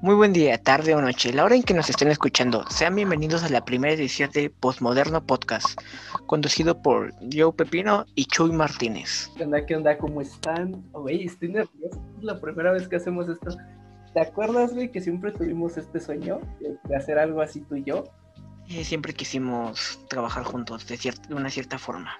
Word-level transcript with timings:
Muy 0.00 0.14
buen 0.16 0.32
día, 0.32 0.58
tarde 0.58 0.96
o 0.96 1.00
noche, 1.00 1.32
la 1.32 1.44
hora 1.44 1.54
en 1.54 1.62
que 1.62 1.74
nos 1.74 1.88
estén 1.88 2.08
escuchando. 2.08 2.64
Sean 2.70 2.96
bienvenidos 2.96 3.44
a 3.44 3.48
la 3.50 3.64
primera 3.64 3.94
edición 3.94 4.30
de 4.32 4.50
Postmoderno 4.50 5.24
Podcast, 5.24 5.80
conducido 6.26 6.82
por 6.82 7.12
Joe 7.32 7.52
Pepino 7.52 8.04
y 8.16 8.24
Chuy 8.24 8.50
Martínez. 8.50 9.30
¿Qué 9.36 9.44
onda? 9.44 9.64
¿Qué 9.64 9.76
onda? 9.76 9.96
¿Cómo 9.98 10.22
están? 10.22 10.82
Güey, 10.90 11.26
estoy 11.26 11.50
nervioso. 11.50 12.02
Es 12.18 12.24
la 12.24 12.40
primera 12.40 12.72
vez 12.72 12.88
que 12.88 12.96
hacemos 12.96 13.28
esto. 13.28 13.56
¿Te 14.12 14.20
acuerdas, 14.20 14.74
güey, 14.74 14.90
que 14.90 15.00
siempre 15.00 15.30
tuvimos 15.30 15.76
este 15.76 16.00
sueño 16.00 16.40
de, 16.58 16.96
hacer 16.96 17.16
algo 17.16 17.42
así 17.42 17.60
tú 17.60 17.76
y 17.76 17.84
yo? 17.84 18.02
Eh, 18.68 18.82
siempre 18.82 19.14
quisimos 19.14 20.00
trabajar 20.08 20.42
juntos 20.42 20.84
de, 20.88 20.96
de 20.96 21.34
una 21.34 21.48
cierta 21.48 21.78
forma 21.78 22.18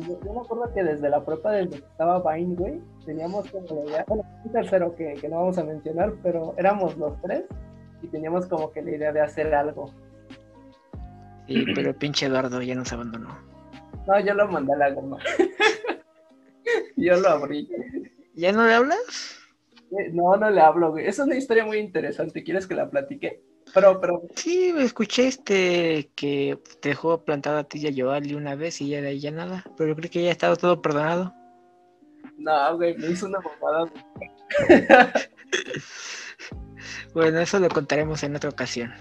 yo 0.00 0.32
me 0.32 0.40
acuerdo 0.40 0.72
que 0.74 0.82
desde 0.82 1.08
la 1.08 1.24
prepa, 1.24 1.52
desde 1.52 1.80
que 1.80 1.86
estaba 1.86 2.34
Vine, 2.34 2.54
güey, 2.54 2.80
teníamos 3.04 3.50
como 3.50 3.66
la 3.66 3.90
idea, 3.90 4.04
bueno, 4.08 4.24
un 4.44 4.52
tercero 4.52 4.94
que, 4.94 5.14
que 5.14 5.28
no 5.28 5.36
vamos 5.36 5.58
a 5.58 5.64
mencionar, 5.64 6.14
pero 6.22 6.54
éramos 6.56 6.96
los 6.96 7.20
tres 7.20 7.44
y 8.02 8.08
teníamos 8.08 8.46
como 8.46 8.70
que 8.72 8.82
la 8.82 8.90
idea 8.92 9.12
de 9.12 9.20
hacer 9.20 9.54
algo. 9.54 9.92
Sí, 11.46 11.64
pero 11.74 11.96
pinche 11.96 12.26
Eduardo 12.26 12.62
ya 12.62 12.74
nos 12.74 12.92
abandonó. 12.92 13.36
No, 14.06 14.20
yo 14.20 14.34
lo 14.34 14.48
mandé 14.48 14.72
a 14.72 14.76
la 14.76 14.90
goma. 14.90 15.18
yo 16.96 17.16
lo 17.16 17.28
abrí. 17.28 17.68
¿Ya 18.34 18.52
no 18.52 18.66
le 18.66 18.74
hablas? 18.74 19.38
Eh, 19.90 20.10
no, 20.12 20.36
no 20.36 20.50
le 20.50 20.60
hablo, 20.60 20.92
güey. 20.92 21.06
Es 21.06 21.18
una 21.18 21.36
historia 21.36 21.64
muy 21.64 21.78
interesante. 21.78 22.42
¿Quieres 22.42 22.66
que 22.66 22.74
la 22.74 22.90
platique? 22.90 23.42
Pero, 23.74 24.00
pero. 24.00 24.22
Sí, 24.36 24.72
escuché 24.78 25.28
este 25.28 26.10
que 26.14 26.58
te 26.80 26.90
dejó 26.90 27.24
plantada 27.24 27.60
a 27.60 27.64
ti 27.64 27.78
y 27.78 27.88
a 27.88 28.04
Joali 28.04 28.34
una 28.34 28.54
vez 28.54 28.80
y 28.80 28.88
ya 28.88 29.00
de 29.00 29.08
ahí 29.08 29.20
ya 29.20 29.30
nada. 29.30 29.64
Pero 29.76 29.96
creo 29.96 30.10
que 30.10 30.22
ya 30.22 30.28
ha 30.28 30.32
estado 30.32 30.56
todo 30.56 30.82
perdonado. 30.82 31.34
No, 32.36 32.76
güey, 32.76 32.96
me 32.98 33.08
hizo 33.08 33.26
una 33.26 33.38
mamada. 33.40 33.90
bueno, 37.14 37.40
eso 37.40 37.58
lo 37.58 37.68
contaremos 37.68 38.22
en 38.22 38.36
otra 38.36 38.50
ocasión. 38.50 38.92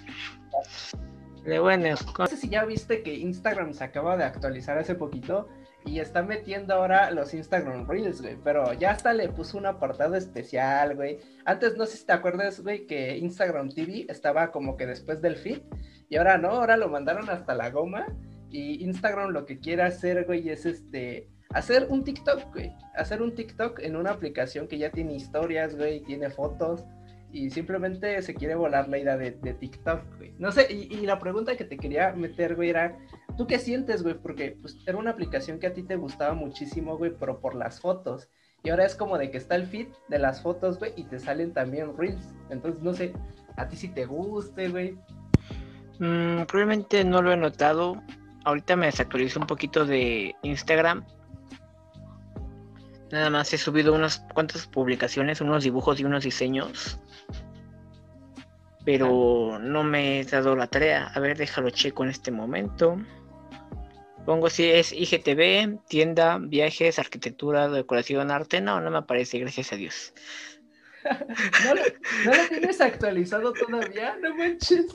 Pero 1.44 1.64
bueno, 1.64 1.96
no 2.20 2.28
sé 2.28 2.38
si 2.38 2.50
ya 2.50 2.66
viste 2.66 3.02
que 3.02 3.16
Instagram 3.16 3.74
se 3.74 3.84
acaba 3.84 4.16
de 4.16 4.24
actualizar 4.24 4.78
hace 4.78 4.96
poquito 4.96 5.50
y 5.86 6.00
está 6.00 6.22
metiendo 6.22 6.74
ahora 6.74 7.12
los 7.12 7.34
Instagram 7.34 7.88
Reels, 7.88 8.22
güey. 8.22 8.38
Pero 8.44 8.74
ya 8.74 8.92
hasta 8.92 9.14
le 9.14 9.30
puso 9.30 9.58
un 9.58 9.66
apartado 9.66 10.16
especial, 10.16 10.96
güey. 10.96 11.20
Antes 11.46 11.76
no 11.78 11.86
sé 11.86 11.98
si 11.98 12.06
te 12.06 12.14
acuerdas, 12.14 12.62
güey, 12.62 12.86
que 12.86 13.18
Instagram 13.18 13.70
TV 13.70 14.06
estaba 14.10 14.52
como 14.52 14.78
que 14.78 14.86
después 14.86 15.22
del 15.22 15.36
feed. 15.36 15.62
Y 16.10 16.18
ahora 16.18 16.38
no, 16.38 16.50
ahora 16.50 16.78
lo 16.78 16.90
mandaron 16.90 17.30
hasta 17.30 17.56
la 17.56 17.70
goma. 17.70 18.06
Y 18.50 18.84
Instagram 18.84 19.32
lo 19.32 19.46
que 19.46 19.60
quiere 19.60 19.84
hacer, 19.84 20.26
güey, 20.26 20.50
es 20.50 20.66
este. 20.66 21.28
Hacer 21.50 21.88
un 21.90 22.04
TikTok, 22.04 22.54
güey. 22.54 22.74
Hacer 22.96 23.22
un 23.22 23.34
TikTok 23.34 23.80
en 23.80 23.96
una 23.96 24.12
aplicación 24.12 24.68
que 24.68 24.78
ya 24.78 24.92
tiene 24.92 25.16
historias, 25.16 25.76
güey, 25.76 26.02
tiene 26.02 26.30
fotos 26.30 26.86
y 27.34 27.50
simplemente 27.50 28.22
se 28.22 28.34
quiere 28.34 28.56
volar 28.56 28.90
la 28.90 28.98
idea 28.98 29.18
de, 29.18 29.32
TikTok, 29.32 30.18
güey. 30.18 30.34
No 30.38 30.52
sé, 30.52 30.68
y, 30.70 30.94
y, 30.94 31.06
la 31.06 31.20
pregunta 31.20 31.56
que 31.56 31.64
te 31.64 31.78
quería 31.78 32.12
meter, 32.14 32.56
güey, 32.56 32.70
era, 32.70 32.98
¿Tú 33.42 33.48
qué 33.48 33.58
sientes, 33.58 34.04
güey? 34.04 34.14
Porque 34.14 34.56
pues, 34.62 34.78
era 34.86 35.00
una 35.00 35.10
aplicación 35.10 35.58
que 35.58 35.66
a 35.66 35.74
ti 35.74 35.82
te 35.82 35.96
gustaba 35.96 36.36
muchísimo, 36.36 36.96
güey, 36.96 37.12
pero 37.20 37.40
por 37.40 37.56
las 37.56 37.80
fotos. 37.80 38.30
Y 38.62 38.70
ahora 38.70 38.86
es 38.86 38.94
como 38.94 39.18
de 39.18 39.32
que 39.32 39.40
está 39.40 39.56
el 39.56 39.66
feed 39.66 39.88
de 40.10 40.20
las 40.20 40.44
fotos, 40.44 40.78
güey, 40.78 40.94
y 40.96 41.06
te 41.06 41.18
salen 41.18 41.52
también 41.52 41.98
reels. 41.98 42.24
Entonces, 42.52 42.84
no 42.84 42.94
sé, 42.94 43.14
a 43.58 43.68
ti 43.68 43.78
si 43.78 43.88
te 43.88 44.06
guste, 44.06 44.70
güey. 44.70 44.96
Mm, 45.98 46.44
probablemente 46.44 47.04
no 47.04 47.24
lo 47.24 47.32
he 47.32 47.36
notado. 47.36 48.00
Ahorita 48.46 48.76
me 48.76 48.86
desactualizo 48.86 49.40
un 49.40 49.48
poquito 49.48 49.88
de 49.88 50.36
Instagram. 50.44 51.04
Nada 53.12 53.32
más 53.32 53.52
he 53.54 53.58
subido 53.58 53.96
unas 53.96 54.20
cuantas 54.36 54.68
publicaciones, 54.68 55.42
unos 55.42 55.64
dibujos 55.64 56.00
y 56.00 56.04
unos 56.04 56.26
diseños. 56.26 57.00
Pero 58.86 59.58
no 59.58 59.84
me 59.84 60.20
he 60.20 60.26
dado 60.26 60.56
la 60.56 60.68
tarea. 60.68 61.08
A 61.16 61.20
ver, 61.20 61.36
déjalo 61.40 61.72
checo 61.72 62.04
en 62.04 62.12
este 62.12 62.30
momento. 62.30 63.00
Pongo 64.26 64.52
si 64.52 64.70
es 64.70 64.94
IGTV, 64.94 65.80
tienda, 65.88 66.38
viajes, 66.38 67.00
arquitectura, 67.00 67.68
decoración, 67.70 68.30
arte. 68.30 68.62
No, 68.62 68.80
no 68.80 68.92
me 68.92 69.00
aparece, 69.00 69.40
gracias 69.40 69.74
a 69.74 69.78
Dios. 69.78 70.14
¿No, 71.66 71.74
lo, 71.74 72.50
tienes 72.50 72.80
actualizado 72.82 73.52
todavía? 73.54 74.16
No 74.22 74.36
manches. 74.36 74.86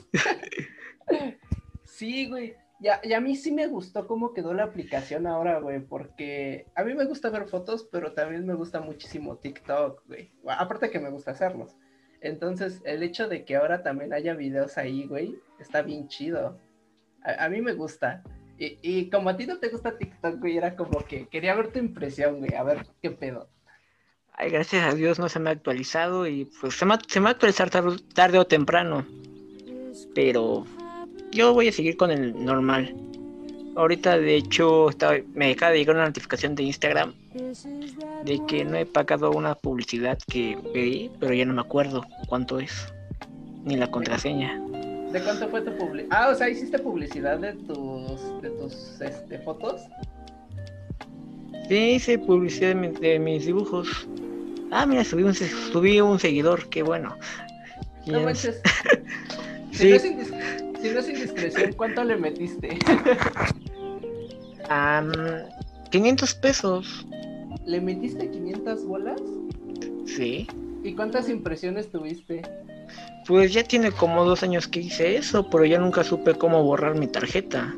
sí, 1.83 2.29
güey. 2.29 2.55
Ya, 2.79 3.01
y 3.03 3.13
a 3.13 3.19
mí 3.19 3.35
sí 3.35 3.51
me 3.51 3.67
gustó 3.67 4.07
cómo 4.07 4.33
quedó 4.33 4.53
la 4.53 4.63
aplicación 4.63 5.27
ahora, 5.27 5.59
güey, 5.59 5.79
porque 5.79 6.67
a 6.75 6.83
mí 6.83 6.93
me 6.93 7.05
gusta 7.05 7.29
ver 7.29 7.47
fotos, 7.47 7.89
pero 7.91 8.13
también 8.13 8.45
me 8.45 8.53
gusta 8.53 8.79
muchísimo 8.79 9.37
TikTok, 9.37 10.03
güey. 10.07 10.31
Aparte 10.47 10.89
que 10.89 10.99
me 10.99 11.09
gusta 11.09 11.31
hacerlos. 11.31 11.75
Entonces, 12.21 12.81
el 12.85 13.03
hecho 13.03 13.27
de 13.27 13.43
que 13.43 13.57
ahora 13.57 13.83
también 13.83 14.13
haya 14.13 14.35
videos 14.35 14.77
ahí, 14.77 15.05
güey, 15.05 15.35
está 15.59 15.81
bien 15.81 16.07
chido. 16.07 16.61
a 17.23 17.49
mí 17.49 17.61
me 17.61 17.73
gusta. 17.73 18.23
Y, 18.59 19.09
como 19.09 19.29
a 19.29 19.37
ti 19.37 19.45
no 19.45 19.59
te 19.59 19.69
gusta 19.69 19.97
TikTok, 19.97 20.39
güey, 20.39 20.57
era 20.57 20.75
como 20.75 21.05
que 21.05 21.27
quería 21.27 21.53
ver 21.55 21.71
tu 21.71 21.79
impresión, 21.79 22.39
güey, 22.39 22.55
a 22.55 22.63
ver 22.63 22.87
qué 23.01 23.11
pedo. 23.11 23.47
Ay, 24.33 24.49
gracias 24.49 24.83
a 24.83 24.95
Dios 24.95 25.19
no 25.19 25.29
se 25.29 25.39
me 25.39 25.49
ha 25.49 25.53
actualizado 25.53 26.27
y 26.27 26.45
pues 26.59 26.75
se 26.75 26.85
me, 26.85 26.95
se 27.07 27.19
va 27.19 27.29
a 27.29 27.31
actualizar 27.31 27.69
tarde, 27.69 28.39
o 28.39 28.47
temprano. 28.47 29.05
Pero 30.15 30.65
yo 31.31 31.53
voy 31.53 31.67
a 31.67 31.71
seguir 31.71 31.97
con 31.97 32.11
el 32.11 32.43
normal. 32.43 32.95
Ahorita, 33.75 34.17
de 34.17 34.35
hecho, 34.35 34.89
me 35.35 35.51
acaba 35.51 35.71
de 35.71 35.79
llegar 35.79 35.95
una 35.95 36.05
notificación 36.05 36.55
de 36.55 36.63
Instagram 36.63 37.13
de 38.25 38.41
que 38.47 38.65
no 38.65 38.75
he 38.75 38.87
pagado 38.87 39.31
una 39.31 39.53
publicidad 39.53 40.17
que 40.27 40.57
pedí, 40.73 41.11
pero 41.19 41.33
ya 41.33 41.45
no 41.45 41.53
me 41.53 41.61
acuerdo 41.61 42.03
cuánto 42.27 42.59
es, 42.59 42.91
ni 43.65 43.75
la 43.75 43.89
contraseña. 43.91 44.59
¿De 45.11 45.21
cuánto 45.21 45.47
fue 45.49 45.61
tu 45.61 45.75
publicidad? 45.77 46.09
Ah, 46.11 46.29
o 46.29 46.35
sea, 46.35 46.49
hiciste 46.49 46.79
publicidad 46.79 47.39
de 47.39 47.53
tus, 47.53 48.41
de 48.41 48.49
tus 48.51 48.99
este, 49.01 49.39
fotos. 49.39 49.81
Sí, 51.69 51.75
hice 51.95 52.19
publicidad 52.19 52.75
de, 52.75 53.19
mis 53.19 53.45
dibujos. 53.45 54.07
Ah, 54.71 54.85
mira, 54.85 55.03
subí 55.03 55.23
un, 55.23 55.33
subí 55.33 56.01
un 56.01 56.19
seguidor, 56.19 56.67
qué 56.69 56.83
bueno. 56.83 57.17
No 58.05 58.21
manches. 58.21 58.61
si, 59.71 59.89
no 59.89 59.95
es 59.95 60.01
si 60.01 60.89
no 60.89 60.99
es 60.99 61.09
indiscreción, 61.09 61.73
¿cuánto 61.73 62.03
le 62.03 62.17
metiste? 62.17 62.77
um, 64.69 65.11
500 65.89 66.35
pesos. 66.35 67.07
¿Le 67.65 67.81
metiste 67.81 68.29
500 68.29 68.85
bolas? 68.85 69.21
Sí. 70.05 70.47
¿Y 70.83 70.93
cuántas 70.93 71.29
impresiones 71.29 71.89
tuviste? 71.89 72.41
Pues 73.27 73.53
ya 73.53 73.63
tiene 73.63 73.91
como 73.91 74.23
dos 74.23 74.43
años 74.43 74.67
que 74.67 74.79
hice 74.79 75.17
eso, 75.17 75.49
pero 75.49 75.65
ya 75.65 75.79
nunca 75.79 76.03
supe 76.03 76.35
cómo 76.35 76.63
borrar 76.63 76.97
mi 76.97 77.07
tarjeta. 77.07 77.73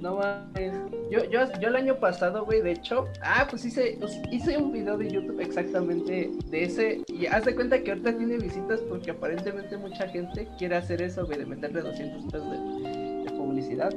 No 0.00 0.16
mames. 0.16 0.74
Yo, 1.10 1.24
yo, 1.24 1.40
yo 1.58 1.68
el 1.68 1.76
año 1.76 1.98
pasado, 1.98 2.44
güey, 2.44 2.60
de 2.60 2.72
hecho, 2.72 3.06
ah, 3.22 3.46
pues 3.48 3.64
hice, 3.64 3.96
pues 3.98 4.20
hice 4.30 4.58
un 4.58 4.72
video 4.72 4.98
de 4.98 5.10
YouTube 5.10 5.40
exactamente 5.40 6.30
de 6.46 6.64
ese. 6.64 7.02
Y 7.08 7.26
haz 7.26 7.46
de 7.46 7.54
cuenta 7.54 7.82
que 7.82 7.92
ahorita 7.92 8.16
tiene 8.16 8.36
visitas 8.36 8.80
porque 8.82 9.12
aparentemente 9.12 9.76
mucha 9.78 10.06
gente 10.08 10.46
quiere 10.58 10.76
hacer 10.76 11.00
eso, 11.00 11.24
güey, 11.24 11.38
de 11.38 11.46
meterle 11.46 11.80
200 11.80 12.24
pesos 12.24 12.50
de, 12.50 13.30
publicidad. 13.38 13.94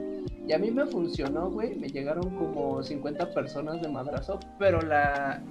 Y 0.48 0.54
a 0.54 0.58
mí 0.58 0.72
me 0.72 0.86
funcionó, 0.86 1.50
güey. 1.50 1.76
Me 1.76 1.88
llegaron 1.88 2.30
como 2.36 2.82
50 2.82 3.34
personas 3.34 3.82
de 3.82 3.90
madrazo, 3.90 4.40
pero 4.58 4.82
la, 4.82 5.42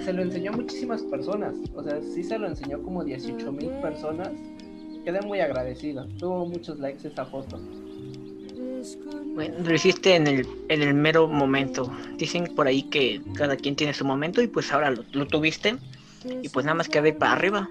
se 0.00 0.12
lo 0.12 0.22
enseñó 0.22 0.52
a 0.52 0.56
muchísimas 0.56 1.02
personas. 1.02 1.54
O 1.74 1.82
sea, 1.82 2.00
sí 2.02 2.22
se 2.22 2.38
lo 2.38 2.46
enseñó 2.46 2.82
como 2.82 3.04
18 3.04 3.52
mil 3.52 3.70
personas. 3.82 4.30
Quedé 5.04 5.20
muy 5.22 5.40
agradecido. 5.40 6.06
Tuvo 6.18 6.46
muchos 6.46 6.78
likes 6.78 7.06
esa 7.06 7.24
foto. 7.26 7.60
Bueno, 9.34 9.54
lo 9.62 9.74
hiciste 9.74 10.16
en 10.16 10.26
el, 10.26 10.46
en 10.68 10.82
el 10.82 10.94
mero 10.94 11.28
momento. 11.28 11.92
Dicen 12.16 12.44
por 12.54 12.66
ahí 12.66 12.82
que 12.84 13.20
cada 13.34 13.56
quien 13.56 13.76
tiene 13.76 13.92
su 13.92 14.04
momento 14.04 14.42
y 14.42 14.46
pues 14.46 14.72
ahora 14.72 14.90
lo, 14.90 15.26
tuviste. 15.26 15.76
Y 16.42 16.48
pues 16.48 16.66
nada 16.66 16.74
más 16.74 16.88
quedé 16.88 17.12
para 17.12 17.32
arriba. 17.32 17.68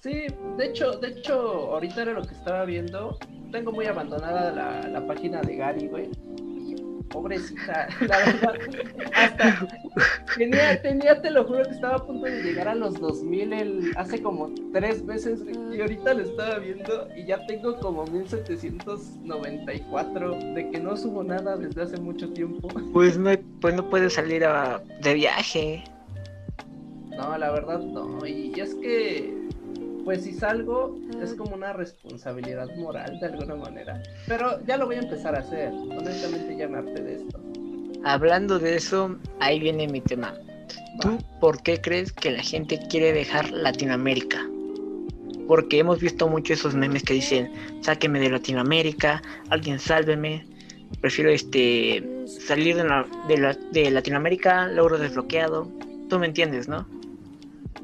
Sí, 0.00 0.26
de 0.56 0.66
hecho, 0.66 0.92
de 0.92 1.08
hecho, 1.08 1.72
ahorita 1.72 2.02
era 2.02 2.12
lo 2.12 2.22
que 2.22 2.34
estaba 2.34 2.64
viendo. 2.64 3.18
Tengo 3.52 3.72
muy 3.72 3.86
abandonada 3.86 4.52
la, 4.52 4.88
la 4.88 5.06
página 5.06 5.40
de 5.42 5.56
Gary, 5.56 5.88
güey 5.88 6.10
pobrecita, 7.10 7.88
la 8.00 8.18
verdad. 8.18 8.54
Hasta 9.14 9.68
tenía, 10.36 10.80
tenía, 10.80 11.20
te 11.20 11.30
lo 11.30 11.44
juro 11.44 11.64
que 11.64 11.72
estaba 11.72 11.96
a 11.96 12.06
punto 12.06 12.24
de 12.26 12.42
llegar 12.42 12.68
a 12.68 12.74
los 12.74 12.98
2000 12.98 13.52
el, 13.52 13.92
hace 13.96 14.22
como 14.22 14.50
tres 14.72 15.04
meses 15.04 15.42
y 15.72 15.80
ahorita 15.80 16.14
lo 16.14 16.22
estaba 16.22 16.58
viendo 16.58 17.08
y 17.14 17.26
ya 17.26 17.44
tengo 17.46 17.78
como 17.78 18.06
1794 18.06 20.38
de 20.54 20.70
que 20.70 20.80
no 20.80 20.96
subo 20.96 21.22
nada 21.22 21.56
desde 21.56 21.82
hace 21.82 21.98
mucho 21.98 22.32
tiempo. 22.32 22.68
Pues 22.92 23.18
no, 23.18 23.30
pues 23.60 23.74
no 23.74 23.90
puedes 23.90 24.14
salir 24.14 24.44
a, 24.44 24.82
de 25.02 25.14
viaje. 25.14 25.84
No, 27.10 27.36
la 27.36 27.50
verdad 27.50 27.80
no. 27.80 28.24
Y 28.26 28.58
es 28.58 28.74
que 28.76 29.39
pues 30.10 30.24
si 30.24 30.32
salgo 30.32 30.98
es 31.22 31.34
como 31.34 31.54
una 31.54 31.72
responsabilidad 31.72 32.66
moral 32.74 33.20
de 33.20 33.26
alguna 33.26 33.54
manera. 33.54 34.02
Pero 34.26 34.58
ya 34.66 34.76
lo 34.76 34.86
voy 34.86 34.96
a 34.96 35.02
empezar 35.02 35.36
a 35.36 35.38
hacer. 35.38 35.68
Honestamente 35.68 36.56
ya 36.56 36.66
me 36.66 36.78
harté 36.78 37.00
de 37.00 37.14
esto. 37.14 37.40
Hablando 38.02 38.58
de 38.58 38.74
eso, 38.74 39.16
ahí 39.38 39.60
viene 39.60 39.86
mi 39.86 40.00
tema. 40.00 40.34
¿Tú 41.00 41.16
por 41.38 41.62
qué 41.62 41.80
crees 41.80 42.10
que 42.10 42.32
la 42.32 42.42
gente 42.42 42.80
quiere 42.90 43.12
dejar 43.12 43.52
Latinoamérica? 43.52 44.44
Porque 45.46 45.78
hemos 45.78 46.00
visto 46.00 46.26
mucho 46.26 46.54
esos 46.54 46.74
memes 46.74 47.04
que 47.04 47.14
dicen, 47.14 47.52
sáqueme 47.80 48.18
de 48.18 48.30
Latinoamérica, 48.30 49.22
alguien 49.48 49.78
sálveme. 49.78 50.44
Prefiero 51.00 51.30
este 51.30 52.04
salir 52.26 52.74
de, 52.74 53.56
de 53.70 53.90
Latinoamérica, 53.92 54.66
logro 54.66 54.98
desbloqueado. 54.98 55.70
Tú 56.08 56.18
me 56.18 56.26
entiendes, 56.26 56.66
¿no? 56.66 56.84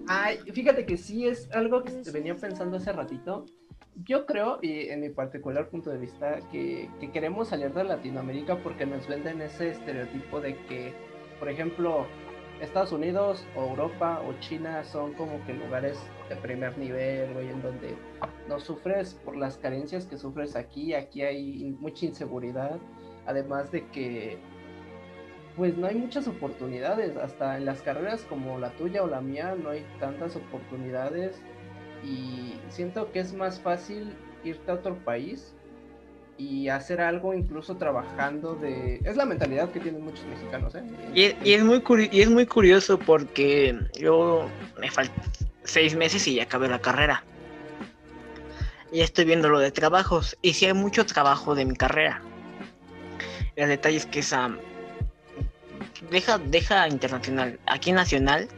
Ay, 0.09 0.39
fíjate 0.53 0.87
que 0.87 0.97
sí 0.97 1.27
es 1.27 1.51
algo 1.53 1.83
que 1.83 2.11
venía 2.13 2.35
pensando 2.35 2.77
hace 2.77 2.93
ratito. 2.93 3.45
Yo 4.05 4.27
creo, 4.27 4.59
y 4.61 4.89
en 4.89 5.01
mi 5.01 5.09
particular 5.09 5.69
punto 5.69 5.91
de 5.91 5.99
vista, 5.99 6.39
que, 6.53 6.91
queremos 7.13 7.49
salir 7.49 7.73
de 7.73 7.85
Latinoamérica 7.85 8.63
porque 8.63 8.85
nos 8.85 9.09
venden 9.09 9.41
ese 9.41 9.71
estereotipo 9.71 10.41
de 10.41 10.57
que, 10.67 10.93
por 11.39 11.49
ejemplo, 11.49 12.07
Estados 12.61 12.93
Unidos 12.93 13.47
o 13.57 13.71
Europa 13.71 14.23
o 14.27 14.39
China 14.41 14.85
son 14.85 15.15
como 15.15 15.45
que 15.47 15.55
lugares 15.55 15.99
de 16.29 16.37
primer 16.37 16.77
nivel, 16.77 17.33
güey, 17.33 17.49
en 17.49 17.63
donde 17.63 17.97
no 18.49 18.61
sufres 18.61 19.15
por 19.15 19.37
las 19.37 19.57
carencias 19.57 20.07
que 20.07 20.19
sufres 20.19 20.57
aquí. 20.57 20.93
Aquí 20.95 21.23
hay 21.23 21.77
mucha 21.81 22.07
inseguridad, 22.07 22.79
además 23.27 23.71
de 23.73 23.87
que 23.89 24.39
pues 25.57 25.77
no 25.77 25.87
hay 25.87 25.95
muchas 25.95 26.29
oportunidades, 26.29 27.17
hasta 27.17 27.57
en 27.57 27.65
las 27.65 27.81
carreras 27.81 28.23
como 28.29 28.59
la 28.59 28.71
tuya 28.73 29.03
o 29.03 29.07
la 29.07 29.21
mía 29.21 29.57
no 29.61 29.71
hay 29.71 29.85
tantas 29.99 30.37
oportunidades 30.37 31.41
y 32.05 32.55
siento 32.69 33.11
que 33.11 33.21
es 33.21 33.33
más 33.33 33.59
fácil 33.61 34.13
irte 34.45 34.71
a 34.71 34.75
otro 34.75 34.97
país 34.99 35.55
y 36.39 36.69
hacer 36.69 37.01
algo 37.01 37.33
incluso 37.33 37.77
trabajando 37.77 38.55
de... 38.55 39.01
Es 39.05 39.17
la 39.17 39.25
mentalidad 39.25 39.71
que 39.71 39.81
tienen 39.81 40.05
muchos 40.05 40.27
mexicanos, 40.27 40.75
¿eh? 40.75 40.83
Y, 41.15 41.53
es, 41.53 41.65
muy 41.65 41.83
y 42.13 42.21
es 42.21 42.29
muy 42.29 42.47
curioso 42.47 42.99
porque 42.99 43.79
yo 43.99 44.47
me 44.79 44.91
faltan 44.91 45.25
seis 45.65 45.97
meses 45.97 46.27
y 46.29 46.35
ya 46.35 46.43
acabé 46.43 46.69
la 46.69 46.81
carrera. 46.81 47.25
Y 48.93 49.01
estoy 49.01 49.25
viendo 49.25 49.49
lo 49.49 49.59
de 49.59 49.71
trabajos. 49.73 50.37
Y 50.43 50.53
si 50.53 50.67
hay 50.67 50.75
mucho 50.75 51.07
trabajo 51.07 51.55
de 51.55 51.65
mi 51.65 51.75
carrera. 51.75 52.21
El 53.57 53.71
detalle 53.71 53.97
es 53.97 54.05
que 54.05 54.19
esa 54.19 54.51
deja, 56.11 56.39
deja 56.39 56.89
internacional. 56.89 57.59
Aquí 57.67 57.93
nacional 57.93 58.49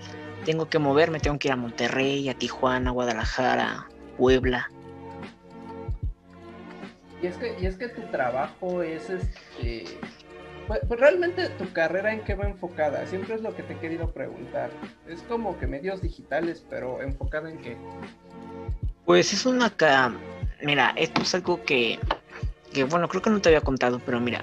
tengo 0.44 0.68
que 0.68 0.78
moverme, 0.78 1.20
tengo 1.20 1.38
que 1.38 1.48
ir 1.48 1.52
a 1.52 1.56
Monterrey, 1.56 2.28
a 2.28 2.34
Tijuana, 2.34 2.90
Guadalajara, 2.90 3.86
Puebla. 4.16 4.70
Y 7.22 7.26
es 7.26 7.36
que, 7.36 7.56
y 7.60 7.66
es 7.66 7.76
que 7.76 7.88
tu 7.88 8.02
trabajo 8.10 8.82
es 8.82 9.10
este. 9.10 9.84
Pues, 10.66 10.80
pues, 10.86 11.00
realmente 11.00 11.48
tu 11.50 11.72
carrera 11.72 12.12
en 12.12 12.20
qué 12.24 12.34
va 12.34 12.46
enfocada, 12.46 13.06
siempre 13.06 13.34
es 13.34 13.40
lo 13.40 13.56
que 13.56 13.62
te 13.62 13.72
he 13.72 13.78
querido 13.78 14.12
preguntar. 14.12 14.70
Es 15.08 15.22
como 15.22 15.58
que 15.58 15.66
medios 15.66 16.02
digitales, 16.02 16.64
pero 16.68 17.00
enfocada 17.02 17.50
en 17.50 17.58
qué. 17.58 17.76
Pues 19.06 19.32
es 19.32 19.46
una 19.46 19.72
mira, 20.62 20.92
esto 20.96 21.22
es 21.22 21.34
algo 21.34 21.64
que, 21.64 21.98
que 22.72 22.84
bueno, 22.84 23.08
creo 23.08 23.22
que 23.22 23.30
no 23.30 23.40
te 23.40 23.48
había 23.48 23.62
contado, 23.62 24.00
pero 24.04 24.20
mira, 24.20 24.42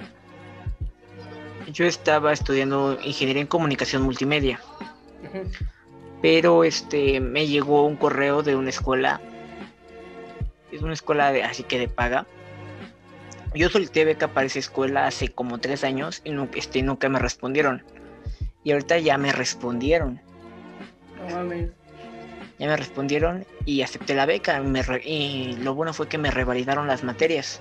yo 1.72 1.84
estaba 1.84 2.32
estudiando 2.32 2.98
ingeniería 3.02 3.42
en 3.42 3.48
comunicación 3.48 4.02
multimedia. 4.02 4.60
Pero 6.22 6.64
este 6.64 7.20
me 7.20 7.46
llegó 7.46 7.86
un 7.86 7.96
correo 7.96 8.42
de 8.42 8.56
una 8.56 8.70
escuela. 8.70 9.20
Es 10.72 10.82
una 10.82 10.94
escuela 10.94 11.32
de, 11.32 11.42
así 11.42 11.62
que 11.62 11.78
de 11.78 11.88
paga. 11.88 12.26
Yo 13.54 13.68
solicité 13.68 14.04
beca 14.04 14.28
para 14.28 14.46
esa 14.46 14.58
escuela 14.58 15.06
hace 15.06 15.28
como 15.28 15.58
tres 15.58 15.82
años 15.84 16.20
y 16.24 16.30
nunca, 16.30 16.58
este, 16.58 16.82
nunca 16.82 17.08
me 17.08 17.18
respondieron. 17.18 17.82
Y 18.64 18.72
ahorita 18.72 18.98
ya 18.98 19.16
me 19.16 19.32
respondieron. 19.32 20.20
No 21.18 21.36
mames. 21.36 21.70
Ya 22.58 22.66
me 22.66 22.76
respondieron 22.76 23.46
y 23.64 23.82
acepté 23.82 24.14
la 24.14 24.26
beca. 24.26 24.62
y 25.04 25.56
lo 25.62 25.74
bueno 25.74 25.92
fue 25.92 26.08
que 26.08 26.18
me 26.18 26.30
revalidaron 26.30 26.86
las 26.86 27.04
materias. 27.04 27.60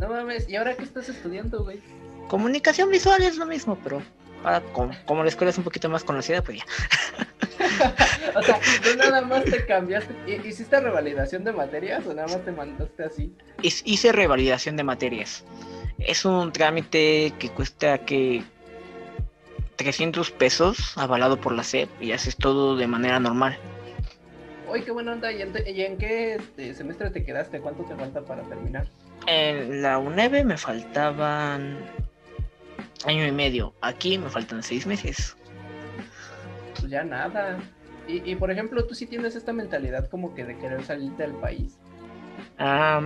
No 0.00 0.08
mames, 0.08 0.48
¿y 0.48 0.56
ahora 0.56 0.74
qué 0.74 0.84
estás 0.84 1.08
estudiando, 1.08 1.62
güey? 1.62 1.80
Comunicación 2.28 2.90
visual 2.90 3.22
es 3.22 3.36
lo 3.36 3.46
mismo, 3.46 3.78
pero 3.82 4.02
ahora 4.42 4.62
como, 4.72 5.22
la 5.22 5.28
escuela 5.28 5.50
es 5.50 5.58
un 5.58 5.64
poquito 5.64 5.88
más 5.88 6.04
conocida, 6.04 6.42
pues 6.42 6.58
ya. 6.58 6.64
o 8.38 8.42
sea, 8.42 8.60
tú 8.82 8.96
nada 8.96 9.22
más 9.22 9.44
te 9.44 9.64
cambiaste. 9.66 10.14
¿Hiciste 10.44 10.80
revalidación 10.80 11.44
de 11.44 11.52
materias 11.52 12.06
o 12.06 12.14
nada 12.14 12.28
más 12.28 12.44
te 12.44 12.52
mandaste 12.52 13.04
así? 13.04 13.32
Hice 13.62 14.12
revalidación 14.12 14.76
de 14.76 14.84
materias. 14.84 15.44
Es 15.98 16.24
un 16.24 16.52
trámite 16.52 17.32
que 17.38 17.50
cuesta 17.50 17.98
que 17.98 18.42
300 19.76 20.30
pesos 20.32 20.96
avalado 20.96 21.40
por 21.40 21.52
la 21.52 21.62
SEP 21.62 21.88
y 22.00 22.12
haces 22.12 22.36
todo 22.36 22.76
de 22.76 22.86
manera 22.86 23.20
normal. 23.20 23.58
Uy, 24.70 24.82
qué 24.82 24.90
buena 24.90 25.12
onda. 25.12 25.30
¿Y 25.30 25.42
en, 25.42 25.98
qué 25.98 26.34
este, 26.34 26.74
semestre 26.74 27.10
te 27.10 27.24
quedaste? 27.24 27.60
¿Cuánto 27.60 27.84
te 27.84 27.94
falta 27.94 28.22
para 28.22 28.42
terminar? 28.42 28.88
En 29.26 29.82
la 29.82 29.98
UNEV 29.98 30.44
me 30.44 30.56
faltaban 30.56 31.78
año 33.06 33.26
y 33.26 33.32
medio. 33.32 33.74
Aquí 33.80 34.18
me 34.18 34.28
faltan 34.28 34.62
seis 34.62 34.86
meses. 34.86 35.36
Pues 36.78 36.90
ya 36.90 37.04
nada. 37.04 37.58
Y, 38.06 38.34
por 38.34 38.50
ejemplo, 38.50 38.84
tú 38.86 38.94
sí 38.94 39.06
tienes 39.06 39.34
esta 39.34 39.54
mentalidad 39.54 40.10
como 40.10 40.34
que 40.34 40.44
de 40.44 40.58
querer 40.58 40.84
salir 40.84 41.12
del 41.12 41.32
país. 41.32 41.78
Ah, 42.58 43.00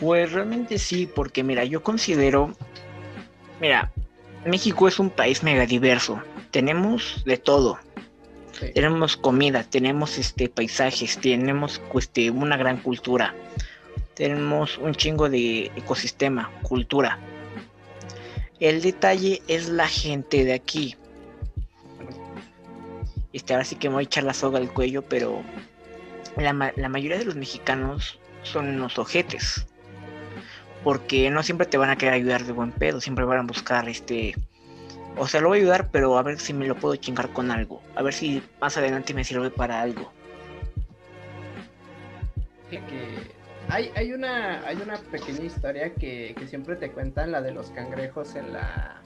pues 0.00 0.32
realmente 0.32 0.78
sí, 0.78 1.08
porque 1.12 1.44
mira, 1.44 1.64
yo 1.64 1.84
considero, 1.84 2.52
mira, 3.60 3.92
México 4.44 4.88
es 4.88 4.98
un 4.98 5.08
país 5.08 5.44
mega 5.44 5.66
diverso. 5.66 6.20
Tenemos 6.50 7.22
de 7.24 7.36
todo. 7.36 7.78
Tenemos 8.74 9.16
comida, 9.16 9.64
tenemos 9.64 10.18
este 10.18 10.48
paisajes, 10.48 11.18
tenemos 11.18 11.80
este, 11.94 12.30
una 12.30 12.56
gran 12.56 12.78
cultura. 12.78 13.34
Tenemos 14.14 14.78
un 14.78 14.94
chingo 14.94 15.28
de 15.28 15.70
ecosistema, 15.76 16.50
cultura. 16.62 17.18
El 18.62 18.80
detalle 18.80 19.42
es 19.48 19.68
la 19.68 19.88
gente 19.88 20.44
de 20.44 20.52
aquí. 20.52 20.94
Este, 23.32 23.54
ahora 23.54 23.64
sí 23.64 23.74
que 23.74 23.88
me 23.88 23.94
voy 23.94 24.04
a 24.04 24.06
echar 24.06 24.22
la 24.22 24.34
soga 24.34 24.60
al 24.60 24.72
cuello, 24.72 25.02
pero 25.02 25.42
la, 26.36 26.52
mayoría 26.52 27.18
de 27.18 27.24
los 27.24 27.34
mexicanos 27.34 28.20
son 28.44 28.68
unos 28.68 29.00
ojetes. 29.00 29.66
Porque 30.84 31.28
no 31.28 31.42
siempre 31.42 31.66
te 31.66 31.76
van 31.76 31.90
a 31.90 31.96
querer 31.96 32.14
ayudar 32.14 32.44
de 32.44 32.52
buen 32.52 32.70
pedo, 32.70 33.00
siempre 33.00 33.24
van 33.24 33.40
a 33.40 33.42
buscar 33.42 33.88
este. 33.88 34.36
O 35.16 35.26
sea, 35.26 35.40
lo 35.40 35.48
voy 35.48 35.58
a 35.58 35.62
ayudar, 35.62 35.90
pero 35.90 36.16
a 36.16 36.22
ver 36.22 36.38
si 36.38 36.52
me 36.52 36.68
lo 36.68 36.76
puedo 36.76 36.94
chingar 36.94 37.30
con 37.30 37.50
algo. 37.50 37.82
A 37.96 38.02
ver 38.02 38.14
si 38.14 38.44
más 38.60 38.76
adelante 38.76 39.12
me 39.12 39.24
sirve 39.24 39.50
para 39.50 39.80
algo. 39.80 40.12
Que 42.70 42.80
hay, 43.72 43.90
hay, 43.96 44.12
una, 44.12 44.66
hay 44.66 44.76
una 44.76 44.98
pequeña 44.98 45.44
historia 45.44 45.94
que, 45.94 46.34
siempre 46.46 46.76
te 46.76 46.90
cuentan, 46.92 47.32
la 47.32 47.40
de 47.40 47.52
los 47.52 47.70
cangrejos 47.70 48.34
en 48.34 48.52
la. 48.52 49.00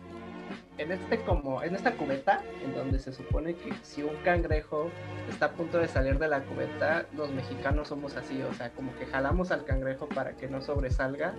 En 0.76 0.90
este 0.90 1.20
como. 1.20 1.62
En 1.62 1.76
esta 1.76 1.92
cubeta, 1.92 2.42
en 2.64 2.74
donde 2.74 2.98
se 2.98 3.12
supone 3.12 3.54
que 3.54 3.72
si 3.82 4.02
un 4.02 4.16
cangrejo 4.24 4.90
está 5.28 5.46
a 5.46 5.52
punto 5.52 5.78
de 5.78 5.86
salir 5.86 6.18
de 6.18 6.26
la 6.26 6.40
cubeta, 6.42 7.06
los 7.14 7.30
mexicanos 7.30 7.88
somos 7.88 8.16
así, 8.16 8.42
o 8.42 8.52
sea, 8.54 8.70
como 8.70 8.92
que 8.96 9.06
jalamos 9.06 9.52
al 9.52 9.64
cangrejo 9.64 10.08
para 10.08 10.32
que 10.32 10.48
no 10.48 10.60
sobresalga. 10.60 11.32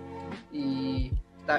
Y 0.54 1.12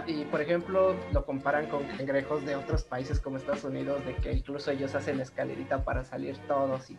y 0.07 0.25
por 0.27 0.43
ejemplo 0.43 0.95
lo 1.15 1.25
comparan 1.25 1.67
con 1.71 1.83
cangrejos 1.85 2.45
de 2.45 2.57
otros 2.57 2.85
países 2.85 3.21
como 3.21 3.39
Estados 3.39 3.65
Unidos, 3.65 4.05
de 4.05 4.15
que 4.17 4.33
incluso 4.35 4.71
ellos 4.71 4.95
hacen 4.95 5.19
escalerita 5.19 5.83
para 5.83 6.05
salir 6.05 6.37
todos 6.47 6.91
y, 6.91 6.99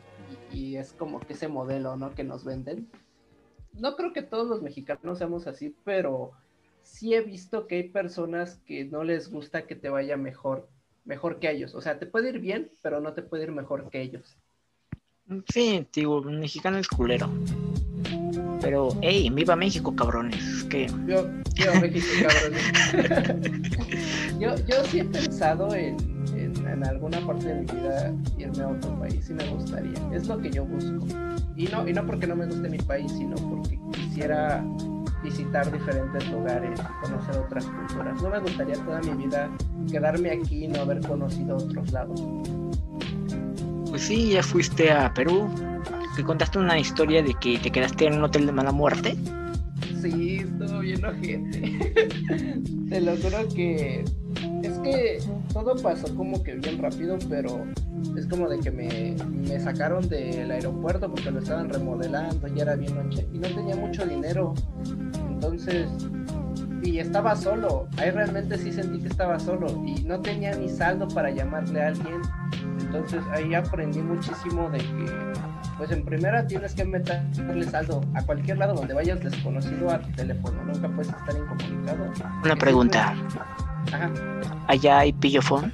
y, 0.52 0.76
es 0.76 0.94
como 0.94 1.20
que 1.20 1.34
ese 1.34 1.48
modelo, 1.48 1.98
¿no? 1.98 2.16
Que 2.16 2.24
nos 2.24 2.44
venden 2.44 2.90
no 3.74 3.96
creo 3.96 4.14
que 4.14 4.22
todos 4.22 4.48
los 4.48 4.62
mexicanos 4.62 5.18
seamos 5.18 5.48
así, 5.48 5.76
pero 5.84 6.32
sí 6.84 7.14
he 7.14 7.22
visto 7.22 7.68
que 7.68 7.76
hay 7.76 7.90
personas 7.90 8.60
que 8.66 8.86
no 8.86 9.04
les 9.04 9.30
gusta 9.30 9.68
que 9.68 9.76
te 9.76 9.90
vaya 9.90 10.18
mejor, 10.18 10.68
mejor 11.06 11.40
que 11.40 11.52
ellos. 11.52 11.76
O 11.76 11.82
sea, 11.82 12.00
te 12.00 12.06
puede 12.06 12.30
ir 12.30 12.40
bien, 12.40 12.72
pero 12.82 13.00
no 13.00 13.14
te 13.14 13.22
puede 13.22 13.44
ir 13.44 13.52
mejor 13.52 13.90
que 13.90 14.02
ellos. 14.02 14.38
Sí, 15.54 15.88
digo, 15.94 16.22
mexicano 16.22 16.78
es 16.78 16.88
culero. 16.88 17.30
Pero, 18.62 18.90
hey, 19.02 19.30
viva 19.32 19.56
México, 19.56 19.96
cabrones. 19.96 20.64
Que... 20.66 20.88
Yo, 21.08 21.28
viva 21.56 21.80
México, 21.80 22.28
cabrones. 22.28 22.64
yo, 24.40 24.56
yo 24.66 24.84
sí 24.86 25.00
he 25.00 25.06
pensado 25.06 25.74
en, 25.74 25.96
en, 26.36 26.68
en, 26.68 26.86
alguna 26.86 27.26
parte 27.26 27.48
de 27.48 27.56
mi 27.56 27.66
vida 27.66 28.14
irme 28.38 28.64
a 28.64 28.68
otro 28.70 29.00
país 29.00 29.30
y 29.30 29.34
me 29.34 29.48
gustaría. 29.50 30.00
Es 30.14 30.28
lo 30.28 30.40
que 30.40 30.52
yo 30.52 30.66
busco. 30.66 31.06
Y 31.60 31.68
no, 31.68 31.86
y 31.86 31.92
no 31.92 32.06
porque 32.06 32.26
no 32.26 32.38
me 32.38 32.46
guste 32.46 32.70
mi 32.70 32.78
país, 32.78 33.12
sino 33.12 33.36
porque 33.36 33.78
quisiera 33.92 34.64
visitar 35.22 35.70
diferentes 35.70 36.32
lugares, 36.32 36.80
conocer 37.02 37.36
otras 37.36 37.66
culturas. 37.66 38.22
No 38.22 38.30
me 38.30 38.40
gustaría 38.40 38.76
toda 38.76 39.02
mi 39.02 39.26
vida 39.26 39.52
quedarme 39.92 40.32
aquí 40.32 40.64
y 40.64 40.68
no 40.70 40.80
haber 40.80 41.02
conocido 41.02 41.58
otros 41.58 41.92
lados. 41.92 42.24
Pues 43.90 44.04
sí, 44.04 44.30
ya 44.30 44.42
fuiste 44.42 44.90
a 44.90 45.14
Perú. 45.14 45.50
Te 46.16 46.24
contaste 46.24 46.60
una 46.60 46.80
historia 46.80 47.22
de 47.22 47.34
que 47.34 47.60
te 47.60 47.70
quedaste 47.70 48.06
en 48.06 48.14
un 48.14 48.24
hotel 48.24 48.46
de 48.46 48.54
mala 48.54 48.72
muerte. 48.72 49.18
Sí, 50.02 50.38
estuvo 50.38 50.80
bien 50.80 51.04
ojete. 51.04 51.94
te 52.90 53.02
lo 53.02 53.18
juro 53.18 53.50
que 53.54 54.06
que 54.84 55.20
todo 55.54 55.76
pasó 55.82 56.14
como 56.16 56.42
que 56.44 56.56
bien 56.56 56.82
rápido, 56.82 57.18
pero 57.30 57.66
es 58.18 58.26
como 58.28 58.48
de 58.50 58.60
que 58.60 58.72
me, 58.72 59.16
me 59.28 59.60
sacaron 59.60 60.08
del 60.08 60.52
aeropuerto 60.52 61.10
porque 61.10 61.32
lo 61.32 61.40
estaban 61.40 61.70
remodelando, 61.70 62.48
ya 62.48 62.64
era 62.64 62.76
bien 62.76 62.96
noche 62.96 63.28
y 63.34 63.40
no 63.40 63.48
tenía 63.48 63.76
mucho 63.76 64.06
dinero. 64.06 64.54
Entonces, 65.30 65.90
y 66.84 67.00
estaba 67.00 67.36
solo. 67.36 67.88
Ahí 67.98 68.12
realmente 68.12 68.58
sí 68.58 68.72
sentí 68.72 69.00
que 69.00 69.08
estaba 69.08 69.40
solo 69.40 69.68
y 69.86 70.04
no 70.04 70.20
tenía 70.22 70.56
ni 70.56 70.70
saldo 70.70 71.08
para 71.08 71.30
llamarle 71.30 71.82
a 71.82 71.88
alguien. 71.88 72.22
Entonces 72.80 73.22
ahí 73.32 73.54
aprendí 73.54 74.02
muchísimo 74.02 74.70
de 74.70 74.80
que, 74.80 75.06
pues 75.78 75.92
en 75.92 76.04
primera 76.04 76.48
tienes 76.48 76.74
que 76.74 76.86
meterle 76.86 77.66
saldo 77.66 78.02
a 78.16 78.24
cualquier 78.24 78.58
lado 78.58 78.74
donde 78.74 78.94
vayas 78.94 79.20
desconocido 79.20 79.92
a 79.92 80.00
tu 80.00 80.10
teléfono. 80.12 80.64
Nunca 80.64 80.88
puedes 80.90 81.10
estar 81.10 81.36
incomunicado. 81.36 82.12
Una 82.44 82.56
pregunta. 82.56 83.16
Ajá. 83.88 84.12
¿Allá 84.68 85.00
hay 85.00 85.14
pillofón? 85.14 85.74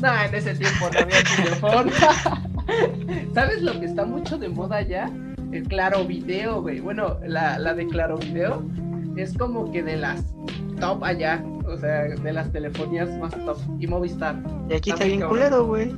No, 0.00 0.22
en 0.22 0.34
ese 0.34 0.54
tiempo 0.54 0.88
no 0.92 1.00
había 1.00 1.18
pillofón. 1.36 1.90
¿Sabes 3.34 3.62
lo 3.62 3.78
que 3.78 3.86
está 3.86 4.04
mucho 4.04 4.38
de 4.38 4.48
moda 4.48 4.82
ya? 4.82 5.10
El 5.52 5.66
Claro 5.66 6.04
Video, 6.04 6.60
güey. 6.62 6.80
Bueno, 6.80 7.18
la, 7.26 7.58
la 7.58 7.74
de 7.74 7.86
Claro 7.86 8.18
Video 8.18 8.62
es 9.16 9.36
como 9.36 9.72
que 9.72 9.82
de 9.82 9.96
las 9.96 10.24
top 10.78 11.02
allá, 11.02 11.42
o 11.66 11.76
sea, 11.76 12.02
de 12.04 12.32
las 12.32 12.52
telefonías 12.52 13.10
más 13.18 13.34
top. 13.44 13.58
Y 13.80 13.86
Movistar. 13.86 14.40
Y 14.68 14.74
aquí 14.74 14.90
está 14.90 15.04
bien 15.04 15.22
culero, 15.22 15.66
güey. 15.66 15.94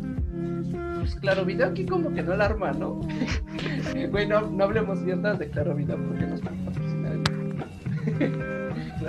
Pues 0.99 1.15
Claro 1.17 1.45
Video 1.45 1.69
aquí 1.69 1.85
como 1.85 2.13
que 2.13 2.23
no 2.23 2.37
la 2.37 2.47
arma, 2.47 2.73
¿no? 2.73 3.01
Güey, 4.11 4.27
no, 4.27 4.43
no 4.43 4.65
hablemos 4.65 5.01
mierdas 5.01 5.39
de 5.39 5.51
Claro 5.51 5.75
Video 5.75 5.97
porque 5.97 6.27
nos 6.27 6.41
van 6.43 6.59
a 6.61 6.65
patrocinar. 6.67 8.60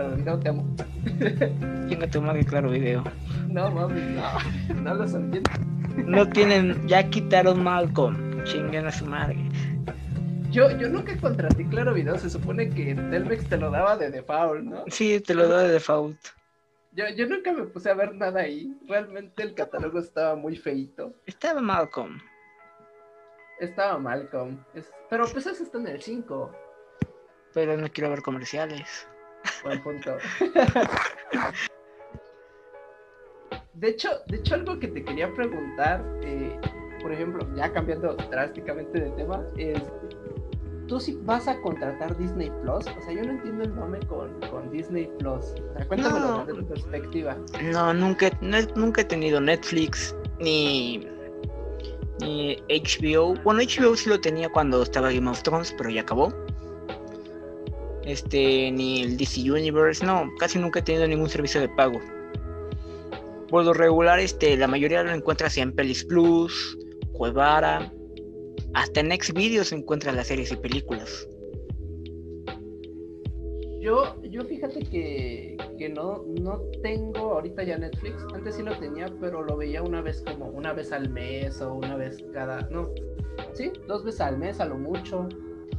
Video, 0.09 0.39
te 0.39 0.49
amo. 0.49 0.75
Chinga 1.89 2.07
tu 2.09 2.21
madre, 2.21 2.43
claro 2.45 2.69
video. 2.69 3.03
No 3.47 3.69
mames, 3.71 4.03
no, 4.11 4.75
no 4.81 4.93
lo 4.95 5.07
sabía. 5.07 5.41
No 5.95 6.27
tienen, 6.29 6.87
ya 6.87 7.09
quitaron 7.09 7.63
Malcolm. 7.63 8.43
Chinguen 8.43 8.87
a 8.87 8.91
su 8.91 9.05
madre. 9.05 9.37
Yo, 10.51 10.69
yo 10.77 10.89
nunca 10.89 11.15
contraté 11.17 11.65
Claro 11.69 11.93
Video, 11.93 12.17
se 12.17 12.29
supone 12.29 12.69
que 12.69 12.93
Telmex 12.95 13.47
te 13.47 13.55
lo 13.57 13.71
daba 13.71 13.95
de 13.95 14.09
default, 14.11 14.63
¿no? 14.63 14.83
Sí, 14.87 15.19
te 15.21 15.33
lo 15.33 15.47
doy 15.47 15.67
de 15.67 15.73
default. 15.73 16.17
Yo, 16.93 17.05
yo 17.15 17.25
nunca 17.27 17.53
me 17.53 17.63
puse 17.63 17.89
a 17.89 17.93
ver 17.93 18.13
nada 18.15 18.41
ahí. 18.41 18.77
Realmente 18.89 19.43
el 19.43 19.53
catálogo 19.53 19.99
estaba 19.99 20.35
muy 20.35 20.57
feito. 20.57 21.13
Estaba 21.25 21.61
Malcolm. 21.61 22.19
Estaba 23.61 23.97
Malcolm. 23.97 24.57
Es- 24.73 24.91
pero 25.09 25.25
pues 25.31 25.45
eso 25.45 25.63
está 25.63 25.77
en 25.77 25.87
el 25.87 26.01
5. 26.01 26.51
Pero 27.53 27.77
no 27.77 27.87
quiero 27.89 28.09
ver 28.09 28.21
comerciales. 28.21 29.07
Buen 29.63 29.81
punto. 29.83 30.17
De 33.73 33.89
hecho, 33.89 34.09
de 34.27 34.37
hecho, 34.37 34.55
algo 34.55 34.77
que 34.79 34.87
te 34.89 35.03
quería 35.03 35.33
preguntar, 35.33 36.05
eh, 36.21 36.59
por 37.01 37.11
ejemplo, 37.11 37.47
ya 37.55 37.71
cambiando 37.73 38.15
drásticamente 38.29 38.99
de 38.99 39.09
tema, 39.11 39.43
es, 39.57 39.81
¿tú 40.87 40.99
si 40.99 41.15
vas 41.23 41.47
a 41.47 41.59
contratar 41.61 42.15
Disney 42.17 42.51
Plus? 42.61 42.85
O 42.85 43.01
sea, 43.01 43.13
yo 43.13 43.23
no 43.23 43.31
entiendo 43.31 43.63
el 43.63 43.73
mame 43.73 43.99
con, 44.07 44.39
con 44.51 44.69
Disney 44.71 45.09
Plus. 45.19 45.45
O 45.71 45.73
sea, 45.77 45.87
cuéntamelo 45.87 46.27
No. 46.27 46.45
desde 46.45 46.59
tu 46.61 46.67
perspectiva. 46.67 47.37
No, 47.71 47.93
nunca, 47.93 48.29
no 48.41 48.57
nunca 48.75 49.01
he 49.01 49.05
tenido 49.05 49.41
Netflix 49.41 50.15
ni, 50.39 51.07
ni 52.19 52.57
HBO. 52.69 53.33
Bueno, 53.43 53.61
HBO 53.61 53.95
sí 53.95 54.09
lo 54.09 54.19
tenía 54.21 54.47
cuando 54.49 54.83
estaba 54.83 55.11
Game 55.11 55.29
of 55.29 55.41
Thrones, 55.41 55.73
pero 55.75 55.89
ya 55.89 56.01
acabó. 56.01 56.31
Este, 58.05 58.71
ni 58.71 59.01
el 59.03 59.17
DC 59.17 59.51
Universe, 59.51 60.05
no, 60.05 60.29
casi 60.39 60.57
nunca 60.57 60.79
he 60.79 60.81
tenido 60.81 61.07
ningún 61.07 61.29
servicio 61.29 61.61
de 61.61 61.69
pago. 61.69 61.99
Por 63.49 63.65
lo 63.65 63.73
regular, 63.73 64.19
este, 64.19 64.57
la 64.57 64.67
mayoría 64.67 65.03
lo 65.03 65.11
encuentras 65.11 65.57
en 65.57 65.73
Pelis 65.73 66.05
Plus, 66.05 66.77
Cuevara, 67.13 67.91
hasta 68.73 69.01
en 69.01 69.11
Xvideos 69.11 69.67
se 69.67 69.75
encuentran 69.75 70.15
las 70.15 70.27
series 70.27 70.51
y 70.51 70.55
películas. 70.55 71.27
Yo, 73.81 74.21
yo 74.21 74.43
fíjate 74.43 74.81
que, 74.81 75.57
que 75.77 75.89
no, 75.89 76.23
no 76.39 76.61
tengo 76.83 77.33
ahorita 77.33 77.63
ya 77.63 77.79
Netflix. 77.79 78.23
Antes 78.33 78.55
sí 78.55 78.63
lo 78.63 78.77
tenía, 78.77 79.07
pero 79.19 79.41
lo 79.41 79.57
veía 79.57 79.81
una 79.81 80.01
vez 80.01 80.23
como 80.25 80.45
una 80.49 80.71
vez 80.71 80.91
al 80.91 81.09
mes 81.09 81.59
o 81.61 81.73
una 81.73 81.95
vez 81.95 82.23
cada. 82.31 82.61
No, 82.69 82.89
sí, 83.53 83.71
dos 83.87 84.05
veces 84.05 84.21
al 84.21 84.37
mes 84.37 84.59
a 84.59 84.65
lo 84.65 84.77
mucho. 84.77 85.27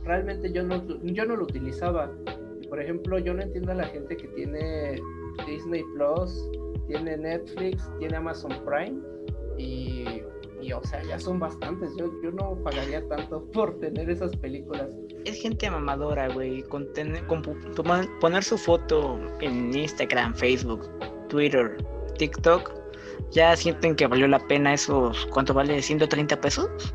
Realmente 0.05 0.53
yo 0.53 0.63
no, 0.63 0.83
yo 1.03 1.25
no 1.25 1.37
lo 1.37 1.45
utilizaba. 1.45 2.11
Por 2.69 2.81
ejemplo, 2.81 3.19
yo 3.19 3.35
no 3.35 3.43
entiendo 3.43 3.73
a 3.73 3.75
la 3.77 3.85
gente 3.85 4.17
que 4.17 4.29
tiene 4.29 5.01
Disney 5.47 5.83
Plus, 5.95 6.49
tiene 6.89 7.17
Netflix, 7.17 7.89
tiene 7.99 8.17
Amazon 8.17 8.53
Prime 8.65 8.99
y, 9.59 10.23
y, 10.61 10.73
o 10.73 10.83
sea, 10.85 11.03
ya 11.05 11.19
son 11.19 11.39
bastantes. 11.39 11.91
Yo, 11.99 12.11
yo 12.23 12.31
no 12.33 12.57
pagaría 12.65 13.07
tanto 13.09 13.45
por 13.53 13.79
tener 13.79 14.09
esas 14.11 14.35
películas. 14.37 14.89
Es 15.25 15.41
gente 15.41 15.71
mamadora, 15.71 16.29
güey. 16.33 16.63
Con, 16.63 16.91
tener- 16.95 17.27
con 17.27 17.43
poner 18.21 18.43
su 18.43 18.57
foto 18.59 19.19
en 19.41 19.77
Instagram, 19.77 20.35
Facebook, 20.35 20.89
Twitter, 21.29 21.77
TikTok, 22.19 22.73
ya 23.31 23.55
sienten 23.57 23.95
que 23.95 24.07
valió 24.07 24.27
la 24.27 24.39
pena 24.49 24.75
esos. 24.75 25.27
¿Cuánto 25.27 25.55
vale? 25.55 25.77
¿130 25.79 26.41
pesos? 26.41 26.95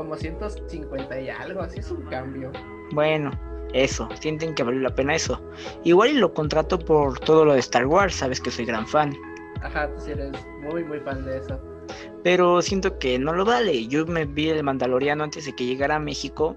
Como 0.00 0.16
150 0.16 1.20
y 1.20 1.28
algo, 1.28 1.60
así 1.60 1.80
es 1.80 1.90
un 1.90 2.00
cambio. 2.06 2.50
Bueno, 2.92 3.30
eso. 3.74 4.08
Sienten 4.18 4.54
que 4.54 4.62
valió 4.62 4.80
la 4.80 4.94
pena 4.94 5.14
eso. 5.14 5.38
Igual 5.84 6.08
y 6.08 6.14
lo 6.14 6.32
contrato 6.32 6.78
por 6.78 7.20
todo 7.20 7.44
lo 7.44 7.52
de 7.52 7.60
Star 7.60 7.84
Wars, 7.84 8.14
sabes 8.14 8.40
que 8.40 8.50
soy 8.50 8.64
gran 8.64 8.86
fan. 8.86 9.14
Ajá, 9.60 9.92
tú 9.92 10.00
sí 10.00 10.12
eres 10.12 10.32
muy, 10.62 10.84
muy 10.84 11.00
fan 11.00 11.26
de 11.26 11.36
eso. 11.36 11.60
Pero 12.24 12.62
siento 12.62 12.98
que 12.98 13.18
no 13.18 13.34
lo 13.34 13.44
vale. 13.44 13.88
Yo 13.88 14.06
me 14.06 14.24
vi 14.24 14.48
el 14.48 14.64
Mandaloriano 14.64 15.22
antes 15.22 15.44
de 15.44 15.54
que 15.54 15.66
llegara 15.66 15.96
a 15.96 16.00
México. 16.00 16.56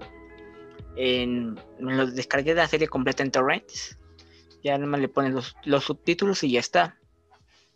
En, 0.96 1.60
me 1.78 1.96
lo 1.96 2.06
descargué 2.06 2.54
la 2.54 2.66
serie 2.66 2.88
completa 2.88 3.22
en 3.22 3.30
torrents. 3.30 3.98
Ya 4.62 4.78
nada 4.78 4.90
más 4.90 5.00
le 5.00 5.08
ponen 5.10 5.34
los, 5.34 5.54
los 5.66 5.84
subtítulos 5.84 6.42
y 6.44 6.52
ya 6.52 6.60
está. 6.60 6.98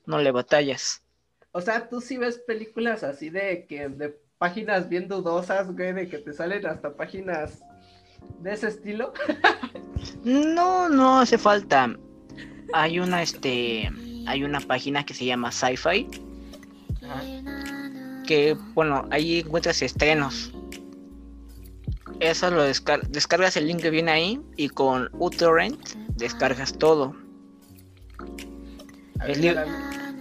No 0.07 0.17
le 0.17 0.31
batallas. 0.31 1.05
O 1.53 1.61
sea, 1.61 1.91
tú 1.91 2.01
sí 2.01 2.17
ves 2.17 2.39
películas 2.39 3.05
así 3.05 3.29
de 3.29 3.67
que 3.67 3.91
de 3.91 4.28
páginas 4.39 4.89
bien 4.89 5.09
dudosas, 5.09 5.71
güey, 5.75 5.93
de 5.93 6.09
que 6.09 6.19
te 6.19 6.33
salen 6.33 6.67
hasta 6.67 6.95
páginas 6.95 7.61
de 8.41 8.53
ese 8.53 8.69
estilo. 8.69 9.13
No, 10.25 10.89
no 10.89 11.21
hace 11.21 11.39
falta. 11.39 11.97
Hay 12.73 13.01
una, 13.01 13.23
este, 13.23 13.91
hay 14.27 14.45
una 14.45 14.61
página 14.61 15.05
que 15.05 15.15
se 15.15 15.25
llama 15.25 15.51
Sci-Fi. 15.51 16.09
Que, 18.27 18.57
bueno, 18.75 19.07
ahí 19.11 19.41
encuentras 19.41 19.83
estrenos. 19.83 20.53
Eso 22.21 22.51
lo 22.51 22.65
descar- 22.67 23.07
descargas 23.09 23.57
el 23.57 23.67
link 23.69 23.81
que 23.81 23.91
viene 23.91 24.11
ahí 24.11 24.41
y 24.57 24.69
con 24.69 25.09
uTorrent 25.19 25.81
descargas 26.17 26.73
todo. 26.77 27.15
Es 29.27 29.39
li- 29.39 29.55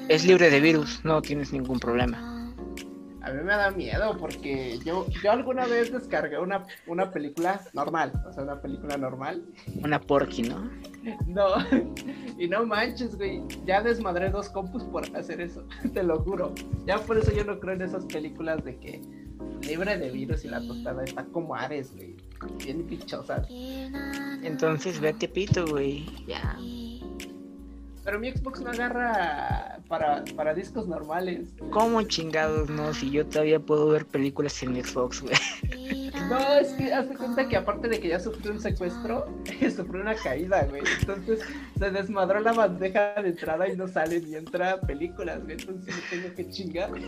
Es 0.10 0.26
libre 0.26 0.50
de 0.50 0.62
virus, 0.62 1.02
no 1.04 1.22
tienes 1.22 1.52
ningún 1.52 1.80
problema. 1.80 2.37
A 3.28 3.34
mí 3.34 3.44
me 3.44 3.54
da 3.54 3.72
miedo 3.72 4.18
porque 4.18 4.80
yo, 4.86 5.06
yo 5.22 5.32
alguna 5.32 5.66
vez 5.66 5.92
descargué 5.92 6.40
una, 6.40 6.66
una 6.88 7.12
película 7.12 7.62
normal, 7.74 8.14
o 8.28 8.32
sea, 8.32 8.44
una 8.44 8.62
película 8.62 8.98
normal. 8.98 9.44
Una 9.84 10.00
porky, 10.00 10.44
¿no? 10.44 10.70
No, 11.26 11.48
y 12.40 12.48
no 12.48 12.66
manches, 12.66 13.18
güey, 13.18 13.42
ya 13.66 13.82
desmadré 13.82 14.30
dos 14.30 14.50
compus 14.50 14.84
por 14.86 15.04
hacer 15.16 15.42
eso, 15.42 15.66
te 15.94 16.04
lo 16.04 16.22
juro. 16.22 16.54
Ya 16.86 17.00
por 17.00 17.18
eso 17.18 17.32
yo 17.34 17.44
no 17.44 17.60
creo 17.60 17.76
en 17.76 17.82
esas 17.82 18.06
películas 18.06 18.64
de 18.64 18.78
que 18.78 19.02
libre 19.62 19.98
de 19.98 20.10
virus 20.10 20.46
y 20.46 20.50
la 20.50 20.62
tostada 20.62 21.04
está 21.04 21.26
como 21.26 21.56
Ares, 21.56 21.94
güey. 21.96 22.16
Bien 22.64 22.86
bichosas. 22.88 23.48
Entonces 23.50 25.00
vete 25.00 25.28
pito, 25.28 25.66
güey. 25.66 26.06
Ya. 26.28 26.58
Pero 28.08 28.22
mi 28.22 28.32
Xbox 28.32 28.62
no 28.62 28.70
agarra 28.70 29.80
para, 29.90 30.24
para 30.38 30.54
discos 30.54 30.88
normales. 30.88 31.50
¿Cómo 31.72 32.02
chingados 32.04 32.70
no? 32.70 32.94
Si 32.94 33.12
yo 33.12 33.26
todavía 33.26 33.60
puedo 33.60 33.90
ver 33.90 34.06
películas 34.06 34.64
en 34.64 34.82
Xbox, 34.82 35.22
güey. 35.22 35.36
No, 36.30 36.40
es 36.58 36.70
que 36.70 36.94
hazte 36.94 37.18
cuenta 37.18 37.50
que 37.50 37.58
aparte 37.58 37.90
de 37.90 38.00
que 38.00 38.08
ya 38.08 38.22
sufrió 38.22 38.54
un 38.54 38.62
secuestro, 38.62 39.26
sufrió 39.76 40.02
una 40.02 40.16
caída, 40.16 40.64
güey. 40.70 40.84
Entonces 41.02 41.42
se 41.78 41.92
desmadró 41.92 42.40
la 42.40 42.54
bandeja 42.54 43.22
de 43.22 43.28
entrada 43.28 43.68
y 43.68 43.76
no 43.76 43.90
sale 43.90 44.22
ni 44.22 44.36
entra 44.36 44.80
películas, 44.80 45.44
güey. 45.44 45.58
Entonces 45.60 45.94
me 45.94 46.02
tengo 46.10 46.34
que 46.34 46.50
chingar. 46.50 46.92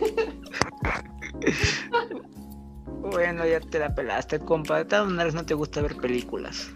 Bueno, 3.02 3.46
ya 3.46 3.60
te 3.60 3.78
la 3.78 3.94
pelaste, 3.94 4.38
compa. 4.40 4.76
De 4.76 4.84
todas 4.84 5.06
maneras 5.08 5.32
no 5.32 5.46
te 5.46 5.54
gusta 5.54 5.80
ver 5.80 5.96
películas. 5.96 6.70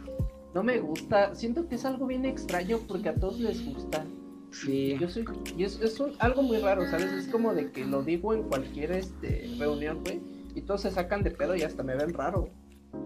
No 0.54 0.62
me 0.62 0.78
gusta, 0.78 1.34
siento 1.34 1.66
que 1.68 1.74
es 1.74 1.84
algo 1.84 2.06
bien 2.06 2.24
extraño 2.24 2.78
porque 2.86 3.08
a 3.08 3.14
todos 3.14 3.40
les 3.40 3.64
gusta. 3.64 4.04
Sí. 4.52 4.96
Yo 5.00 5.08
soy, 5.08 5.24
y 5.56 5.64
es, 5.64 5.80
es 5.80 5.98
un- 5.98 6.14
algo 6.20 6.42
muy 6.42 6.58
raro, 6.58 6.88
¿sabes? 6.88 7.06
Es 7.12 7.26
como 7.26 7.52
de 7.52 7.72
que 7.72 7.84
lo 7.84 8.02
digo 8.04 8.32
en 8.34 8.44
cualquier 8.44 8.92
este, 8.92 9.52
reunión, 9.58 10.00
güey, 10.04 10.20
y 10.54 10.60
todos 10.62 10.82
se 10.82 10.92
sacan 10.92 11.24
de 11.24 11.32
pedo 11.32 11.56
y 11.56 11.62
hasta 11.62 11.82
me 11.82 11.96
ven 11.96 12.14
raro, 12.14 12.50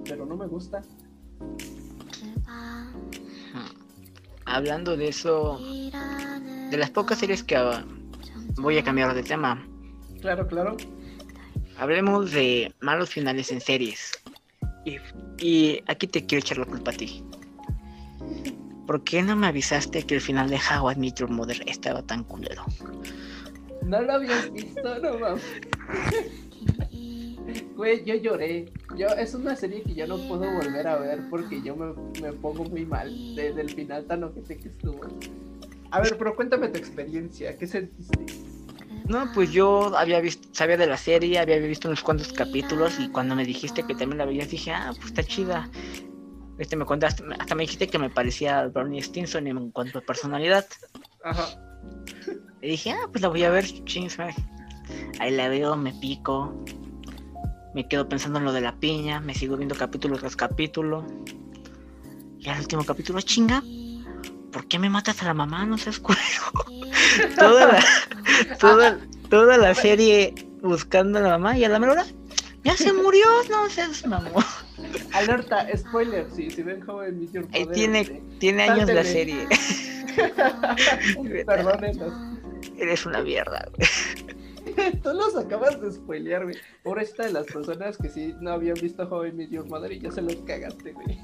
pero 0.05 0.27
no 0.27 0.37
me 0.37 0.47
gusta. 0.47 0.83
Hablando 4.45 4.97
de 4.97 5.09
eso, 5.09 5.59
de 6.71 6.77
las 6.77 6.91
pocas 6.91 7.19
series 7.19 7.43
que 7.45 7.57
voy 8.57 8.79
a 8.79 8.85
cambiar 8.85 9.15
de 9.15 9.23
tema. 9.23 9.67
Claro, 10.21 10.47
claro. 10.47 10.77
Hablemos 11.79 12.33
de 12.33 12.75
malos 12.81 13.11
finales 13.11 13.53
en 13.53 13.61
series. 13.61 14.13
Y, 14.85 14.97
y 15.39 15.83
aquí 15.87 16.07
te 16.07 16.25
quiero 16.25 16.41
echar 16.41 16.59
la 16.59 16.65
culpa 16.67 16.91
a 16.91 16.95
ti. 16.95 17.23
¿Por 18.89 19.05
qué 19.05 19.23
no 19.23 19.37
me 19.37 19.49
avisaste 19.49 20.05
que 20.05 20.15
el 20.15 20.23
final 20.23 20.49
de 20.49 20.57
How 20.57 20.93
I 20.93 20.97
Met 20.97 21.17
Your 21.17 21.29
Mother 21.29 21.63
estaba 21.67 22.01
tan 22.01 22.25
culero? 22.25 22.65
No 23.83 24.01
lo 24.01 24.15
habías 24.15 24.51
visto, 24.51 24.99
no 25.01 25.19
mames. 25.19 25.45
Güey, 27.77 28.03
yo 28.07 28.15
lloré. 28.15 28.73
Yo, 28.97 29.09
es 29.09 29.35
una 29.35 29.55
serie 29.57 29.83
que 29.83 29.93
ya 29.93 30.07
no 30.07 30.17
puedo 30.17 30.51
volver 30.51 30.89
a 30.89 30.97
ver 30.97 31.21
porque 31.29 31.61
yo 31.61 31.77
me, 31.77 31.93
me 32.23 32.33
pongo 32.33 32.65
muy 32.65 32.87
mal 32.87 33.11
desde 33.37 33.61
el 33.61 33.69
final 33.69 34.07
tan 34.07 34.25
ojete 34.25 34.57
que 34.57 34.69
estuvo. 34.69 35.01
A 35.91 36.01
ver, 36.01 36.17
pero 36.17 36.35
cuéntame 36.35 36.69
tu 36.69 36.79
experiencia. 36.79 37.59
¿Qué 37.59 37.67
sentiste? 37.67 38.25
No, 39.07 39.31
pues 39.35 39.53
yo 39.53 39.95
había 39.99 40.19
visto, 40.21 40.49
sabía 40.53 40.79
de 40.79 40.87
la 40.87 40.97
serie, 40.97 41.39
había 41.39 41.59
visto 41.59 41.89
unos 41.89 42.03
cuantos 42.03 42.33
capítulos 42.33 42.99
y 42.99 43.11
cuando 43.11 43.35
me 43.37 43.45
dijiste 43.45 43.83
que 43.83 43.95
también 43.95 44.17
la 44.17 44.25
veías 44.25 44.49
dije, 44.49 44.73
ah, 44.73 44.93
pues 44.97 45.09
está 45.09 45.23
chida. 45.23 45.69
Este 46.59 46.77
me 46.77 46.85
contaste, 46.85 47.23
hasta 47.39 47.55
me 47.55 47.63
dijiste 47.63 47.89
que 47.89 47.99
me 47.99 48.11
parecía 48.11 48.67
Bernie 48.67 49.03
Stinson 49.03 49.47
en 49.47 49.71
cuanto 49.71 49.99
a 49.99 50.03
personalidad. 50.03 50.67
Ajá. 51.23 51.47
Y 52.61 52.69
dije, 52.69 52.91
ah, 52.91 53.09
pues 53.11 53.23
la 53.23 53.29
voy 53.29 53.45
a 53.45 53.51
ver, 53.51 53.65
chings. 53.85 54.19
Ahí 55.21 55.31
la 55.31 55.49
veo, 55.49 55.77
me 55.77 55.93
pico. 55.95 56.65
Me 57.75 57.87
quedo 57.87 58.09
pensando 58.09 58.39
en 58.39 58.45
lo 58.45 58.53
de 58.53 58.61
la 58.61 58.75
piña, 58.75 59.21
me 59.21 59.35
sigo 59.35 59.57
viendo 59.57 59.77
capítulo 59.77 60.19
tras 60.19 60.35
capítulo. 60.35 61.07
Y 62.39 62.49
al 62.49 62.61
último 62.61 62.85
capítulo, 62.85 63.21
chinga, 63.21 63.63
¿por 64.53 64.67
qué 64.67 64.79
me 64.79 64.91
matas 64.91 65.23
a 65.23 65.27
la 65.27 65.35
mamá? 65.35 65.65
No 65.65 65.79
seas 65.79 66.01
cuero. 66.01 66.21
toda 67.39 67.67
la, 67.67 67.85
toda, 68.59 68.99
toda 69.31 69.59
la 69.59 69.75
serie 69.75 70.35
buscando 70.63 71.19
a 71.19 71.23
la 71.23 71.31
mamá 71.31 71.57
y 71.57 71.65
a 71.65 71.69
la 71.69 71.79
mera 71.79 71.93
hora, 71.93 72.07
ya 72.65 72.77
se 72.77 72.93
murió, 72.93 73.27
no 73.51 73.69
seas 73.71 74.07
mamón. 74.07 74.45
Alerta, 75.13 75.67
spoiler, 75.77 76.27
sí, 76.35 76.51
si 76.51 76.63
ven 76.63 76.81
joven 76.85 77.19
Meet 77.19 77.33
Your 77.33 77.49
Ahí 77.53 77.61
Mother, 77.65 77.75
tiene, 77.75 78.01
este, 78.01 78.23
tiene 78.39 78.63
años 78.65 78.89
la 78.91 79.05
serie. 79.05 79.47
Perdónenos. 81.47 82.13
Eres 82.77 83.07
una 83.07 83.23
mierda, 83.23 83.69
güey. 83.77 83.89
Tú 85.03 85.13
los 85.13 85.37
acabas 85.37 85.81
de 85.81 85.91
spoilear, 85.93 86.45
güey. 86.45 86.57
Pobrecita 86.83 87.25
de 87.25 87.33
las 87.33 87.47
personas 87.47 87.97
que 87.97 88.09
sí 88.09 88.35
no 88.41 88.51
habían 88.53 88.75
visto 88.81 89.07
Joven 89.07 89.37
Meet 89.37 89.51
Your 89.51 89.67
Mother 89.69 89.93
y 89.93 90.01
ya 90.01 90.11
se 90.13 90.23
los 90.23 90.37
cagaste, 90.47 90.93
güey. 90.93 91.19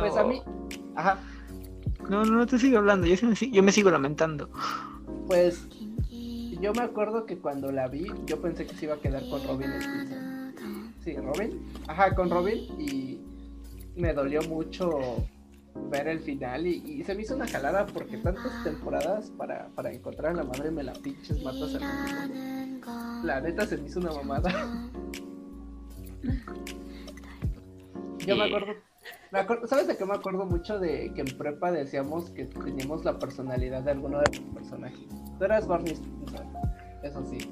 Pues 0.00 0.16
a 0.16 0.24
mí, 0.24 0.42
ajá, 0.96 1.18
No, 2.08 2.24
no, 2.24 2.36
no 2.36 2.46
te 2.46 2.58
sigo 2.58 2.78
hablando, 2.78 3.06
yo, 3.06 3.16
sí 3.16 3.26
me, 3.26 3.36
si- 3.36 3.50
yo 3.50 3.62
me 3.62 3.72
sigo 3.72 3.90
lamentando. 3.90 4.50
pues 5.26 5.66
yo 6.60 6.72
me 6.72 6.82
acuerdo 6.82 7.26
que 7.26 7.38
cuando 7.38 7.70
la 7.72 7.88
vi, 7.88 8.06
yo 8.26 8.40
pensé 8.40 8.66
que 8.66 8.74
se 8.74 8.84
iba 8.86 8.94
a 8.94 8.98
quedar 8.98 9.22
con 9.28 9.42
Robin 9.46 9.70
Stinson. 9.80 10.54
Sí, 11.02 11.16
Robin. 11.16 11.64
Ajá, 11.88 12.14
con 12.14 12.28
Robin 12.30 12.58
y 12.80 13.18
me 13.96 14.12
dolió 14.12 14.42
mucho 14.42 14.90
ver 15.90 16.08
el 16.08 16.20
final 16.20 16.66
y, 16.66 16.76
y 16.76 17.04
se 17.04 17.14
me 17.14 17.22
hizo 17.22 17.34
una 17.36 17.46
jalada 17.48 17.86
porque 17.86 18.18
tantas 18.18 18.64
temporadas 18.64 19.30
para, 19.30 19.68
para 19.68 19.92
encontrar 19.92 20.32
a 20.32 20.34
la 20.36 20.44
madre 20.44 20.70
me 20.70 20.82
la 20.82 20.92
pinches 20.92 21.42
matas 21.42 21.74
al 21.74 21.82
último. 21.82 22.84
La 23.24 23.40
neta 23.40 23.66
se 23.66 23.76
me 23.78 23.86
hizo 23.88 24.00
una 24.00 24.12
mamada. 24.12 24.50
Yo 28.26 28.36
me 28.36 28.44
acuerdo, 28.44 28.66
me 29.32 29.38
acuerdo- 29.38 29.66
¿sabes 29.66 29.86
de 29.86 29.96
qué 29.96 30.04
me 30.04 30.14
acuerdo 30.14 30.44
mucho? 30.44 30.78
De 30.78 31.12
que 31.14 31.22
en 31.22 31.38
prepa 31.38 31.72
decíamos 31.72 32.30
que 32.30 32.44
teníamos 32.44 33.04
la 33.04 33.18
personalidad 33.18 33.82
de 33.82 33.92
alguno 33.92 34.18
de 34.20 34.26
los 34.36 34.40
personajes. 34.54 35.06
Tú 35.40 35.46
eras 35.46 35.66
Barney 35.66 35.94
Stinson, 35.94 36.46
eso 37.02 37.24
sí. 37.30 37.50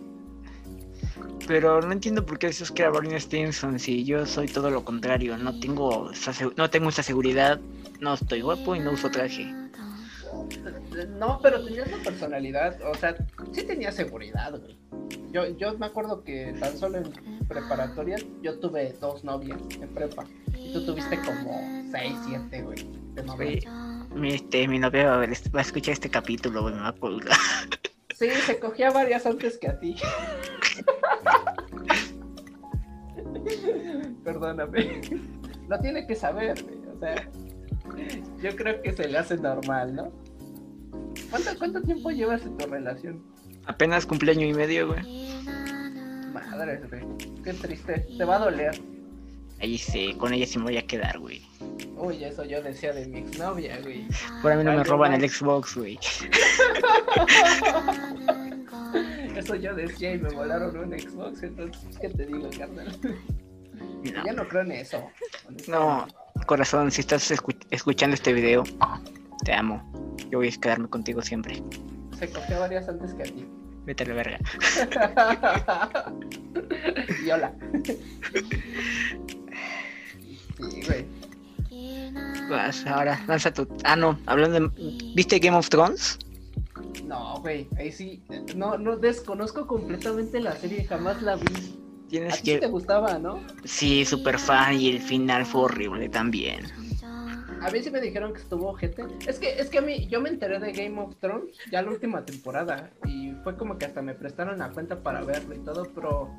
Pero 1.46 1.80
no 1.80 1.90
entiendo 1.90 2.26
por 2.26 2.38
qué 2.38 2.48
dices 2.48 2.70
que 2.70 2.82
era 2.82 2.90
Barney 2.90 3.18
Stinson 3.18 3.78
si 3.78 4.04
yo 4.04 4.26
soy 4.26 4.46
todo 4.46 4.68
lo 4.68 4.84
contrario. 4.84 5.38
No 5.38 5.58
tengo 5.58 6.10
esa, 6.10 6.32
no 6.58 6.68
tengo 6.68 6.90
esa 6.90 7.02
seguridad, 7.02 7.58
no 8.00 8.12
estoy 8.12 8.42
guapo 8.42 8.76
y 8.76 8.80
no 8.80 8.92
uso 8.92 9.10
traje. 9.10 9.54
No, 11.16 11.40
pero 11.42 11.64
tenías 11.64 11.90
la 11.90 11.96
personalidad, 12.04 12.78
o 12.82 12.94
sea, 12.94 13.16
sí 13.52 13.62
tenía 13.62 13.90
seguridad, 13.90 14.60
güey. 14.60 14.76
Yo, 15.32 15.56
yo 15.56 15.78
me 15.78 15.86
acuerdo 15.86 16.22
que 16.24 16.54
tan 16.60 16.76
solo 16.76 16.98
en 16.98 17.10
preparatoria 17.48 18.16
yo 18.42 18.58
tuve 18.58 18.94
dos 19.00 19.24
novias 19.24 19.58
en 19.80 19.88
prepa. 19.88 20.26
Y 20.54 20.74
tú 20.74 20.84
tuviste 20.84 21.18
como 21.24 21.58
seis, 21.90 22.18
siete, 22.26 22.60
güey. 22.60 22.86
De 23.14 23.22
novias. 23.22 23.64
Mi, 24.14 24.34
este, 24.34 24.66
mi 24.68 24.78
novia 24.78 25.10
va 25.16 25.20
a, 25.20 25.24
este- 25.24 25.50
va 25.50 25.60
a 25.60 25.62
escuchar 25.62 25.92
este 25.92 26.10
capítulo, 26.10 26.62
güey, 26.62 26.74
me 26.74 26.80
va 26.80 26.88
a 26.88 26.92
colgar. 26.94 27.36
Sí, 28.14 28.28
se 28.46 28.58
cogía 28.58 28.90
varias 28.90 29.26
antes 29.26 29.58
que 29.58 29.68
a 29.68 29.78
ti. 29.78 29.94
Perdóname. 34.24 35.00
No 35.68 35.78
tiene 35.80 36.06
que 36.06 36.14
saber. 36.14 36.54
O 36.94 36.98
sea, 36.98 37.28
yo 38.42 38.56
creo 38.56 38.82
que 38.82 38.92
se 38.92 39.08
le 39.08 39.18
hace 39.18 39.36
normal, 39.36 39.94
¿no? 39.94 40.12
¿Cuánto, 41.30 41.50
cuánto 41.58 41.82
tiempo 41.82 42.10
llevas 42.10 42.42
en 42.42 42.56
tu 42.56 42.66
relación? 42.66 43.22
Apenas 43.66 44.06
cumpleaños 44.06 44.50
y 44.50 44.54
medio, 44.54 44.88
güey. 44.88 45.28
Madre, 46.32 46.80
güey. 46.88 47.02
Qué 47.44 47.52
triste. 47.54 48.06
Te 48.16 48.24
va 48.24 48.36
a 48.36 48.38
doler. 48.40 48.80
Ahí 49.60 49.76
sí, 49.78 50.14
con 50.18 50.32
ella 50.32 50.46
sí 50.46 50.58
me 50.58 50.64
voy 50.64 50.76
a 50.78 50.86
quedar, 50.86 51.18
güey. 51.18 51.42
Uy, 51.96 52.22
eso 52.24 52.44
yo 52.44 52.62
decía 52.62 52.92
de 52.92 53.06
mi 53.06 53.18
exnovia, 53.18 53.78
güey. 53.82 54.06
Por 54.40 54.52
a 54.52 54.56
mí 54.56 54.64
no 54.64 54.72
me 54.72 54.84
roban 54.84 55.12
el 55.14 55.28
Xbox, 55.28 55.76
güey. 55.76 55.98
Eso 59.36 59.54
yo 59.54 59.74
decía 59.74 60.14
y 60.14 60.18
me 60.18 60.30
volaron 60.30 60.76
un 60.76 60.98
Xbox, 60.98 61.42
entonces, 61.42 61.98
¿qué 62.00 62.08
te 62.08 62.26
digo, 62.26 62.48
carnal? 62.58 62.98
No, 64.02 64.24
Ya 64.24 64.32
no 64.32 64.48
creo 64.48 64.62
en 64.62 64.72
eso. 64.72 65.02
no, 65.68 66.06
corazón, 66.46 66.90
si 66.90 67.00
estás 67.02 67.30
escu- 67.30 67.56
escuchando 67.70 68.14
este 68.14 68.32
video, 68.32 68.64
te 69.44 69.52
amo. 69.52 70.16
Yo 70.30 70.38
voy 70.38 70.48
a 70.48 70.60
quedarme 70.60 70.88
contigo 70.88 71.22
siempre. 71.22 71.62
Se 72.18 72.28
cogió 72.30 72.58
varias 72.60 72.88
antes 72.88 73.14
que 73.14 73.22
a 73.22 73.26
ti. 73.26 73.46
Vete 73.84 74.04
a 74.04 74.06
la 74.08 74.14
verga. 74.14 74.38
y 77.24 77.30
hola. 77.30 77.52
Sí, 80.58 80.82
güey. 80.86 81.04
Vas, 82.50 82.86
ahora, 82.86 83.22
lanza 83.26 83.52
tu. 83.52 83.66
Ah, 83.84 83.96
no, 83.96 84.18
hablando 84.26 84.60
de. 84.60 84.70
¿Viste 85.14 85.38
Game 85.38 85.56
of 85.56 85.68
Thrones? 85.68 86.18
No, 87.04 87.40
güey, 87.40 87.68
ahí 87.78 87.92
sí. 87.92 88.22
No, 88.56 88.78
no 88.78 88.96
desconozco 88.96 89.66
completamente 89.66 90.40
la 90.40 90.56
serie, 90.56 90.84
jamás 90.84 91.22
la 91.22 91.36
vi. 91.36 91.44
A 91.46 92.08
Tienes 92.08 92.34
ti 92.42 92.52
sí 92.52 92.54
te 92.54 92.60
que. 92.60 92.66
gustaba, 92.68 93.18
¿no? 93.18 93.40
Sí, 93.64 94.04
super 94.04 94.38
fan 94.38 94.80
y 94.80 94.88
el 94.90 95.00
final 95.00 95.44
fue 95.44 95.62
horrible 95.62 96.08
también. 96.08 96.64
A 97.60 97.70
mí 97.70 97.82
sí 97.82 97.90
me 97.90 98.00
dijeron 98.00 98.32
que 98.32 98.40
estuvo 98.40 98.72
gente. 98.74 99.04
Es 99.26 99.38
que, 99.38 99.58
es 99.58 99.68
que 99.68 99.78
a 99.78 99.82
mí, 99.82 100.06
yo 100.06 100.20
me 100.20 100.28
enteré 100.30 100.58
de 100.60 100.72
Game 100.72 100.98
of 101.00 101.16
Thrones 101.20 101.50
ya 101.72 101.82
la 101.82 101.90
última 101.90 102.24
temporada. 102.24 102.90
Y 103.04 103.32
fue 103.42 103.56
como 103.56 103.76
que 103.78 103.86
hasta 103.86 104.00
me 104.00 104.14
prestaron 104.14 104.58
la 104.60 104.70
cuenta 104.70 105.02
para 105.02 105.22
verlo 105.22 105.54
y 105.54 105.58
todo, 105.58 105.86
pero 105.94 106.30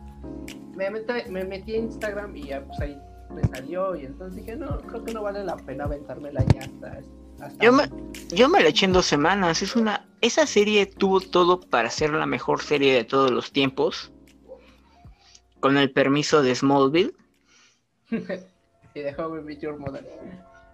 me, 0.75 0.89
mete- 0.89 1.29
me 1.29 1.43
metí 1.43 1.73
a 1.73 1.77
Instagram 1.77 2.35
y 2.37 2.47
ya 2.47 2.65
pues 2.65 2.79
ahí 2.79 2.97
me 3.31 3.43
salió. 3.47 3.95
Y 3.95 4.05
entonces 4.05 4.35
dije, 4.43 4.55
no, 4.55 4.79
creo 4.81 5.03
que 5.03 5.13
no 5.13 5.23
vale 5.23 5.43
la 5.43 5.55
pena 5.57 5.85
aventármela 5.85 6.43
ya 6.53 6.61
hasta. 6.61 6.99
hasta 7.45 7.63
Yo 7.63 7.71
me- 7.73 7.89
Yo 8.29 8.49
me 8.49 8.61
la 8.61 8.69
eché 8.69 8.85
en 8.85 8.93
dos 8.93 9.05
semanas. 9.05 9.61
Es 9.61 9.75
una. 9.75 10.05
Esa 10.21 10.45
serie 10.45 10.85
tuvo 10.85 11.21
todo 11.21 11.59
para 11.59 11.89
ser 11.89 12.11
la 12.13 12.25
mejor 12.25 12.61
serie 12.61 12.93
de 12.93 13.03
todos 13.03 13.31
los 13.31 13.51
tiempos. 13.51 14.11
Con 15.59 15.77
el 15.77 15.91
permiso 15.91 16.41
de 16.41 16.55
Smallville. 16.55 17.13
y 18.11 18.99
dejó 18.99 19.23
How 19.27 19.49
I 19.49 19.57
Your 19.57 19.77
Mother. 19.77 20.05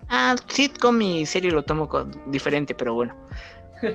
Ah, 0.08 0.36
sitcom 0.48 1.02
y 1.02 1.26
serie 1.26 1.52
lo 1.52 1.64
tomo 1.64 1.90
con- 1.90 2.12
diferente, 2.32 2.76
pero 2.76 2.94
bueno. 2.94 3.16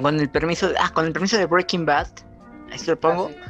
Con 0.00 0.18
el 0.18 0.28
permiso 0.28 0.68
de, 0.70 0.74
ah, 0.78 0.90
con 0.92 1.04
el 1.06 1.12
permiso 1.12 1.36
de 1.38 1.46
Breaking 1.46 1.86
Bad, 1.86 2.08
ahí 2.72 2.78
se 2.80 2.90
lo 2.90 2.98
pongo. 2.98 3.30
Ah, 3.40 3.46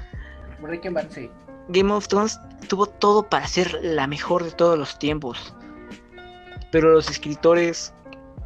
sí. 0.59 0.63
Breaking 0.63 0.93
Bad, 0.93 1.07
sí. 1.11 1.31
Game 1.69 1.91
of 1.91 2.07
Thrones 2.07 2.39
tuvo 2.65 2.87
todo 2.87 3.29
para 3.29 3.47
ser 3.47 3.79
la 3.83 4.07
mejor 4.07 4.45
de 4.45 4.51
todos 4.51 4.79
los 4.79 4.99
tiempos. 4.99 5.55
Pero 6.71 6.93
los 6.93 7.09
escritores 7.11 7.95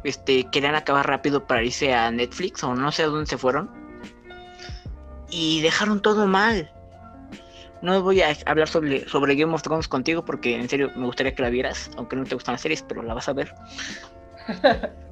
este, 0.03 0.45
querían 0.51 0.75
acabar 0.75 1.07
rápido 1.07 1.45
para 1.45 1.63
irse 1.63 1.93
a 1.93 2.11
Netflix 2.11 2.63
o 2.63 2.75
no 2.75 2.91
sé 2.91 3.03
a 3.03 3.07
dónde 3.07 3.25
se 3.25 3.37
fueron. 3.37 3.69
Y 5.29 5.61
dejaron 5.61 6.01
todo 6.01 6.27
mal. 6.27 6.71
No 7.81 8.01
voy 8.01 8.21
a 8.21 8.35
hablar 8.45 8.67
sobre, 8.67 9.07
sobre 9.07 9.35
Game 9.35 9.53
of 9.53 9.61
Thrones 9.61 9.87
contigo 9.87 10.25
porque 10.25 10.55
en 10.55 10.67
serio 10.67 10.91
me 10.95 11.05
gustaría 11.05 11.33
que 11.33 11.41
la 11.41 11.49
vieras, 11.49 11.89
aunque 11.97 12.15
no 12.15 12.25
te 12.25 12.35
gustan 12.35 12.53
las 12.53 12.61
series, 12.61 12.83
pero 12.83 13.01
la 13.03 13.13
vas 13.13 13.29
a 13.29 13.33
ver. 13.33 13.53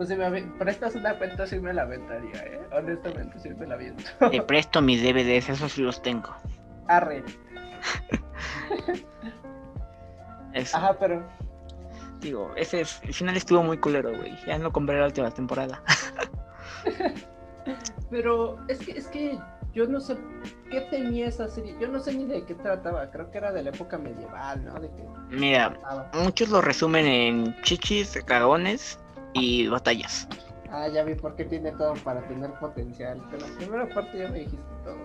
Pues 0.00 0.08
si 0.08 0.16
me 0.16 0.30
prestas 0.58 0.94
una 0.94 1.18
cuenta, 1.18 1.46
sí 1.46 1.58
me 1.58 1.74
la 1.74 1.82
aventaría, 1.82 2.42
¿eh? 2.42 2.58
Honestamente, 2.72 3.38
sí 3.38 3.50
me 3.50 3.66
la 3.66 3.74
aviento. 3.74 4.02
Te 4.30 4.40
presto 4.40 4.80
mis 4.80 5.02
DVDs, 5.02 5.50
esos 5.50 5.72
sí 5.72 5.82
los 5.82 6.00
tengo. 6.00 6.34
Arre. 6.88 7.22
Eso. 10.52 10.76
Ajá, 10.76 10.96
pero. 10.98 11.22
Digo, 12.20 12.50
ese 12.56 12.82
es- 12.82 13.00
el 13.02 13.14
final 13.14 13.36
estuvo 13.36 13.62
muy 13.62 13.78
culero, 13.78 14.10
güey. 14.16 14.36
Ya 14.46 14.58
no 14.58 14.72
compré 14.72 14.98
la 14.98 15.06
última 15.06 15.30
temporada. 15.30 15.82
Pero 18.10 18.58
es 18.68 18.78
que, 18.80 18.92
es 18.92 19.06
que 19.06 19.38
yo 19.72 19.86
no 19.86 20.00
sé 20.00 20.16
qué 20.70 20.80
tenía 20.82 21.28
esa 21.28 21.48
serie. 21.48 21.76
Yo 21.80 21.88
no 21.88 22.00
sé 22.00 22.12
ni 22.12 22.24
de 22.24 22.44
qué 22.44 22.54
trataba. 22.56 23.08
Creo 23.10 23.30
que 23.30 23.38
era 23.38 23.52
de 23.52 23.62
la 23.62 23.70
época 23.70 23.96
medieval, 23.98 24.64
¿no? 24.64 24.74
De 24.80 24.88
que 24.88 25.04
Mira, 25.30 25.70
trataba. 25.74 26.10
muchos 26.14 26.48
lo 26.48 26.60
resumen 26.60 27.06
en 27.06 27.62
chichis, 27.62 28.18
dragones 28.26 28.98
y 29.34 29.68
batallas. 29.68 30.26
Ah, 30.70 30.88
ya 30.88 31.04
vi 31.04 31.14
por 31.14 31.36
qué 31.36 31.44
tiene 31.44 31.70
todo 31.72 31.94
para 32.02 32.20
tener 32.26 32.52
potencial. 32.54 33.22
Pero 33.30 33.46
la 33.46 33.56
primera 33.56 33.88
parte 33.94 34.18
ya 34.18 34.28
me 34.28 34.40
dijiste 34.40 34.58
todo. 34.84 34.98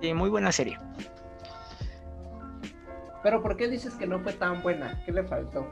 Sí, 0.00 0.14
muy 0.14 0.30
buena 0.30 0.50
serie. 0.52 0.78
Pero 3.26 3.42
¿por 3.42 3.56
qué 3.56 3.66
dices 3.66 3.92
que 3.96 4.06
no 4.06 4.20
fue 4.20 4.34
tan 4.34 4.62
buena? 4.62 5.02
¿Qué 5.04 5.10
le 5.10 5.24
faltó? 5.24 5.66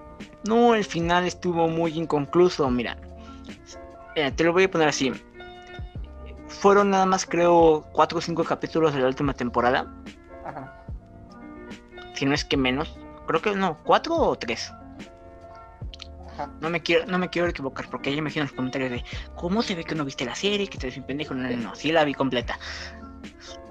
No, 0.44 0.74
el 0.74 0.84
final 0.84 1.24
estuvo 1.24 1.68
muy 1.68 1.96
inconcluso, 1.96 2.68
mira. 2.68 2.96
Eh, 4.16 4.32
te 4.32 4.42
lo 4.42 4.52
voy 4.52 4.64
a 4.64 4.70
poner 4.72 4.88
así. 4.88 5.12
Fueron 6.48 6.90
nada 6.90 7.06
más, 7.06 7.24
creo, 7.24 7.86
cuatro 7.92 8.18
o 8.18 8.20
cinco 8.20 8.42
capítulos 8.42 8.92
de 8.92 9.02
la 9.02 9.06
última 9.06 9.34
temporada. 9.34 9.86
Ajá. 10.44 10.84
Si 12.14 12.26
no 12.26 12.34
es 12.34 12.44
que 12.44 12.56
menos. 12.56 12.98
Creo 13.28 13.40
que 13.40 13.54
no, 13.54 13.78
cuatro 13.84 14.16
o 14.16 14.34
tres. 14.34 14.72
Ajá. 16.32 16.50
No 16.60 16.70
me 16.70 16.82
quiero, 16.82 17.06
no 17.06 17.20
me 17.20 17.30
quiero 17.30 17.46
equivocar, 17.46 17.88
porque 17.88 18.10
ahí 18.10 18.16
me 18.16 18.22
imagino 18.22 18.46
los 18.46 18.52
comentarios 18.52 18.90
de 18.90 19.04
¿Cómo 19.36 19.62
se 19.62 19.76
ve 19.76 19.84
que 19.84 19.94
no 19.94 20.04
viste 20.04 20.24
la 20.24 20.34
serie? 20.34 20.66
Que 20.66 20.78
te 20.78 20.88
un 20.98 21.06
pendejo. 21.06 21.34
No, 21.34 21.48
no, 21.48 21.56
no, 21.56 21.74
sí 21.76 21.92
la 21.92 22.02
vi 22.02 22.14
completa. 22.14 22.58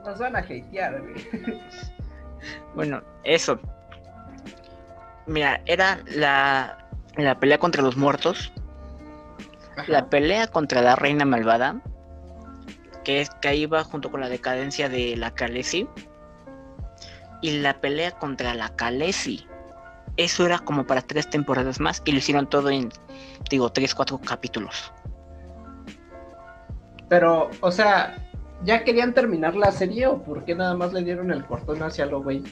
Nos 0.06 0.20
van 0.20 0.38
a 0.38 0.40
hatear, 0.40 1.02
güey. 1.02 1.60
Bueno, 2.76 3.02
eso. 3.24 3.60
Mira, 5.26 5.62
era 5.66 6.00
la, 6.08 6.88
la 7.18 7.40
pelea 7.40 7.58
contra 7.58 7.82
los 7.82 7.98
muertos. 7.98 8.52
La 9.88 10.10
pelea 10.10 10.48
contra 10.48 10.82
la 10.82 10.96
reina 10.96 11.26
malvada. 11.26 11.82
Que 13.04 13.22
es 13.22 13.30
que 13.42 13.48
ahí 13.48 13.66
va 13.66 13.84
junto 13.84 14.12
con 14.12 14.22
la 14.22 14.30
decadencia 14.30 14.90
de 14.90 15.16
la 15.18 15.32
Khaleesi. 15.32 15.88
Y 17.42 17.60
la 17.60 17.80
pelea 17.80 18.12
contra 18.12 18.54
la 18.54 18.76
Khaleesi. 18.76 19.48
Eso 20.16 20.46
era 20.46 20.60
como 20.60 20.86
para 20.86 21.02
tres 21.02 21.30
temporadas 21.30 21.80
más. 21.80 22.02
Y 22.06 22.12
lo 22.12 22.20
hicieron 22.20 22.48
todo 22.48 22.70
en, 22.70 22.90
digo, 23.50 23.72
tres, 23.72 23.96
cuatro 23.96 24.20
capítulos. 24.20 24.94
Pero, 27.10 27.50
o 27.62 27.72
sea, 27.72 28.16
¿ya 28.64 28.84
querían 28.84 29.14
terminar 29.14 29.56
la 29.56 29.72
serie 29.72 30.08
o 30.08 30.22
por 30.22 30.46
qué 30.46 30.56
nada 30.56 30.76
más 30.76 30.94
le 30.94 31.04
dieron 31.04 31.32
el 31.32 31.46
cortón 31.46 31.82
hacia 31.84 32.06
lo 32.06 32.22
güey? 32.22 32.44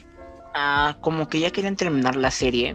Ah, 0.54 0.96
como 1.00 1.28
que 1.28 1.40
ya 1.40 1.50
querían 1.50 1.76
terminar 1.76 2.16
la 2.16 2.30
serie. 2.30 2.74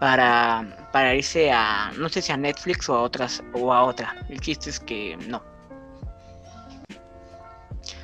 Para, 0.00 0.88
para 0.90 1.14
irse 1.14 1.52
a, 1.52 1.92
no 1.96 2.08
sé 2.08 2.22
si 2.22 2.32
a 2.32 2.36
Netflix 2.36 2.88
o 2.88 2.94
a 2.96 3.02
otras, 3.02 3.42
o 3.52 3.72
a 3.72 3.84
otra. 3.84 4.16
El 4.28 4.40
chiste 4.40 4.70
es 4.70 4.80
que 4.80 5.16
no. 5.28 5.42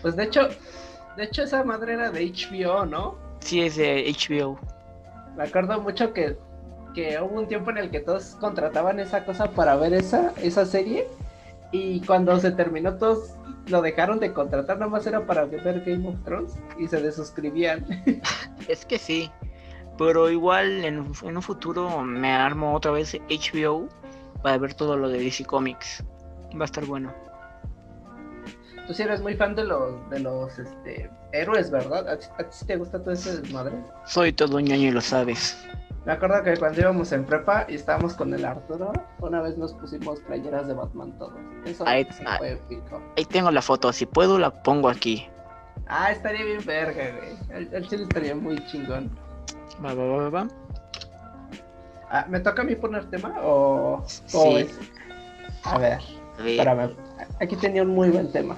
Pues 0.03 0.15
de 0.15 0.25
hecho, 0.25 0.49
de 1.17 1.25
hecho 1.25 1.43
esa 1.43 1.65
madre 1.65 1.95
era 1.95 2.11
de 2.11 2.31
HBO, 2.31 2.87
¿no? 2.87 3.17
Sí 3.41 3.63
es 3.63 3.77
de 3.77 4.05
HBO. 4.13 4.59
Me 5.37 5.45
acuerdo 5.45 5.81
mucho 5.81 6.13
que, 6.13 6.37
que 6.95 7.19
hubo 7.21 7.41
un 7.41 7.49
tiempo 7.49 7.71
en 7.71 7.79
el 7.79 7.91
que 7.91 8.01
todos 8.01 8.37
contrataban 8.41 9.01
esa 9.01 9.25
cosa 9.25 9.51
para 9.51 9.75
ver 9.77 9.95
esa, 9.95 10.33
esa 10.43 10.67
serie. 10.67 11.09
Y 11.73 12.01
cuando 12.03 12.39
se 12.39 12.51
terminó, 12.53 12.95
todos 12.95 13.35
lo 13.69 13.83
dejaron 13.83 14.19
de 14.21 14.33
contratar, 14.33 14.79
nada 14.79 14.91
más 14.91 15.07
era 15.07 15.27
para 15.27 15.45
ver 15.45 15.83
Game 15.85 16.09
of 16.09 16.17
Thrones 16.25 16.55
y 16.79 16.87
se 16.89 17.01
desuscribían. 17.01 17.85
Es 18.69 18.85
que 18.85 18.99
sí. 18.99 19.31
Pero 19.97 20.31
igual 20.31 20.85
en, 20.85 20.99
un- 21.01 21.13
en 21.23 21.37
un 21.37 21.43
futuro 21.43 22.03
me 22.03 22.31
armo 22.33 22.75
otra 22.75 22.91
vez 22.93 23.17
HBO 23.29 23.89
para 24.43 24.59
ver 24.59 24.75
todo 24.75 24.97
lo 24.97 25.09
de 25.09 25.19
DC 25.19 25.45
Comics. 25.45 26.05
Va 26.55 26.63
a 26.63 26.65
estar 26.67 26.85
bueno. 26.85 27.13
Tú 28.87 28.95
sí 28.95 29.03
eres 29.03 29.21
muy 29.21 29.35
fan 29.35 29.55
de 29.55 29.65
los, 29.65 30.09
de 30.11 30.21
los 30.21 30.59
este, 30.59 31.11
héroes, 31.33 31.71
¿verdad? 31.71 32.09
¿A 32.09 32.19
ti, 32.19 32.27
te 32.67 32.77
gusta 32.77 32.99
todo 33.03 33.13
ese 33.13 33.41
desmadre? 33.41 33.75
Soy 34.07 34.33
todo 34.33 34.61
ñoño 34.61 34.89
y 34.89 34.91
lo 34.93 35.01
sabes. 35.01 35.59
Me 36.09 36.15
acuerdo 36.15 36.43
que 36.43 36.57
cuando 36.57 36.81
íbamos 36.81 37.13
en 37.13 37.23
prepa 37.27 37.67
y 37.69 37.75
estábamos 37.75 38.15
con 38.15 38.33
el 38.33 38.43
Arturo, 38.43 38.95
una 39.21 39.43
vez 39.43 39.59
nos 39.59 39.75
pusimos 39.75 40.21
playeras 40.21 40.67
de 40.67 40.73
Batman 40.73 41.13
todos. 41.19 41.35
Eso 41.67 41.87
Ahí- 41.87 42.07
sí 42.11 42.23
ah. 42.27 42.37
fue 42.39 42.53
épico. 42.53 43.03
Ahí 43.19 43.27
tengo 43.27 43.51
la 43.51 43.61
foto. 43.61 43.93
Si 43.93 44.07
puedo 44.07 44.39
la 44.39 44.51
pongo 44.63 44.89
aquí. 44.89 45.29
Ah, 45.87 46.11
estaría 46.11 46.43
bien 46.47 46.65
verga, 46.65 47.03
güey. 47.15 47.37
El, 47.51 47.75
el 47.75 47.87
chile 47.87 48.05
estaría 48.05 48.35
muy 48.35 48.57
chingón. 48.69 49.11
Va, 49.85 49.93
va, 49.93 50.05
va, 50.07 50.17
va, 50.17 50.31
va. 50.31 50.49
Ah, 52.11 52.25
¿Me 52.27 52.41
toca 52.41 52.63
a 52.63 52.65
mí 52.65 52.75
poner 52.75 53.05
tema 53.11 53.35
o...? 53.43 54.03
Sí. 54.07 54.39
es? 54.57 54.79
A 55.65 55.77
ver, 55.77 55.99
A 56.39 56.43
ver. 56.43 56.51
espérame. 56.53 56.91
Aquí 57.39 57.55
tenía 57.57 57.83
un 57.83 57.91
muy 57.95 58.09
buen 58.09 58.33
tema. 58.33 58.57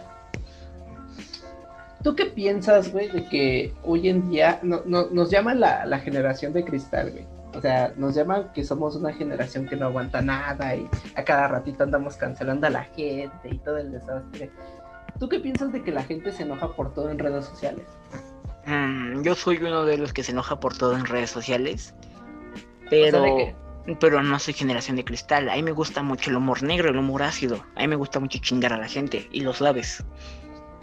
¿Tú 2.05 2.15
qué 2.15 2.27
piensas, 2.27 2.93
güey, 2.93 3.09
de 3.09 3.29
que 3.29 3.75
hoy 3.83 4.09
en 4.09 4.31
día 4.31 4.61
no, 4.63 4.83
no- 4.87 5.09
nos 5.11 5.31
llaman 5.33 5.59
la, 5.59 5.85
la 5.85 5.99
generación 5.99 6.53
de 6.53 6.65
cristal, 6.65 7.11
güey? 7.11 7.27
O 7.55 7.61
sea, 7.61 7.93
nos 7.97 8.15
llaman 8.15 8.53
que 8.53 8.65
somos 8.65 8.95
una 8.97 9.13
generación 9.13 9.67
que 9.67 9.77
no 9.77 9.87
aguanta 9.87 10.23
nada 10.23 10.77
y 10.77 10.89
a 11.17 11.25
cada 11.25 11.49
ratito 11.49 11.83
andamos 11.85 12.17
cancelando 12.17 12.67
a 12.67 12.71
la 12.71 12.85
gente 12.85 13.49
y 13.51 13.59
todo 13.59 13.79
el 13.79 13.91
desastre. 13.93 14.51
¿Tú 15.19 15.29
qué 15.29 15.41
piensas 15.41 15.73
de 15.73 15.83
que 15.83 15.91
la 15.93 16.03
gente 16.05 16.33
se 16.33 16.45
enoja 16.45 16.73
por 16.75 16.95
todo 16.95 17.11
en 17.11 17.19
redes 17.19 17.45
sociales? 17.47 17.87
Mm, 18.67 19.23
yo 19.23 19.35
soy 19.35 19.57
uno 19.59 19.85
de 19.85 19.99
los 19.99 20.13
que 20.13 20.23
se 20.23 20.33
enoja 20.33 20.61
por 20.61 20.77
todo 20.77 20.97
en 20.97 21.05
redes 21.07 21.31
sociales. 21.31 21.95
O 22.87 22.91
Pero, 22.91 23.23
sea, 23.25 23.37
que- 23.37 23.57
pero 23.99 24.23
no 24.23 24.39
soy 24.39 24.55
generación 24.55 24.97
de 24.97 25.05
cristal. 25.05 25.49
A 25.49 25.57
mí 25.57 25.63
me 25.63 25.73
gusta 25.73 26.03
mucho 26.03 26.31
el 26.31 26.37
humor 26.37 26.63
negro, 26.63 26.91
el 26.91 26.97
humor 26.99 27.23
ácido. 27.23 27.65
A 27.75 27.81
mí 27.81 27.89
me 27.89 27.97
gusta 27.97 28.21
mucho 28.21 28.39
chingar 28.41 28.73
a 28.73 28.79
la 28.79 28.89
gente. 28.89 29.29
Y 29.33 29.41
lo 29.41 29.53
sabes. 29.53 30.05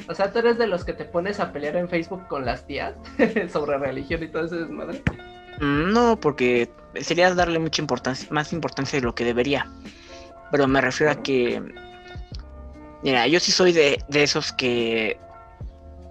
O 0.09 0.13
sea, 0.13 0.31
tú 0.31 0.39
eres 0.39 0.57
de 0.57 0.67
los 0.67 0.83
que 0.85 0.93
te 0.93 1.05
pones 1.05 1.39
a 1.39 1.51
pelear 1.51 1.75
en 1.77 1.87
Facebook 1.89 2.27
con 2.27 2.45
las 2.45 2.67
tías 2.67 2.93
sobre 3.51 3.77
religión 3.77 4.21
y 4.23 4.27
todo 4.27 4.45
ese 4.45 4.57
desmadre. 4.57 5.01
Mm, 5.59 5.91
No, 5.93 6.19
porque 6.19 6.69
sería 7.01 7.33
darle 7.33 7.59
mucha 7.59 7.81
importancia, 7.81 8.27
más 8.31 8.53
importancia 8.53 8.99
de 8.99 9.05
lo 9.05 9.15
que 9.15 9.25
debería. 9.25 9.69
Pero 10.51 10.67
me 10.67 10.81
refiero 10.81 11.11
a 11.11 11.21
que. 11.21 11.61
Mira, 13.03 13.27
yo 13.27 13.39
sí 13.39 13.51
soy 13.51 13.71
de, 13.73 14.03
de 14.07 14.23
esos 14.23 14.51
que. 14.53 15.19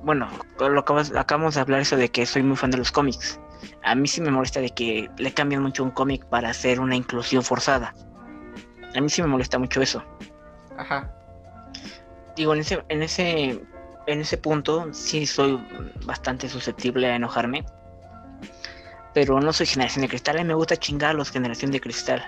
Bueno, 0.02 0.28
lo 0.59 0.78
acabas- 0.80 1.12
acabamos 1.16 1.54
de 1.54 1.61
hablar 1.61 1.80
eso 1.80 1.96
de 1.96 2.11
que 2.11 2.26
soy 2.26 2.42
muy 2.42 2.56
fan 2.56 2.70
de 2.70 2.78
los 2.78 2.92
cómics. 2.92 3.40
A 3.82 3.94
mí 3.94 4.06
sí 4.06 4.20
me 4.20 4.30
molesta 4.30 4.61
de 4.61 4.70
que 4.70 5.11
le 5.16 5.32
cambian 5.32 5.62
mucho 5.62 5.82
un 5.82 5.90
cómic 5.90 6.24
para 6.26 6.50
hacer 6.50 6.78
una 6.78 6.94
inclusión 6.94 7.42
forzada. 7.42 7.92
A 8.94 9.00
mí 9.00 9.09
sí 9.09 9.22
me 9.22 9.28
molesta 9.28 9.59
mucho 9.59 9.80
eso. 9.82 10.04
Ajá. 10.78 11.11
Digo, 12.37 12.52
en 12.54 12.61
ese, 12.61 12.85
en 12.88 13.02
ese, 13.02 13.61
en 14.06 14.20
ese 14.20 14.37
punto 14.38 14.92
sí 14.92 15.26
soy 15.26 15.59
bastante 16.04 16.48
susceptible 16.48 17.11
a 17.11 17.16
enojarme. 17.16 17.64
Pero 19.16 19.40
no 19.40 19.50
soy 19.50 19.64
generación 19.64 20.02
de 20.02 20.11
cristal, 20.11 20.37
a 20.37 20.42
mí 20.42 20.48
me 20.48 20.52
gusta 20.52 20.76
chingar 20.76 21.12
a 21.12 21.14
los 21.14 21.31
generación 21.31 21.70
de 21.70 21.81
cristal. 21.81 22.22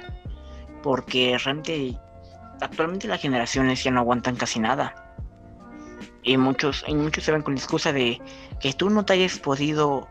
Porque 0.82 1.36
realmente 1.36 1.98
actualmente 2.62 3.06
las 3.06 3.20
generaciones 3.20 3.84
ya 3.84 3.90
no 3.90 4.00
aguantan 4.00 4.36
casi 4.36 4.58
nada. 4.58 5.14
Y 6.22 6.38
muchos, 6.38 6.86
y 6.88 6.94
muchos 6.94 7.24
se 7.24 7.32
van 7.32 7.42
con 7.42 7.52
la 7.56 7.60
excusa 7.60 7.92
de 7.92 8.22
que 8.58 8.72
tú 8.72 8.88
no 8.88 9.04
te 9.04 9.12
hayas 9.12 9.38
podido 9.38 10.08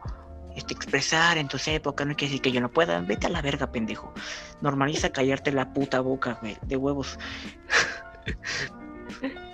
este, 0.56 0.76
expresar 0.76 1.40
en 1.40 1.48
tus 1.48 1.68
épocas, 1.68 2.06
no 2.06 2.16
quiere 2.16 2.30
decir 2.30 2.44
que 2.44 2.52
yo 2.52 2.62
no 2.62 2.70
pueda. 2.70 3.02
Vete 3.02 3.26
a 3.26 3.32
la 3.32 3.42
verga, 3.42 3.72
pendejo. 3.72 4.14
Normaliza 4.62 5.10
callarte 5.10 5.52
la 5.52 5.74
puta 5.74 6.00
boca, 6.02 6.38
güey, 6.42 6.60
de 6.62 6.78
huevos. 6.78 7.18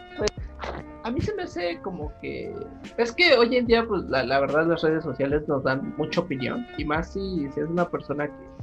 A 1.03 1.11
mí 1.11 1.19
se 1.21 1.35
me 1.35 1.43
hace 1.43 1.79
como 1.81 2.11
que... 2.21 2.55
Es 2.97 3.11
que 3.11 3.35
hoy 3.37 3.57
en 3.57 3.65
día, 3.65 3.85
pues 3.85 4.03
la, 4.05 4.23
la 4.23 4.39
verdad, 4.39 4.65
las 4.67 4.81
redes 4.81 5.03
sociales 5.03 5.47
nos 5.47 5.63
dan 5.63 5.93
mucha 5.97 6.21
opinión. 6.21 6.65
Y 6.77 6.85
más 6.85 7.11
si, 7.13 7.49
si 7.51 7.59
es 7.59 7.69
una 7.69 7.89
persona 7.89 8.27
que 8.27 8.53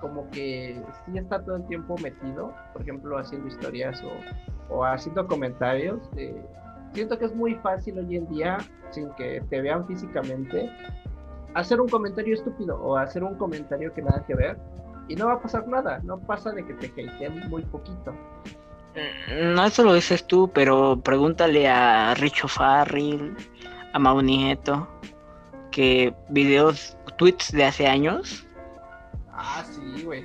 como 0.00 0.28
que 0.32 0.78
sí 1.06 1.18
está 1.18 1.42
todo 1.42 1.56
el 1.56 1.66
tiempo 1.66 1.96
metido, 1.96 2.52
por 2.74 2.82
ejemplo, 2.82 3.16
haciendo 3.16 3.48
historias 3.48 4.02
o, 4.02 4.74
o 4.74 4.84
haciendo 4.84 5.26
comentarios. 5.26 5.98
eh, 6.18 6.44
siento 6.92 7.18
que 7.18 7.24
es 7.24 7.34
muy 7.34 7.54
fácil 7.54 7.98
hoy 7.98 8.16
en 8.16 8.28
día, 8.28 8.58
sin 8.90 9.08
que 9.12 9.42
te 9.48 9.62
vean 9.62 9.86
físicamente, 9.86 10.70
hacer 11.54 11.80
un 11.80 11.88
comentario 11.88 12.34
estúpido 12.34 12.78
o 12.82 12.98
hacer 12.98 13.24
un 13.24 13.36
comentario 13.36 13.94
que 13.94 14.02
nada 14.02 14.22
que 14.26 14.34
ver. 14.34 14.58
Y 15.08 15.16
no 15.16 15.26
va 15.26 15.34
a 15.34 15.40
pasar 15.40 15.66
nada, 15.68 16.00
no 16.02 16.18
pasa 16.18 16.52
de 16.52 16.66
que 16.66 16.74
te 16.74 16.86
hateen 16.86 17.48
muy 17.48 17.62
poquito. 17.62 18.14
No, 19.42 19.64
eso 19.64 19.82
lo 19.82 19.94
dices 19.94 20.26
tú, 20.26 20.50
pero 20.52 21.00
pregúntale 21.00 21.68
a 21.68 22.14
Richo 22.14 22.46
Farrell, 22.48 23.36
a 23.92 23.98
Mau 23.98 24.20
Nieto, 24.22 24.88
que 25.72 26.14
videos, 26.28 26.96
tweets 27.16 27.52
de 27.52 27.64
hace 27.64 27.86
años, 27.86 28.46
Ah, 29.32 29.64
sí, 29.68 30.02
güey. 30.04 30.24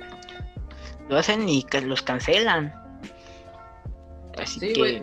lo 1.08 1.18
hacen 1.18 1.48
y 1.48 1.66
los 1.82 2.02
cancelan. 2.02 2.72
Así 4.40 4.60
Sí, 4.60 4.72
que 4.72 5.02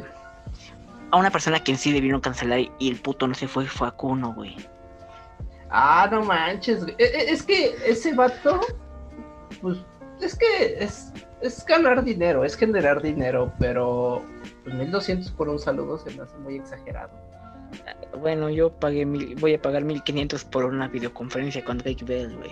a 1.12 1.17
una 1.17 1.30
persona 1.30 1.60
que 1.62 1.71
en 1.73 1.77
sí 1.77 1.91
debieron 1.91 2.21
cancelar 2.21 2.60
y 2.80 2.89
el 2.89 2.95
puto 3.01 3.27
no 3.27 3.34
se 3.34 3.47
fue 3.47 3.65
fue 3.65 3.89
a 3.89 3.91
Kuno, 3.91 4.34
güey. 4.34 4.56
Ah, 5.69 6.08
no 6.10 6.21
manches, 6.23 6.84
güey. 6.84 6.95
E- 6.97 7.03
e- 7.03 7.32
Es 7.32 7.43
que 7.43 7.75
ese 7.86 8.13
vato 8.13 8.62
pues 9.62 9.77
es 10.21 10.38
que 10.38 10.77
es, 10.80 11.12
es 11.41 11.65
ganar 11.65 12.04
dinero, 12.04 12.43
es 12.43 12.56
generar 12.56 13.02
dinero, 13.02 13.52
pero 13.60 14.23
pues 14.63 14.76
1200 14.76 15.32
por 15.32 15.50
un 15.50 15.60
saludo 15.60 15.97
se 15.97 16.12
me 16.12 16.23
hace 16.23 16.38
muy 16.38 16.56
exagerado. 16.56 17.12
Bueno, 18.19 18.50
yo 18.50 18.71
pagué 18.71 19.06
mil, 19.06 19.36
voy 19.36 19.54
a 19.54 19.62
pagar 19.62 19.84
1500 19.84 20.45
por 20.45 20.65
una 20.65 20.88
videoconferencia 20.88 21.63
con 21.63 21.78
Drake 21.78 22.06
Bell, 22.06 22.36
güey. 22.38 22.52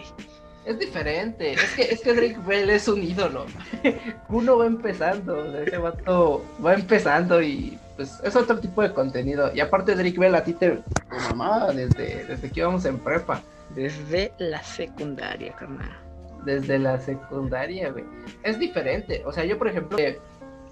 Es 0.65 0.79
diferente, 0.79 1.53
es 1.53 1.73
que, 1.75 1.83
es 1.83 2.01
que 2.01 2.13
Drake 2.13 2.39
Bell 2.45 2.69
es 2.69 2.87
un 2.87 3.01
ídolo. 3.01 3.45
Uno 4.29 4.57
va 4.57 4.65
empezando, 4.65 5.55
ese 5.61 5.77
vato 5.77 6.43
va 6.63 6.73
empezando 6.73 7.41
y 7.41 7.77
pues 7.95 8.19
es 8.23 8.35
otro 8.35 8.59
tipo 8.59 8.81
de 8.81 8.91
contenido. 8.91 9.51
Y 9.53 9.59
aparte 9.59 9.95
Drake 9.95 10.19
Bell 10.19 10.35
a 10.35 10.43
ti 10.43 10.53
te 10.53 10.71
tu 10.71 10.83
mamá 11.29 11.71
desde, 11.71 12.25
desde 12.25 12.49
que 12.49 12.59
íbamos 12.59 12.83
en 12.85 12.97
prepa. 12.97 13.41
Desde 13.75 14.33
la 14.37 14.63
secundaria, 14.63 15.53
carnal. 15.53 16.04
Desde 16.45 16.79
la 16.79 16.99
secundaria, 16.99 17.91
güey. 17.91 18.05
Es 18.43 18.59
diferente. 18.59 19.23
O 19.25 19.31
sea, 19.31 19.45
yo 19.45 19.57
por 19.57 19.67
ejemplo, 19.67 19.97
eh, 19.97 20.19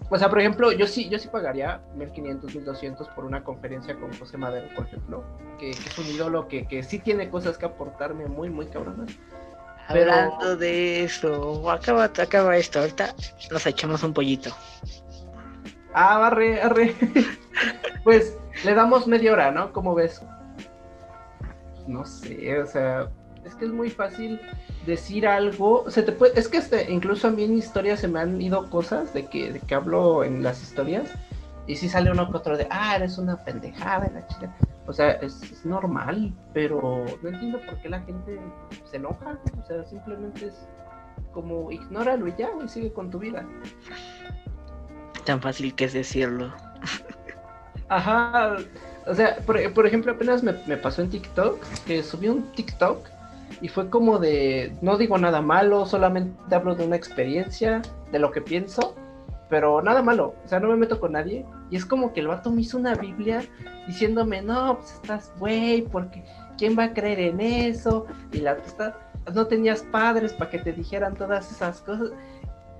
o 0.09 0.17
sea, 0.17 0.29
por 0.29 0.39
ejemplo, 0.39 0.71
yo 0.71 0.85
sí, 0.85 1.09
yo 1.09 1.17
sí 1.17 1.27
pagaría 1.27 1.81
1500, 1.95 2.53
1200 2.53 3.07
por 3.09 3.25
una 3.25 3.43
conferencia 3.43 3.95
con 3.95 4.15
José 4.17 4.37
Madero, 4.37 4.67
por 4.75 4.85
ejemplo, 4.85 5.23
que, 5.57 5.71
es 5.71 5.97
un 5.97 6.05
ídolo 6.05 6.47
que, 6.47 6.67
que 6.67 6.83
sí 6.83 6.99
tiene 6.99 7.29
cosas 7.29 7.57
que 7.57 7.65
aportarme 7.65 8.27
muy, 8.27 8.49
muy 8.49 8.67
cabronas. 8.67 9.09
Hablando 9.87 10.55
de 10.55 11.03
eso, 11.03 11.69
acaba, 11.69 12.05
acaba 12.05 12.55
esto, 12.55 12.79
ahorita 12.79 13.13
nos 13.51 13.65
echamos 13.65 14.03
un 14.03 14.13
pollito. 14.13 14.55
Ah, 15.93 16.17
barre, 16.17 16.61
arre. 16.61 16.95
pues 18.03 18.37
le 18.63 18.73
damos 18.73 19.07
media 19.07 19.33
hora, 19.33 19.51
¿no? 19.51 19.73
¿Cómo 19.73 19.93
ves? 19.93 20.21
No 21.87 22.05
sé, 22.05 22.61
o 22.61 22.65
sea, 22.65 23.09
es 23.45 23.55
que 23.55 23.65
es 23.65 23.71
muy 23.71 23.89
fácil 23.89 24.39
decir 24.85 25.27
algo. 25.27 25.89
Se 25.89 26.03
te 26.03 26.11
puede, 26.11 26.39
es 26.39 26.47
que 26.47 26.57
este, 26.57 26.91
incluso 26.91 27.27
a 27.27 27.31
mí 27.31 27.43
en 27.43 27.57
historias 27.57 27.99
se 27.99 28.07
me 28.07 28.19
han 28.19 28.41
ido 28.41 28.69
cosas 28.69 29.13
de 29.13 29.25
que, 29.25 29.53
de 29.53 29.59
que 29.59 29.75
hablo 29.75 30.23
en 30.23 30.43
las 30.43 30.61
historias. 30.61 31.11
Y 31.65 31.75
si 31.75 31.87
sale 31.87 32.11
uno 32.11 32.29
que 32.29 32.37
otro 32.37 32.57
de, 32.57 32.67
ah, 32.69 32.95
eres 32.95 33.17
una 33.17 33.37
pendejada, 33.43 34.09
la 34.13 34.27
chica. 34.27 34.53
O 34.85 34.91
sea, 34.91 35.11
es, 35.11 35.65
normal, 35.65 36.33
pero 36.53 37.05
no 37.21 37.29
entiendo 37.29 37.59
por 37.65 37.81
qué 37.81 37.89
la 37.89 38.01
gente 38.01 38.39
se 38.83 38.97
enoja. 38.97 39.39
O 39.61 39.65
sea, 39.65 39.83
simplemente 39.85 40.47
es 40.47 40.67
como 41.31 41.71
ignóralo 41.71 42.27
y 42.27 42.33
ya, 42.37 42.49
y 42.63 42.67
sigue 42.67 42.91
con 42.91 43.09
tu 43.09 43.19
vida. 43.19 43.45
Tan 45.25 45.41
fácil 45.41 45.73
que 45.73 45.85
es 45.85 45.93
decirlo. 45.93 46.53
Ajá. 47.87 48.57
O 49.07 49.15
sea, 49.15 49.37
por, 49.45 49.73
por 49.73 49.85
ejemplo, 49.85 50.11
apenas 50.11 50.43
me, 50.43 50.53
me, 50.67 50.75
pasó 50.75 51.01
en 51.01 51.09
TikTok 51.09 51.61
que 51.85 52.03
subí 52.03 52.27
un 52.27 52.43
TikTok 52.51 53.12
y 53.61 53.67
fue 53.67 53.89
como 53.89 54.19
de, 54.19 54.75
no 54.81 54.97
digo 54.97 55.17
nada 55.17 55.41
malo, 55.41 55.85
solamente 55.85 56.55
hablo 56.55 56.75
de 56.75 56.85
una 56.85 56.95
experiencia, 56.95 57.81
de 58.11 58.19
lo 58.19 58.31
que 58.31 58.41
pienso, 58.41 58.95
pero 59.49 59.81
nada 59.81 60.01
malo, 60.01 60.35
o 60.43 60.47
sea, 60.47 60.59
no 60.59 60.67
me 60.67 60.77
meto 60.77 60.99
con 60.99 61.11
nadie. 61.11 61.45
Y 61.69 61.75
es 61.75 61.85
como 61.85 62.13
que 62.13 62.21
el 62.21 62.27
vato 62.27 62.51
me 62.51 62.61
hizo 62.61 62.77
una 62.77 62.95
Biblia 62.95 63.43
diciéndome, 63.87 64.41
no, 64.41 64.77
pues 64.77 64.93
estás 64.93 65.31
güey, 65.37 65.83
porque 65.83 66.23
¿quién 66.57 66.77
va 66.77 66.85
a 66.85 66.93
creer 66.93 67.19
en 67.19 67.39
eso? 67.39 68.05
Y 68.31 68.39
la 68.39 68.53
está, 68.53 68.97
no 69.33 69.45
tenías 69.47 69.81
padres 69.91 70.33
para 70.33 70.49
que 70.49 70.59
te 70.59 70.73
dijeran 70.73 71.15
todas 71.15 71.51
esas 71.51 71.81
cosas. 71.81 72.09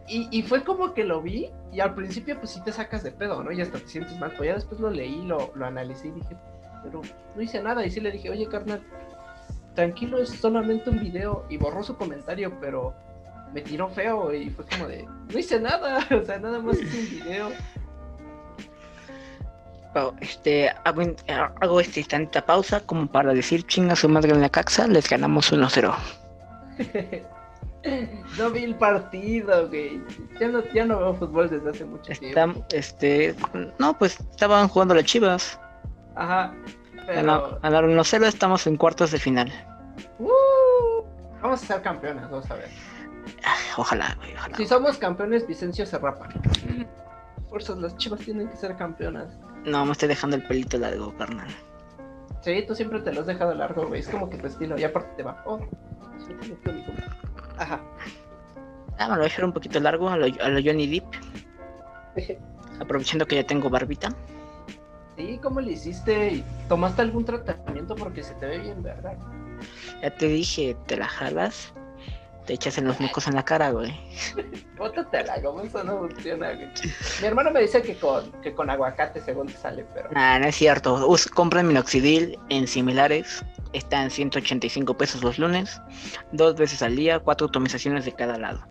Y, 0.07 0.27
y, 0.31 0.41
fue 0.43 0.63
como 0.63 0.93
que 0.93 1.05
lo 1.05 1.21
vi 1.21 1.49
y 1.71 1.79
al 1.79 1.93
principio 1.95 2.37
pues 2.37 2.51
sí 2.51 2.61
te 2.61 2.73
sacas 2.73 3.03
de 3.03 3.11
pedo, 3.11 3.41
¿no? 3.41 3.51
Y 3.51 3.61
hasta 3.61 3.79
te 3.79 3.87
sientes 3.87 4.19
mal, 4.19 4.31
pero 4.31 4.45
ya 4.45 4.55
después 4.55 4.81
lo 4.81 4.89
leí, 4.89 5.21
lo, 5.25 5.51
lo 5.55 5.65
analicé 5.65 6.09
y 6.09 6.11
dije, 6.11 6.35
pero 6.83 7.01
no 7.35 7.41
hice 7.41 7.61
nada. 7.63 7.85
Y 7.85 7.91
sí 7.91 8.01
le 8.01 8.11
dije, 8.11 8.29
oye 8.29 8.47
carnal, 8.47 8.81
tranquilo, 9.73 10.19
es 10.19 10.29
solamente 10.29 10.89
un 10.89 10.99
video. 10.99 11.45
Y 11.49 11.57
borró 11.57 11.83
su 11.83 11.95
comentario, 11.95 12.53
pero 12.59 12.93
me 13.53 13.61
tiró 13.61 13.87
feo 13.89 14.33
y 14.33 14.49
fue 14.49 14.65
como 14.65 14.87
de, 14.87 15.05
no 15.05 15.39
hice 15.39 15.59
nada, 15.59 16.05
o 16.21 16.25
sea, 16.25 16.39
nada 16.39 16.59
más 16.59 16.79
hice 16.79 16.99
un 16.99 17.09
video. 17.09 17.49
este, 20.21 20.69
hago, 20.83 21.79
este 21.79 22.03
tanta 22.03 22.45
pausa 22.45 22.81
como 22.81 23.07
para 23.07 23.33
decir 23.33 23.65
chinga 23.67 23.95
su 23.95 24.09
madre 24.09 24.31
en 24.31 24.41
la 24.41 24.49
caxa, 24.49 24.87
les 24.87 25.07
ganamos 25.07 25.53
1-0. 25.53 25.95
no 28.37 28.49
vi 28.49 28.63
el 28.63 28.75
partido, 28.75 29.67
güey. 29.67 30.01
Ya 30.39 30.47
no, 30.47 30.63
ya 30.73 30.85
no 30.85 30.97
veo 30.99 31.13
fútbol 31.13 31.49
desde 31.49 31.69
hace 31.69 31.85
mucho 31.85 32.11
tiempo. 32.13 32.65
Este, 32.71 33.35
no, 33.77 33.97
pues 33.97 34.19
estaban 34.19 34.67
jugando 34.67 34.95
las 34.95 35.05
chivas. 35.05 35.59
Ajá. 36.15 36.53
Pero... 37.05 37.59
Ganaron 37.61 37.97
1-0, 37.97 38.25
estamos 38.25 38.67
en 38.67 38.77
cuartos 38.77 39.11
de 39.11 39.19
final. 39.19 39.51
Uh, 40.19 41.03
vamos 41.41 41.63
a 41.63 41.65
ser 41.65 41.81
campeones, 41.81 42.23
vamos 42.29 42.49
a 42.49 42.55
ver. 42.55 42.69
Ojalá, 43.77 44.15
güey, 44.17 44.33
ojalá. 44.35 44.57
Si 44.57 44.65
somos 44.65 44.97
campeones, 44.97 45.47
Vicencio 45.47 45.85
se 45.85 45.97
rapa. 45.97 46.29
Fuerzas, 47.49 47.77
las 47.77 47.95
chivas 47.97 48.19
tienen 48.21 48.49
que 48.49 48.57
ser 48.57 48.75
campeonas. 48.75 49.37
No, 49.65 49.85
me 49.85 49.91
estoy 49.91 50.09
dejando 50.09 50.35
el 50.35 50.43
pelito 50.43 50.77
largo, 50.77 51.15
carnal. 51.17 51.47
Sí, 52.41 52.63
tú 52.67 52.75
siempre 52.75 52.99
te 52.99 53.13
lo 53.13 53.21
has 53.21 53.27
dejado 53.27 53.53
largo, 53.53 53.87
güey. 53.87 54.01
Es 54.01 54.09
como 54.09 54.29
que 54.29 54.37
tu 54.37 54.47
estilo. 54.47 54.77
Y 54.77 54.83
aparte 54.83 55.09
te 55.15 55.23
va. 55.23 55.41
Oh, 55.45 55.59
Ajá. 57.57 57.79
Ah, 58.97 59.07
me 59.07 59.09
lo 59.09 59.15
voy 59.15 59.21
a 59.21 59.29
dejar 59.29 59.45
un 59.45 59.53
poquito 59.53 59.79
largo 59.79 60.09
a 60.09 60.17
lo, 60.17 60.25
a 60.25 60.49
lo 60.49 60.61
Johnny 60.63 60.87
Deep. 60.87 61.05
Aprovechando 62.79 63.25
que 63.25 63.35
ya 63.35 63.43
tengo 63.45 63.69
barbita. 63.69 64.09
Sí, 65.17 65.39
¿cómo 65.41 65.61
le 65.61 65.73
hiciste? 65.73 66.43
¿Tomaste 66.67 67.01
algún 67.01 67.25
tratamiento? 67.25 67.95
Porque 67.95 68.23
se 68.23 68.33
te 68.35 68.47
ve 68.47 68.59
bien, 68.59 68.81
¿verdad? 68.81 69.17
Ya 70.01 70.15
te 70.15 70.27
dije, 70.27 70.75
te 70.87 70.97
la 70.97 71.07
jalas 71.07 71.73
te 72.45 72.53
echas 72.53 72.77
en 72.77 72.85
los 72.85 72.99
mocos 72.99 73.27
en 73.27 73.35
la 73.35 73.43
cara, 73.43 73.71
güey. 73.71 73.93
Bótatela, 74.77 75.41
como 75.41 75.61
eso 75.61 75.83
no 75.83 75.99
funciona, 75.99 76.51
güey. 76.53 76.67
Mi 77.21 77.27
hermano 77.27 77.51
me 77.51 77.61
dice 77.61 77.81
que 77.81 77.95
con, 77.95 78.31
que 78.41 78.53
con 78.53 78.69
aguacate 78.69 79.21
según 79.21 79.47
te 79.47 79.53
sale, 79.53 79.85
pero. 79.93 80.09
Nah, 80.11 80.39
no 80.39 80.47
es 80.47 80.55
cierto. 80.55 81.07
Us 81.07 81.27
compren 81.27 81.67
minoxidil 81.67 82.37
en 82.49 82.67
similares. 82.67 83.43
Está 83.71 84.03
en 84.03 84.11
185 84.11 84.95
pesos 84.95 85.23
los 85.23 85.39
lunes. 85.39 85.81
Dos 86.31 86.55
veces 86.55 86.83
al 86.83 86.95
día, 86.95 87.19
cuatro 87.19 87.47
atomizaciones 87.47 88.05
de 88.05 88.11
cada 88.11 88.37
lado. 88.37 88.61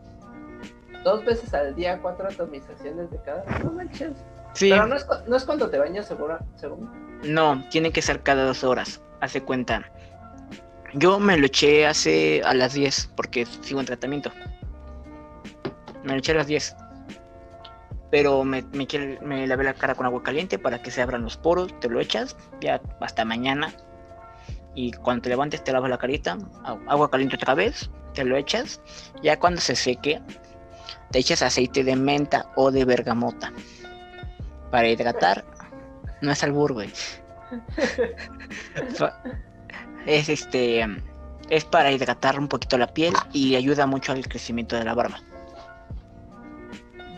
Dos 1.02 1.24
veces 1.24 1.52
al 1.55 1.74
día, 1.74 1.98
cuatro 2.00 2.28
atomizaciones 2.28 3.11
de 3.11 3.18
cada 3.22 3.44
lado. 3.44 3.64
No 3.64 3.72
manches. 3.72 4.12
Sí. 4.55 4.71
Pero 4.71 4.87
no 4.87 4.97
es, 4.97 5.07
no 5.27 5.37
es 5.37 5.45
cuando 5.45 5.71
te 5.71 5.79
bañas, 5.79 6.07
seguro, 6.07 6.38
según. 6.57 7.21
No, 7.25 7.65
tiene 7.71 7.93
que 7.93 8.03
ser 8.03 8.23
cada 8.23 8.45
dos 8.45 8.65
horas. 8.65 9.01
Hace 9.21 9.43
cuenta 9.43 9.91
yo 10.95 11.19
me 11.19 11.38
lo 11.38 11.47
eché 11.47 11.87
hace 11.87 12.43
a 12.45 12.53
las 12.53 12.75
10 12.75 13.12
porque 13.17 13.47
sigo 13.47 13.81
en 13.81 13.87
tratamiento. 13.87 14.31
Me 16.05 16.12
lo 16.12 16.19
eché 16.19 16.33
a 16.33 16.37
las 16.37 16.47
10. 16.47 16.77
Pero 18.11 18.45
me, 18.45 18.62
me, 18.62 19.47
lavé 19.47 19.65
la 19.65 19.73
cara 19.73 19.95
con 19.95 20.05
agua 20.05 20.23
caliente 20.23 20.59
para 20.59 20.83
que 20.83 20.91
se 20.91 21.01
abran 21.01 21.23
los 21.23 21.38
poros. 21.38 21.79
Te 21.81 21.88
lo 21.88 21.99
echas 21.99 22.37
ya 22.61 22.81
hasta 23.01 23.25
mañana. 23.25 23.73
Y 24.75 24.93
cuando 24.93 25.23
te 25.23 25.29
levantes 25.31 25.65
te 25.65 25.73
lavas 25.73 25.88
la 25.88 25.99
carita. 25.99 26.37
Agua 26.87 27.11
caliente 27.11 27.37
otra 27.37 27.55
vez. 27.55 27.91
Te 28.12 28.25
lo 28.25 28.37
echas. 28.37 28.83
Ya 29.23 29.38
cuando 29.38 29.62
se 29.62 29.77
seque 29.77 30.21
te 31.11 31.19
echas 31.19 31.43
aceite 31.43 31.85
de 31.85 31.97
menta 31.97 32.53
o 32.57 32.71
de 32.71 32.85
bergamota. 32.85 33.51
Para 34.72 34.88
hidratar. 34.88 35.44
No 36.20 36.32
es 36.32 36.42
albur, 36.42 36.72
güey. 36.72 36.90
es 40.06 40.28
este 40.28 40.87
es 41.50 41.64
para 41.64 41.92
hidratar 41.92 42.38
un 42.38 42.48
poquito 42.48 42.78
la 42.78 42.87
piel 42.87 43.12
y 43.32 43.56
ayuda 43.56 43.87
mucho 43.87 44.12
al 44.12 44.26
crecimiento 44.26 44.74
de 44.74 44.85
la 44.85 44.94
barba. 44.94 45.20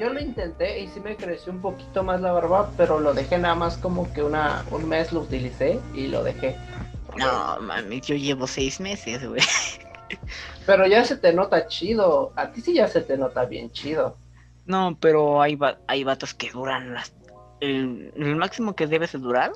Yo 0.00 0.12
lo 0.12 0.20
intenté 0.20 0.80
y 0.80 0.88
sí 0.88 0.98
me 0.98 1.14
creció 1.14 1.52
un 1.52 1.60
poquito 1.60 2.02
más 2.02 2.20
la 2.20 2.32
barba, 2.32 2.68
pero 2.76 2.98
lo 2.98 3.14
dejé 3.14 3.38
nada 3.38 3.54
más 3.54 3.76
como 3.76 4.12
que 4.12 4.24
una 4.24 4.64
un 4.72 4.88
mes 4.88 5.12
lo 5.12 5.20
utilicé 5.20 5.78
y 5.94 6.08
lo 6.08 6.24
dejé. 6.24 6.56
No, 7.16 7.60
mami, 7.60 8.00
yo 8.00 8.16
llevo 8.16 8.48
seis 8.48 8.80
meses, 8.80 9.24
güey. 9.24 9.42
Pero 10.66 10.86
ya 10.86 11.04
se 11.04 11.16
te 11.16 11.32
nota 11.32 11.68
chido. 11.68 12.32
A 12.34 12.50
ti 12.50 12.60
sí 12.60 12.74
ya 12.74 12.88
se 12.88 13.02
te 13.02 13.16
nota 13.16 13.44
bien 13.44 13.70
chido. 13.70 14.16
No, 14.66 14.96
pero 14.98 15.42
hay, 15.42 15.58
hay 15.86 16.04
vatos 16.04 16.34
que 16.34 16.50
duran 16.50 16.94
las... 16.94 17.12
El, 17.60 18.12
el 18.16 18.36
máximo 18.36 18.74
que 18.74 18.86
debes 18.86 19.12
de 19.12 19.18
durar 19.18 19.52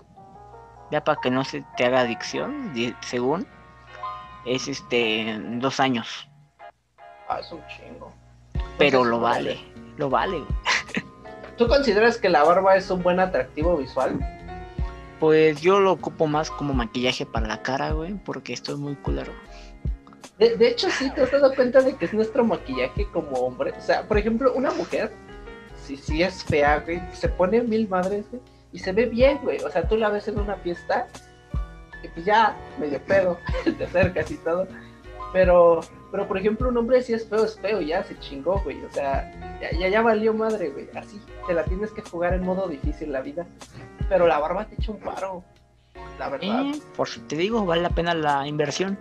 ya 0.90 1.04
para 1.04 1.20
que 1.20 1.30
no 1.30 1.44
se 1.44 1.64
te 1.76 1.84
haga 1.84 2.00
adicción, 2.00 2.72
según, 3.00 3.46
es 4.44 4.68
este 4.68 5.38
dos 5.54 5.80
años. 5.80 6.28
Ah, 7.28 7.40
es 7.40 7.52
un 7.52 7.61
chingo. 7.66 8.12
Pero 8.78 9.04
lo 9.04 9.20
vale, 9.20 9.58
lo 9.96 10.08
vale. 10.08 10.42
¿Tú 11.58 11.66
consideras 11.66 12.16
que 12.18 12.28
la 12.28 12.44
barba 12.44 12.76
es 12.76 12.90
un 12.90 13.02
buen 13.02 13.20
atractivo 13.20 13.76
visual? 13.76 14.18
Pues 15.18 15.61
yo 15.61 15.80
lo 15.80 15.92
ocupo 15.92 16.26
más 16.26 16.50
como 16.50 16.72
maquillaje 16.72 17.26
para 17.26 17.48
la 17.48 17.62
cara, 17.62 17.90
güey, 17.90 18.14
porque 18.14 18.52
esto 18.52 18.72
es 18.72 18.78
muy 18.78 18.94
culero. 18.94 19.32
De, 20.38 20.56
de, 20.56 20.68
hecho, 20.68 20.88
sí, 20.90 21.11
te 21.11 21.22
has 21.22 21.32
dado 21.32 21.52
cuenta 21.56 21.82
de 21.82 21.96
que 21.96 22.04
es 22.04 22.14
nuestro 22.14 22.44
maquillaje 22.44 23.08
como 23.12 23.32
hombre. 23.38 23.74
O 23.76 23.80
sea, 23.80 24.06
por 24.06 24.16
ejemplo, 24.16 24.52
una 24.54 24.70
mujer, 24.70 25.12
si 25.96 26.03
sí 26.03 26.22
es 26.22 26.44
fea, 26.44 26.81
güey, 26.81 27.01
se 27.12 27.29
pone 27.29 27.62
mil 27.62 27.88
madres, 27.88 28.27
güey 28.31 28.42
y 28.72 28.79
se 28.79 28.92
ve 28.92 29.07
bien, 29.07 29.38
güey. 29.42 29.59
O 29.61 29.70
sea, 29.70 29.87
tú 29.87 29.96
la 29.96 30.11
ves 30.11 30.29
en 30.29 30.38
una 30.38 30.57
fiesta 30.57 31.07
y 32.03 32.09
pues 32.09 32.24
ya, 32.24 32.57
medio 32.79 33.01
pedo, 33.03 33.38
te 33.79 33.85
acercas 33.85 34.31
y 34.31 34.37
todo. 34.38 34.66
Pero 35.33 35.81
Pero 36.11 36.27
por 36.27 36.38
ejemplo, 36.38 36.68
un 36.68 36.77
hombre 36.77 37.03
si 37.03 37.12
es 37.12 37.29
feo, 37.29 37.44
es 37.44 37.59
feo, 37.59 37.81
ya 37.81 38.03
se 38.03 38.18
chingó, 38.18 38.61
güey. 38.62 38.83
O 38.85 38.92
sea, 38.92 39.59
ya, 39.61 39.88
ya, 39.88 40.03
valió 40.03 40.33
madre, 40.33 40.70
güey. 40.70 40.88
Así, 40.94 41.20
te 41.46 41.55
la 41.55 41.64
tienes 41.64 41.90
que 41.92 42.03
jugar 42.03 42.35
en 42.35 42.44
modo 42.44 42.68
difícil 42.68 43.12
la 43.12 43.20
vida. 43.20 43.46
Pero 44.09 44.27
la 44.27 44.38
barba 44.38 44.66
te 44.66 44.74
echa 44.74 44.92
un 44.92 44.98
paro. 44.98 45.44
La 46.18 46.29
verdad. 46.29 46.66
Eh, 46.66 46.81
por 46.96 47.09
te 47.29 47.37
digo, 47.37 47.64
vale 47.64 47.83
la 47.83 47.90
pena 47.90 48.14
la 48.14 48.46
inversión. 48.46 48.98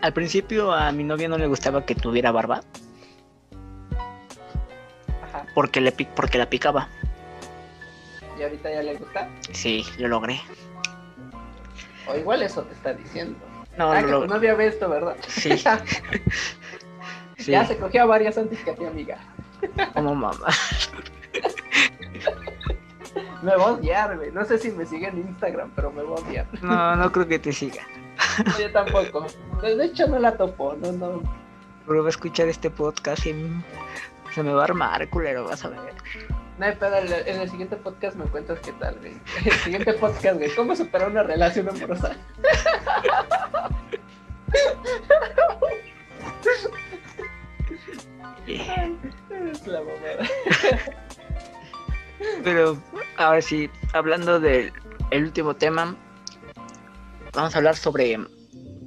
Al 0.00 0.12
principio 0.12 0.72
a 0.72 0.92
mi 0.92 1.04
novia 1.04 1.28
no 1.28 1.38
le 1.38 1.46
gustaba 1.46 1.84
que 1.84 1.94
tuviera 1.94 2.30
barba. 2.30 2.62
Porque, 5.56 5.80
le, 5.80 5.90
porque 5.90 6.36
la 6.36 6.50
picaba. 6.50 6.86
¿Y 8.38 8.42
ahorita 8.42 8.70
ya 8.70 8.82
le 8.82 8.96
gusta? 8.96 9.26
Sí, 9.52 9.86
lo 9.96 10.08
logré. 10.08 10.38
O 12.06 12.14
igual 12.14 12.42
eso 12.42 12.60
te 12.64 12.74
está 12.74 12.92
diciendo. 12.92 13.38
No, 13.78 13.90
ah, 13.90 14.02
no, 14.02 14.20
que 14.20 14.28
no 14.28 14.34
había 14.34 14.54
visto, 14.54 14.86
¿verdad? 14.86 15.16
Sí. 15.26 15.48
Ya 17.46 17.64
se 17.64 17.78
cogía 17.78 18.04
varias 18.04 18.36
antes 18.36 18.62
que 18.64 18.72
a 18.72 18.74
ti, 18.74 18.84
amiga. 18.84 19.18
Como 19.94 20.14
mamá. 20.14 20.36
me 23.42 23.56
va 23.56 23.64
a 23.64 23.72
odiar, 23.72 24.16
güey. 24.16 24.32
No 24.32 24.44
sé 24.44 24.58
si 24.58 24.72
me 24.72 24.84
sigue 24.84 25.08
en 25.08 25.18
Instagram, 25.18 25.70
pero 25.76 25.92
me 25.92 26.02
va 26.02 26.16
a 26.16 26.20
odiar. 26.20 26.46
No, 26.60 26.96
no 26.96 27.12
creo 27.12 27.28
que 27.28 27.38
te 27.38 27.52
siga. 27.52 27.82
yo 28.58 28.72
tampoco. 28.72 29.26
De 29.62 29.84
hecho, 29.84 30.08
no 30.08 30.18
la 30.18 30.36
topo, 30.36 30.74
no, 30.74 30.92
no. 30.92 31.22
Pero 31.86 32.02
va 32.02 32.08
a 32.08 32.10
escuchar 32.10 32.48
este 32.48 32.68
podcast 32.68 33.24
y 33.26 33.32
se 34.36 34.42
me 34.42 34.52
va 34.52 34.60
a 34.60 34.64
armar, 34.64 35.08
culero, 35.08 35.44
vas 35.44 35.64
a 35.64 35.68
ver. 35.70 35.80
No, 36.58 36.66
pero 36.78 36.96
en 36.98 37.40
el 37.40 37.48
siguiente 37.48 37.74
podcast 37.74 38.18
me 38.18 38.26
cuentas 38.26 38.58
qué 38.60 38.70
tal, 38.72 38.98
güey. 38.98 39.16
El 39.46 39.52
siguiente 39.52 39.94
podcast, 39.94 40.36
güey. 40.36 40.54
¿Cómo 40.54 40.76
superar 40.76 41.08
una 41.08 41.22
relación 41.22 41.70
amorosa? 41.70 42.14
Es 48.46 49.66
la 49.66 49.80
mamada. 49.80 50.28
Pero 52.44 52.76
ahora 53.16 53.40
sí, 53.40 53.70
hablando 53.94 54.38
del 54.38 54.70
último 55.12 55.56
tema, 55.56 55.96
vamos 57.32 57.54
a 57.54 57.58
hablar 57.58 57.74
sobre 57.74 58.18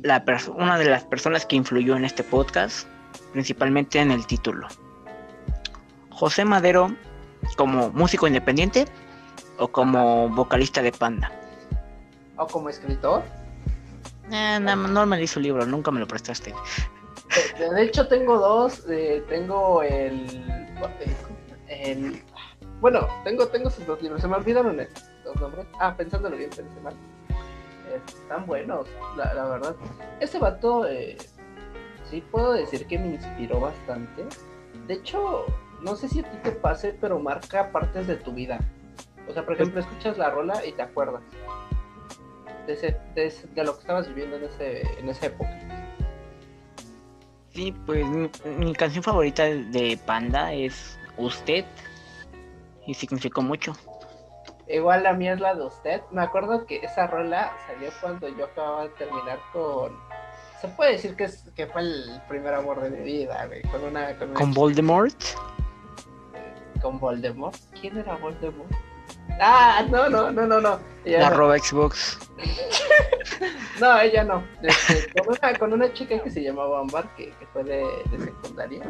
la 0.03 0.23
una 0.53 0.77
de 0.77 0.85
las 0.85 1.05
personas 1.05 1.47
que 1.47 1.55
influyó 1.55 1.95
en 1.95 2.05
este 2.05 2.23
podcast, 2.23 2.87
principalmente 3.33 3.99
en 3.99 4.11
el 4.11 4.27
título. 4.27 4.67
José 6.19 6.43
Madero 6.43 6.93
como 7.55 7.91
músico 7.91 8.27
independiente 8.27 8.85
o 9.57 9.69
como 9.69 10.27
vocalista 10.27 10.81
de 10.81 10.91
Panda. 10.91 11.31
¿O 12.35 12.45
como 12.45 12.67
escritor? 12.67 13.23
Eh, 14.29 14.59
no, 14.61 14.75
no 14.75 15.05
me 15.05 15.15
leí 15.15 15.27
su 15.27 15.39
libro, 15.39 15.65
nunca 15.65 15.91
me 15.91 16.01
lo 16.01 16.07
prestaste. 16.07 16.53
De, 17.57 17.83
hecho 17.83 18.05
tengo 18.09 18.37
dos, 18.37 18.83
eh, 18.89 19.23
tengo 19.29 19.81
el, 19.81 20.75
el, 21.67 22.21
bueno, 22.81 23.07
tengo, 23.23 23.47
tengo 23.47 23.69
sus 23.69 23.85
dos 23.85 24.01
libros, 24.01 24.21
se 24.21 24.27
me 24.27 24.35
olvidaron 24.35 24.75
los 24.75 25.35
nombres. 25.37 25.67
Ah, 25.79 25.95
pensándolo 25.95 26.35
bien, 26.35 26.49
pensé 26.49 26.81
mal. 26.81 26.95
Están 28.05 28.45
buenos, 28.45 28.87
la, 29.15 29.33
la 29.33 29.45
verdad. 29.45 29.75
Ese 30.19 30.37
vato, 30.37 30.85
eh, 30.85 31.17
sí 32.09 32.21
puedo 32.29 32.51
decir 32.51 32.85
que 32.87 32.99
me 32.99 33.15
inspiró 33.15 33.61
bastante. 33.61 34.25
De 34.85 34.95
hecho, 34.95 35.45
no 35.81 35.95
sé 35.95 36.07
si 36.09 36.19
a 36.19 36.23
ti 36.23 36.37
te 36.43 36.51
pase, 36.51 36.95
pero 36.99 37.19
marca 37.19 37.71
partes 37.71 38.07
de 38.07 38.15
tu 38.15 38.33
vida. 38.33 38.59
O 39.27 39.33
sea, 39.33 39.45
por 39.45 39.55
ejemplo, 39.55 39.79
escuchas 39.79 40.17
la 40.17 40.29
rola 40.29 40.65
y 40.65 40.71
te 40.71 40.81
acuerdas 40.81 41.21
de, 42.65 42.73
ese, 42.73 42.97
de, 43.55 43.63
lo 43.63 43.73
que 43.73 43.81
estabas 43.81 44.07
viviendo 44.07 44.37
en, 44.37 44.43
ese, 44.45 44.81
en 44.99 45.09
esa 45.09 45.27
época. 45.27 45.51
Sí, 47.53 47.73
pues 47.85 48.05
mi, 48.05 48.73
canción 48.73 49.03
favorita 49.03 49.43
de 49.43 49.99
Panda 50.05 50.53
es 50.53 50.97
Usted 51.17 51.65
y 52.85 52.93
significó 52.93 53.41
mucho. 53.41 53.73
Igual 54.67 55.03
la 55.03 55.13
mía 55.13 55.33
es 55.33 55.39
la 55.39 55.55
de 55.55 55.65
Usted. 55.65 56.01
Me 56.11 56.21
acuerdo 56.21 56.65
que 56.65 56.77
esa 56.77 57.07
rola 57.07 57.51
salió 57.67 57.89
cuando 58.01 58.29
yo 58.29 58.45
acababa 58.45 58.83
de 58.83 58.89
terminar 58.89 59.39
con 59.51 59.97
se 60.61 60.67
puede 60.67 60.93
decir 60.93 61.15
que, 61.15 61.23
es, 61.23 61.45
que 61.55 61.67
fue 61.67 61.81
el 61.81 62.21
primer 62.27 62.53
amor 62.53 62.81
de 62.81 62.89
mi 62.89 63.01
vida, 63.03 63.45
güey, 63.47 63.61
con 63.63 63.81
una... 63.81 64.13
¿Con, 64.33 64.53
Voldemort? 64.53 65.15
Con 66.81 66.99
Voldemort. 66.99 67.55
¿Quién 67.79 67.97
era 67.97 68.15
Voldemort? 68.17 68.71
Ah, 69.39 69.85
no, 69.89 70.09
no, 70.09 70.31
no, 70.31 70.45
no, 70.45 70.59
no. 70.59 70.79
la 71.05 71.29
roba 71.29 71.57
Xbox. 71.57 72.17
no, 73.79 73.99
ella 73.99 74.23
no. 74.23 74.43
Este, 74.61 75.57
con, 75.57 75.73
una, 75.73 75.93
chica 75.93 76.21
que 76.21 76.29
se 76.29 76.43
llamaba 76.43 76.81
Ambar, 76.81 77.07
que, 77.15 77.33
fue 77.53 77.63
de, 77.63 77.85
secundaria. 78.17 78.83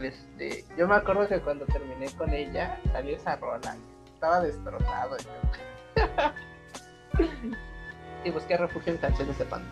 Este, 0.00 0.64
yo 0.76 0.86
me 0.86 0.94
acuerdo 0.94 1.26
que 1.28 1.40
cuando 1.40 1.66
terminé 1.66 2.06
con 2.16 2.32
ella, 2.32 2.80
salió 2.92 3.16
esa 3.16 3.36
rola. 3.36 3.76
Estaba 4.14 4.40
destrozado. 4.40 5.16
y 8.24 8.30
busqué 8.30 8.56
refugio 8.56 8.92
en 8.92 8.98
canciones 8.98 9.38
de 9.38 9.44
pan. 9.44 9.62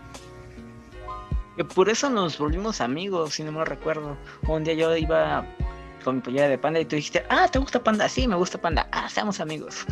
Por 1.75 1.89
eso 1.89 2.09
nos 2.09 2.39
volvimos 2.39 2.81
amigos, 2.81 3.35
si 3.35 3.43
no 3.43 3.53
me 3.53 3.65
recuerdo. 3.65 4.17
Un 4.47 4.65
día 4.65 4.75
yo 4.75 4.97
iba 4.97 5.45
con 6.05 6.17
mi 6.17 6.21
pollera 6.23 6.49
de 6.49 6.59
panda 6.59 6.81
y 6.81 6.85
tú 6.85 6.97
dijiste, 6.97 7.25
ah, 7.29 7.49
¿te 7.51 7.59
gusta 7.59 7.83
panda? 7.83 8.09
Sí, 8.09 8.27
me 8.27 8.37
gusta 8.37 8.59
panda. 8.59 8.89
Ah, 8.93 9.09
seamos 9.09 9.41
amigos. 9.41 9.87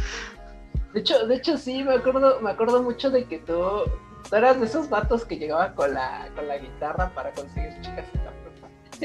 De 0.93 1.01
hecho, 1.01 1.27
de 1.27 1.35
hecho 1.35 1.59
sí, 1.59 1.85
me 1.85 1.95
acuerdo, 1.95 2.41
me 2.41 2.51
acuerdo 2.51 2.83
mucho 2.83 3.11
de 3.11 3.25
que 3.25 3.39
tú, 3.39 3.83
tú 4.29 4.37
eras 4.37 4.59
de 4.59 4.67
esos 4.67 4.89
vatos 4.89 5.25
que 5.25 5.37
llegaban 5.37 5.75
con 5.75 5.93
la, 5.93 6.29
con 6.35 6.49
la 6.49 6.59
guitarra 6.59 7.11
para 7.11 7.33
conseguir 7.33 7.73
chicas 7.83 8.07
en 8.15 8.25
la 8.25 8.33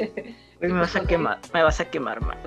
prepa. 0.06 0.32
me 0.62 0.80
vas 0.80 0.96
a 0.96 1.02
quemar, 1.02 1.40
me 1.54 1.64
vas 1.64 1.80
a 1.80 1.90
quemar 1.90 2.22
más. 2.22 2.38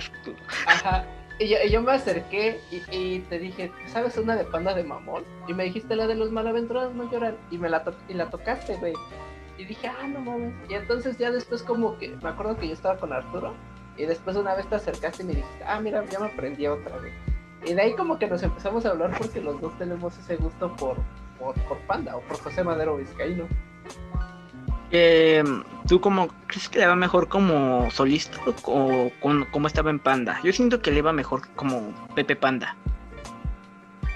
Ajá. 0.66 1.04
Y 1.38 1.48
yo, 1.48 1.56
yo, 1.68 1.82
me 1.82 1.92
acerqué 1.92 2.60
y, 2.70 3.18
te 3.20 3.38
dije, 3.40 3.72
¿sabes 3.88 4.16
una 4.16 4.36
de 4.36 4.44
panda 4.44 4.72
de 4.72 4.84
mamón? 4.84 5.24
Y 5.48 5.52
me 5.52 5.64
dijiste 5.64 5.96
la 5.96 6.06
de 6.06 6.14
los 6.14 6.30
malaventurados 6.30 6.94
no 6.94 7.10
lloran. 7.10 7.36
Y 7.50 7.58
me 7.58 7.68
la, 7.68 7.82
y 8.08 8.14
la 8.14 8.30
tocaste, 8.30 8.76
güey. 8.76 8.92
Y 9.58 9.64
dije, 9.64 9.88
ah, 9.88 10.06
no 10.06 10.20
mames. 10.20 10.54
Y 10.68 10.74
entonces 10.74 11.18
ya 11.18 11.32
después 11.32 11.62
como 11.64 11.98
que, 11.98 12.10
me 12.22 12.28
acuerdo 12.28 12.56
que 12.56 12.68
yo 12.68 12.72
estaba 12.72 12.98
con 12.98 13.12
Arturo 13.12 13.52
y 13.96 14.06
después 14.06 14.36
una 14.36 14.54
vez 14.54 14.66
te 14.68 14.76
acercaste 14.76 15.22
y 15.22 15.26
me 15.26 15.34
dijiste, 15.34 15.64
ah, 15.64 15.80
mira, 15.80 16.04
ya 16.06 16.18
me 16.18 16.26
aprendí 16.26 16.66
otra 16.66 16.96
vez. 16.98 17.12
Y 17.64 17.74
de 17.74 17.80
ahí 17.80 17.94
como 17.94 18.18
que 18.18 18.26
nos 18.26 18.42
empezamos 18.42 18.84
a 18.84 18.90
hablar 18.90 19.16
porque 19.16 19.40
los 19.40 19.60
dos 19.60 19.76
tenemos 19.78 20.18
ese 20.18 20.36
gusto 20.36 20.74
por, 20.76 20.96
por, 21.38 21.78
Panda 21.86 22.16
o 22.16 22.20
por 22.20 22.38
José 22.40 22.62
Madero 22.62 22.96
Vizcaíno. 22.96 23.46
Eh, 24.90 25.42
¿Tú 25.88 26.00
cómo 26.00 26.28
crees 26.46 26.68
que 26.68 26.80
le 26.80 26.86
va 26.86 26.94
mejor 26.94 27.28
como 27.28 27.90
solista 27.90 28.38
o 28.64 29.10
como 29.20 29.66
estaba 29.66 29.90
en 29.90 29.98
Panda? 29.98 30.40
Yo 30.44 30.52
siento 30.52 30.82
que 30.82 30.90
le 30.90 31.02
va 31.02 31.12
mejor 31.12 31.48
como 31.54 31.92
Pepe 32.14 32.36
Panda. 32.36 32.76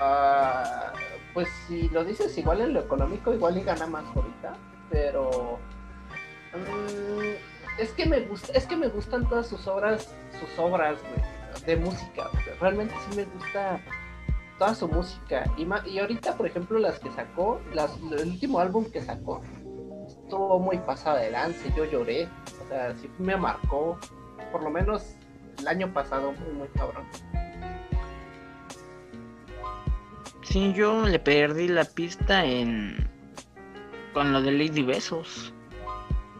Ah, 0.01 0.93
pues 1.35 1.49
si 1.67 1.89
lo 1.89 2.05
dices 2.05 2.37
igual 2.37 2.61
en 2.61 2.75
lo 2.75 2.81
económico, 2.81 3.33
igual 3.33 3.59
y 3.59 3.63
gana 3.63 3.87
más 3.87 4.05
ahorita, 4.15 4.57
pero... 4.91 5.59
Mm, 6.55 7.58
es 7.79 7.91
que 7.93 8.07
me 8.07 8.21
gusta, 8.21 8.53
es 8.53 8.67
que 8.67 8.77
me 8.77 8.89
gustan 8.89 9.29
todas 9.29 9.47
sus 9.47 9.67
obras, 9.67 10.13
sus 10.41 10.59
obras, 10.59 10.99
de 11.67 11.77
música. 11.77 12.31
Realmente 12.61 12.95
sí 13.09 13.17
me 13.17 13.25
gusta 13.25 13.81
toda 14.59 14.75
su 14.75 14.89
música. 14.89 15.45
Y, 15.57 15.67
y 15.91 15.99
ahorita, 15.99 16.37
por 16.37 16.47
ejemplo, 16.47 16.79
las 16.79 16.99
que 16.99 17.11
sacó, 17.11 17.61
las, 17.73 17.97
el 18.13 18.29
último 18.29 18.61
álbum 18.61 18.85
que 18.91 19.01
sacó, 19.03 19.43
estuvo 20.07 20.59
muy 20.59 20.79
pasado 20.79 21.19
de 21.19 21.31
lance, 21.31 21.73
yo 21.77 21.85
lloré. 21.85 22.29
O 22.65 22.69
sea, 22.69 22.95
sí 22.97 23.11
me 23.19 23.37
marcó, 23.37 23.99
por 24.53 24.63
lo 24.63 24.71
menos 24.71 25.15
el 25.59 25.69
año 25.69 25.93
pasado, 25.93 26.33
muy, 26.33 26.53
muy 26.53 26.69
cabrón. 26.69 27.05
Sí, 30.43 30.73
yo 30.73 31.07
le 31.07 31.19
perdí 31.19 31.69
la 31.69 31.85
pista 31.85 32.45
en. 32.45 33.09
con 34.15 34.33
lo 34.33 34.41
de 34.41 34.53
Lady 34.53 34.83
Besos. 34.83 35.53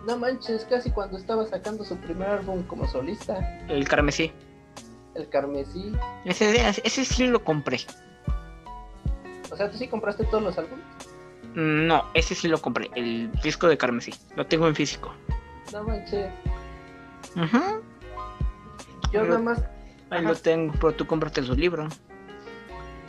No 0.09 0.17
manches, 0.17 0.65
casi 0.65 0.91
cuando 0.91 1.19
estaba 1.19 1.47
sacando 1.47 1.85
su 1.85 1.95
primer 1.99 2.31
álbum 2.31 2.63
como 2.63 2.89
solista. 2.89 3.61
El 3.69 3.87
Carmesí. 3.87 4.33
El 5.15 5.29
Carmesí. 5.29 5.93
Ese, 6.25 6.67
ese 6.83 7.05
sí 7.05 7.27
lo 7.27 7.45
compré. 7.45 7.81
O 9.51 9.57
sea, 9.57 9.71
¿tú 9.71 9.77
sí 9.77 9.87
compraste 9.87 10.25
todos 10.25 10.43
los 10.43 10.57
álbumes? 10.57 10.83
No, 11.55 12.07
ese 12.15 12.35
sí 12.35 12.49
lo 12.49 12.59
compré, 12.59 12.91
el 12.95 13.31
disco 13.43 13.69
de 13.69 13.77
Carmesí. 13.77 14.15
Lo 14.35 14.47
tengo 14.47 14.67
en 14.67 14.75
físico. 14.75 15.13
No 15.75 15.83
manches. 15.85 16.31
Ajá. 17.37 17.79
Yo 19.13 19.25
nada 19.25 19.41
más. 19.41 19.63
Ahí 20.09 20.25
lo 20.25 20.35
tengo, 20.35 20.73
pero 20.81 20.95
tú 20.95 21.07
compraste 21.07 21.43
su 21.43 21.55
libro. 21.55 21.87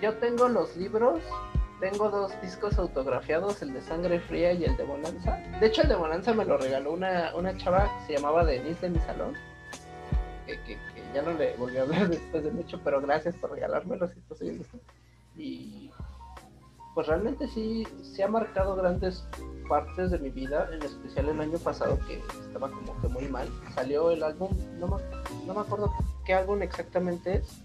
Yo 0.01 0.15
tengo 0.15 0.49
los 0.49 0.75
libros 0.75 1.21
tengo 1.79 2.09
dos 2.09 2.31
discos 2.41 2.77
autografiados, 2.77 3.61
el 3.61 3.73
de 3.73 3.81
Sangre 3.81 4.19
Fría 4.19 4.53
y 4.53 4.65
el 4.65 4.75
de 4.75 4.83
Bonanza. 4.83 5.37
De 5.59 5.67
hecho, 5.67 5.81
el 5.81 5.89
de 5.89 5.95
Bonanza 5.95 6.33
me 6.33 6.45
lo 6.45 6.57
regaló 6.57 6.93
una, 6.93 7.33
una 7.35 7.55
chava 7.57 7.89
que 7.99 8.05
se 8.05 8.13
llamaba 8.13 8.43
Denise 8.43 8.81
de 8.81 8.89
mi 8.89 8.99
salón. 8.99 9.33
Que, 10.45 10.77
ya 11.13 11.21
no 11.21 11.33
le 11.33 11.55
volví 11.55 11.77
a 11.77 11.83
hablar 11.83 12.09
después 12.09 12.43
de 12.43 12.51
mucho, 12.51 12.79
pero 12.83 13.01
gracias 13.01 13.35
por 13.35 13.51
regalármelo 13.51 14.07
si. 14.07 14.61
Y 15.37 15.89
pues 16.93 17.07
realmente 17.07 17.47
sí, 17.47 17.87
se 18.01 18.23
ha 18.23 18.27
marcado 18.27 18.75
grandes 18.75 19.25
partes 19.69 20.11
de 20.11 20.19
mi 20.19 20.29
vida, 20.29 20.67
en 20.73 20.83
especial 20.83 21.29
el 21.29 21.39
año 21.39 21.57
pasado 21.59 21.97
que 22.07 22.21
estaba 22.45 22.69
como 22.69 22.99
que 22.99 23.07
muy 23.07 23.27
mal. 23.29 23.47
Salió 23.73 24.11
el 24.11 24.21
álbum, 24.21 24.49
no 24.79 24.87
me, 24.87 24.97
no 25.45 25.53
me 25.53 25.61
acuerdo 25.61 25.93
qué 26.25 26.33
álbum 26.33 26.61
exactamente 26.61 27.35
es, 27.35 27.61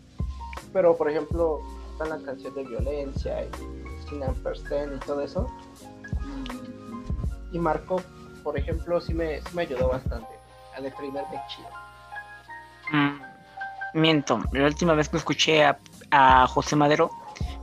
pero 0.73 0.97
por 0.97 1.11
ejemplo 1.11 1.61
está 1.93 2.05
la 2.05 2.23
canción 2.25 2.55
de 2.55 2.65
violencia 2.65 3.45
y 3.45 3.84
Sin 4.09 4.23
y 4.23 4.99
todo 5.01 5.21
eso. 5.23 5.51
Y, 7.53 7.59
marcó, 7.59 8.03
por 8.43 8.59
ejemplo, 8.59 9.01
sí 9.01 9.15
me, 9.15 9.41
sí 9.41 9.49
me 9.55 9.63
ayudó 9.63 9.89
bastante 9.89 10.29
a 10.77 10.81
deprimirme 10.81 11.41
chido. 11.49 11.69
Mm, 12.93 14.01
miento, 14.01 14.43
la 14.53 14.67
última 14.67 14.95
vez 14.95 15.09
que 15.09 15.17
escuché 15.17 15.65
a, 15.65 15.79
a 16.11 16.47
José 16.47 16.77
Madero 16.77 17.11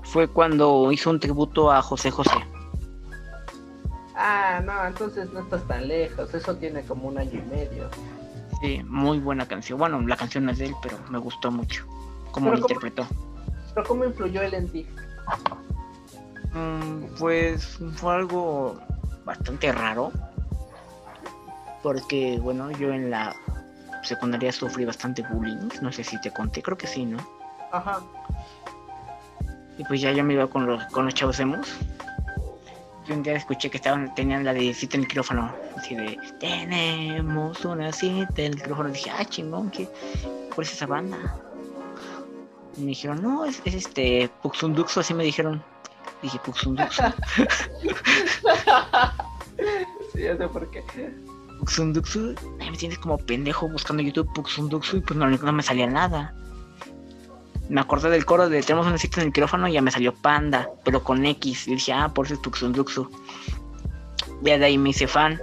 fue 0.03 0.27
cuando 0.27 0.91
hizo 0.91 1.09
un 1.09 1.19
tributo 1.19 1.71
a 1.71 1.81
José 1.81 2.11
José. 2.11 2.45
Ah, 4.15 4.61
no, 4.63 4.85
entonces 4.85 5.31
no 5.33 5.39
estás 5.39 5.67
tan 5.67 5.87
lejos. 5.87 6.33
Eso 6.33 6.55
tiene 6.55 6.83
como 6.83 7.07
un 7.07 7.17
año 7.17 7.39
y 7.39 7.55
medio. 7.55 7.89
Sí, 8.61 8.83
muy 8.85 9.19
buena 9.19 9.47
canción. 9.47 9.79
Bueno, 9.79 9.99
la 10.01 10.15
canción 10.15 10.47
es 10.49 10.59
de 10.59 10.65
él, 10.67 10.75
pero 10.81 10.97
me 11.09 11.17
gustó 11.17 11.49
mucho. 11.49 11.85
Cómo 12.31 12.51
lo 12.51 12.57
interpretó. 12.57 13.07
¿Pero 13.73 13.87
cómo 13.87 14.05
influyó 14.05 14.41
él 14.41 14.53
en 14.53 14.69
ti? 14.69 14.87
Mm, 16.53 17.05
pues 17.17 17.79
fue 17.95 18.13
algo 18.13 18.79
bastante 19.25 19.71
raro. 19.71 20.11
Porque, 21.83 22.37
bueno, 22.41 22.69
yo 22.71 22.93
en 22.93 23.09
la 23.09 23.35
secundaria 24.03 24.51
sufrí 24.51 24.85
bastante 24.85 25.23
bullying. 25.23 25.69
No 25.81 25.91
sé 25.91 26.03
si 26.03 26.19
te 26.21 26.31
conté, 26.31 26.61
creo 26.61 26.77
que 26.77 26.87
sí, 26.87 27.05
¿no? 27.05 27.17
Ajá. 27.71 27.99
Y 29.77 29.83
pues 29.85 30.01
ya 30.01 30.11
yo 30.11 30.23
me 30.23 30.33
iba 30.33 30.47
con 30.47 30.67
los, 30.67 30.83
con 30.87 31.05
los 31.05 31.13
chavos 31.13 31.39
hemos 31.39 31.67
y 33.07 33.11
un 33.11 33.23
día 33.23 33.33
escuché 33.33 33.69
que 33.69 33.77
estaban, 33.77 34.13
tenían 34.13 34.43
la 34.43 34.53
de 34.53 34.73
cita 34.73 34.95
en 34.95 35.01
el 35.01 35.07
micrófono, 35.07 35.51
así 35.75 35.95
de, 35.95 36.17
tenemos 36.39 37.63
una 37.65 37.91
cita 37.91 38.41
en 38.41 38.51
el 38.51 38.55
micrófono, 38.55 38.89
y 38.89 38.93
dije, 38.93 39.11
ah, 39.11 39.25
chingón, 39.25 39.71
¿qué? 39.71 39.87
¿cuál 40.53 40.67
es 40.67 40.73
esa 40.73 40.85
banda? 40.85 41.17
Y 42.77 42.81
me 42.81 42.87
dijeron, 42.87 43.21
no, 43.21 43.45
es, 43.45 43.61
este, 43.65 44.29
Puxunduxo, 44.41 44.99
así 44.99 45.13
me 45.13 45.23
dijeron. 45.23 45.63
Dije, 46.21 46.39
Puxunduxo. 46.45 47.03
sí, 50.13 50.21
ya 50.21 50.37
sé 50.37 50.47
por 50.47 50.69
qué. 50.71 50.83
Puxunduxo, 51.59 52.35
me 52.57 52.77
tienes 52.77 52.99
como 52.99 53.17
pendejo 53.17 53.67
buscando 53.69 54.03
YouTube 54.03 54.31
Puxunduxo 54.33 54.97
y 54.97 55.01
pues 55.01 55.17
no, 55.17 55.29
no 55.29 55.53
me 55.53 55.63
salía 55.63 55.87
nada 55.87 56.35
me 57.71 57.79
acordé 57.79 58.09
del 58.09 58.25
coro 58.25 58.49
de 58.49 58.61
tenemos 58.61 58.85
un 58.85 58.99
sitio 58.99 59.21
en 59.21 59.27
el 59.27 59.27
micrófono 59.27 59.65
y 59.65 59.73
ya 59.73 59.81
me 59.81 59.91
salió 59.91 60.13
Panda, 60.13 60.69
pero 60.83 61.05
con 61.05 61.25
X. 61.25 61.69
Y 61.69 61.75
dije, 61.75 61.93
ah, 61.93 62.09
por 62.13 62.25
eso 62.25 62.35
es 62.35 62.41
Tuxunduxu. 62.41 63.09
Ya 64.41 64.57
de 64.57 64.65
ahí 64.65 64.77
me 64.77 64.89
hice 64.89 65.07
fan. 65.07 65.39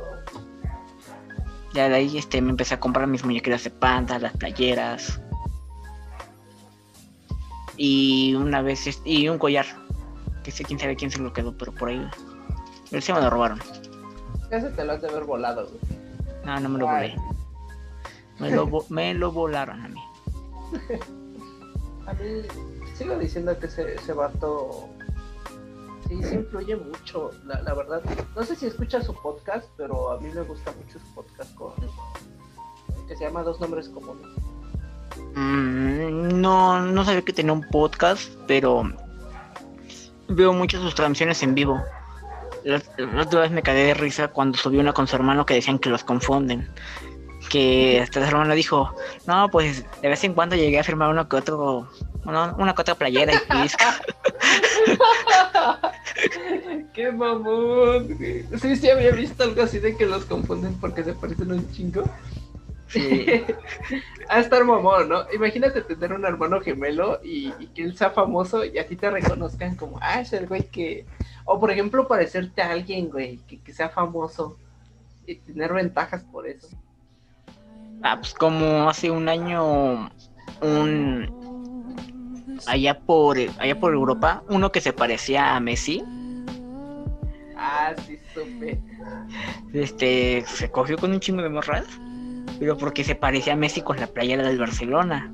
Ya 1.73 1.89
de 1.89 1.95
ahí 1.95 2.19
este, 2.19 2.43
me 2.43 2.51
empecé 2.51 2.75
a 2.75 2.81
comprar 2.81 3.07
mis 3.07 3.25
muñequeras 3.25 3.65
de 3.65 3.71
Panda, 3.71 4.19
las 4.19 4.37
playeras. 4.37 5.19
Y 7.79 8.35
una 8.35 8.61
vez, 8.61 9.01
y 9.07 9.29
un 9.31 9.39
collar. 9.39 9.65
Que 10.49 10.53
sé 10.53 10.65
quién 10.65 10.79
sabe 10.79 10.97
quién 10.97 11.11
se 11.11 11.19
lo 11.19 11.31
quedó, 11.31 11.53
pero 11.53 11.73
por 11.73 11.91
ahí. 11.91 12.09
Pero 12.89 13.03
se 13.03 13.13
me 13.13 13.21
lo 13.21 13.29
robaron. 13.29 13.61
Ya 14.51 14.63
se 14.63 14.71
te 14.71 14.83
lo 14.83 14.93
has 14.95 15.03
de 15.03 15.09
haber 15.11 15.25
volado, 15.25 15.67
güey. 15.67 15.79
No, 16.43 16.59
no 16.59 16.69
me 16.71 16.79
lo 16.79 16.87
volé. 16.87 17.15
Me 18.39 18.51
lo, 18.53 18.87
me 18.89 19.13
lo 19.13 19.31
volaron 19.31 19.85
a 19.85 19.89
mí. 19.89 20.01
a 22.07 22.15
mí 22.15 22.43
sigo 22.95 23.19
diciendo 23.19 23.59
que 23.59 23.67
ese, 23.67 23.97
ese 23.97 24.15
vato 24.15 24.89
sí, 26.09 26.19
sí 26.23 26.37
influye 26.37 26.77
mucho, 26.77 27.31
la, 27.45 27.61
la, 27.61 27.75
verdad. 27.75 28.01
No 28.35 28.43
sé 28.43 28.57
si 28.57 28.65
escucha 28.65 29.03
su 29.03 29.13
podcast, 29.17 29.69
pero 29.77 30.13
a 30.13 30.19
mí 30.19 30.31
me 30.35 30.41
gusta 30.41 30.73
mucho 30.83 30.99
su 30.99 31.15
podcast 31.15 31.55
con 31.57 31.75
que 33.07 33.17
se 33.17 33.23
llama 33.23 33.43
Dos 33.43 33.61
Nombres 33.61 33.91
Comunes. 33.91 34.27
Mm, 35.35 36.41
no, 36.41 36.81
no 36.81 37.05
sabía 37.05 37.21
que 37.21 37.35
tenía 37.35 37.53
un 37.53 37.69
podcast, 37.69 38.33
pero 38.47 38.91
veo 40.29 40.53
muchas 40.53 40.83
sus 40.83 40.95
transmisiones 40.95 41.43
en 41.43 41.55
vivo. 41.55 41.83
La, 42.65 42.83
la, 42.97 43.23
otra 43.23 43.49
me 43.49 43.63
caí 43.63 43.77
de 43.77 43.95
risa 43.95 44.29
cuando 44.29 44.59
subió 44.59 44.81
una 44.81 44.93
con 44.93 45.07
su 45.07 45.17
hermano 45.17 45.47
que 45.47 45.55
decían 45.55 45.79
que 45.79 45.91
los 45.91 46.05
confunden 46.05 46.69
que 47.49 48.01
hasta 48.01 48.21
su 48.21 48.27
hermano 48.27 48.55
dijo, 48.55 48.95
no, 49.27 49.49
pues 49.51 49.85
de 50.03 50.09
vez 50.09 50.23
en 50.25 50.35
cuando 50.35 50.57
llegué 50.57 50.79
a 50.79 50.85
firmar 50.85 51.11
uno 51.11 51.29
que 51.29 51.37
otro, 51.37 51.89
una 52.25 52.75
que 52.75 52.83
otra 52.83 52.95
playera 52.95 53.35
y 53.35 53.39
disco. 53.63 53.85
Qué 56.93 57.13
mamón. 57.13 58.19
Sí, 58.61 58.77
sí 58.77 58.91
había 58.91 59.13
visto 59.13 59.45
algo 59.45 59.63
así 59.63 59.79
de 59.79 59.97
que 59.97 60.07
los 60.07 60.25
confunden 60.25 60.75
porque 60.81 61.05
se 61.05 61.13
parecen 61.15 61.53
un 61.53 61.73
chingo. 61.73 62.03
Sí. 62.89 63.27
a 64.29 64.41
estar 64.41 64.65
mamón, 64.65 65.09
¿no? 65.09 65.25
Imagínate 65.33 65.83
tener 65.83 66.13
un 66.13 66.25
hermano 66.25 66.61
gemelo 66.61 67.21
y, 67.23 67.51
que 67.75 67.85
él 67.85 67.97
sea 67.97 68.11
famoso 68.11 68.65
y 68.65 68.79
a 68.79 68.87
ti 68.87 68.97
te 68.97 69.11
reconozcan 69.11 69.77
como, 69.77 69.99
ah, 70.01 70.21
es 70.21 70.33
el 70.33 70.47
güey 70.47 70.69
que... 70.69 71.07
O 71.45 71.59
por 71.59 71.71
ejemplo, 71.71 72.07
parecerte 72.07 72.61
a 72.61 72.73
alguien, 72.73 73.09
güey, 73.09 73.39
que, 73.47 73.61
que 73.61 73.73
sea 73.73 73.89
famoso 73.89 74.59
y 75.27 75.37
tener 75.37 75.73
ventajas 75.73 76.25
por 76.25 76.47
eso. 76.47 76.69
Ah, 78.03 78.17
pues 78.19 78.35
como 78.35 78.89
hace 78.89 79.11
un 79.11 79.29
año, 79.29 80.11
un 80.63 81.39
allá 82.67 82.99
por 82.99 83.39
allá 83.39 83.79
por 83.79 83.93
Europa, 83.95 84.43
uno 84.49 84.73
que 84.73 84.81
se 84.81 84.93
parecía 84.93 85.55
a 85.57 85.61
Messi. 85.61 86.03
Ah, 87.57 87.95
sí 88.07 88.19
supe. 88.33 88.81
Este 89.73 90.45
se 90.47 90.71
cogió 90.71 90.97
con 90.97 91.13
un 91.13 91.21
chingo 91.21 91.43
de 91.43 91.49
morras, 91.49 91.87
pero 92.59 92.77
porque 92.77 93.05
se 93.05 93.15
parecía 93.15 93.55
a 93.55 93.57
Messi 93.57 93.83
con 93.83 93.99
la 93.99 94.07
playera 94.07 94.43
del 94.43 94.59
Barcelona. 94.59 95.33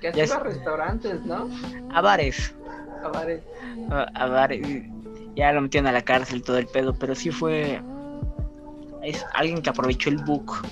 Que 0.00 0.08
hacía 0.08 0.38
restaurantes, 0.38 1.24
¿no? 1.24 1.48
A 1.92 2.00
bares. 2.00 2.54
A 3.02 3.08
bares. 3.08 3.42
A, 3.90 4.26
bares. 4.26 4.66
Ya 5.34 5.52
lo 5.52 5.62
metieron 5.62 5.88
a 5.88 5.92
la 5.92 6.02
cárcel 6.02 6.42
todo 6.42 6.58
el 6.58 6.66
pedo, 6.66 6.94
pero 6.94 7.14
sí 7.14 7.30
fue 7.30 7.80
es 9.02 9.24
alguien 9.34 9.60
que 9.60 9.68
aprovechó 9.68 10.08
el 10.08 10.16
book 10.24 10.62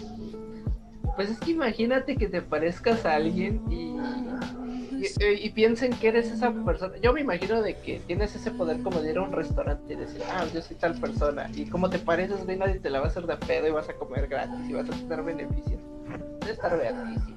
pues 1.16 1.30
es 1.30 1.38
que 1.38 1.50
imagínate 1.50 2.16
que 2.16 2.28
te 2.28 2.40
parezcas 2.40 3.04
a 3.04 3.14
alguien 3.16 3.60
y, 3.70 3.94
y, 5.20 5.50
piensen 5.50 5.92
que 5.94 6.08
eres 6.08 6.30
esa 6.30 6.52
persona. 6.52 6.96
Yo 7.02 7.12
me 7.12 7.20
imagino 7.20 7.62
de 7.62 7.76
que 7.78 8.00
tienes 8.06 8.34
ese 8.34 8.50
poder 8.50 8.82
como 8.82 9.00
de 9.00 9.10
ir 9.10 9.18
a 9.18 9.22
un 9.22 9.32
restaurante 9.32 9.92
y 9.92 9.96
decir, 9.96 10.22
ah, 10.30 10.44
yo 10.52 10.62
soy 10.62 10.76
tal 10.76 10.94
persona. 11.00 11.50
Y 11.54 11.66
como 11.66 11.90
te 11.90 11.98
pareces, 11.98 12.44
güey, 12.44 12.56
nadie 12.56 12.80
te 12.80 12.90
la 12.90 13.00
va 13.00 13.06
a 13.06 13.08
hacer 13.08 13.26
de 13.26 13.36
pedo 13.36 13.68
y 13.68 13.70
vas 13.70 13.88
a 13.88 13.94
comer 13.94 14.28
gratis 14.28 14.68
y 14.68 14.72
vas 14.72 14.88
a 14.88 14.92
tener 14.92 15.22
beneficios. 15.22 15.80
Debe 16.40 16.52
estar 16.52 16.76
beatísimo. 16.76 17.36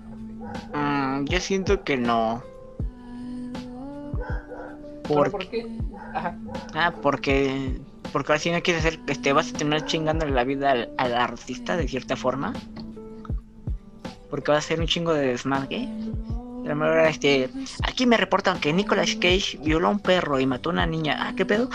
Mm, 0.74 1.26
yo 1.26 1.40
siento 1.40 1.84
que 1.84 1.98
no. 1.98 2.44
Por... 5.08 5.32
¿Por 5.32 5.48
qué? 5.50 5.68
Ajá. 6.14 6.38
Ah, 6.74 6.94
porque 7.02 7.80
porque 8.12 8.32
ahora 8.32 8.40
si 8.40 8.52
no 8.52 8.62
quieres 8.62 8.86
hacer, 8.86 9.00
este, 9.08 9.34
vas 9.34 9.50
a 9.50 9.58
terminar 9.58 9.86
chingándole 9.86 10.32
la 10.32 10.46
vida 10.46 10.72
al, 10.72 10.90
al 10.98 11.16
artista 11.16 11.76
de 11.76 11.88
cierta 11.88 12.16
forma 12.16 12.54
porque 14.36 14.52
va 14.52 14.58
a 14.58 14.62
ser 14.62 14.82
un 14.82 14.88
chingo 14.88 15.14
de 15.14 15.28
desmadre. 15.28 15.88
Este, 17.08 17.50
aquí 17.84 18.06
me 18.06 18.18
reportan 18.18 18.60
que 18.60 18.74
Nicolas 18.74 19.16
Cage 19.16 19.60
violó 19.62 19.88
a 19.88 19.92
un 19.92 20.00
perro 20.00 20.40
y 20.40 20.46
mató 20.46 20.70
a 20.70 20.74
una 20.74 20.86
niña. 20.86 21.18
Ah, 21.20 21.34
¿qué 21.36 21.46
pedo? 21.46 21.70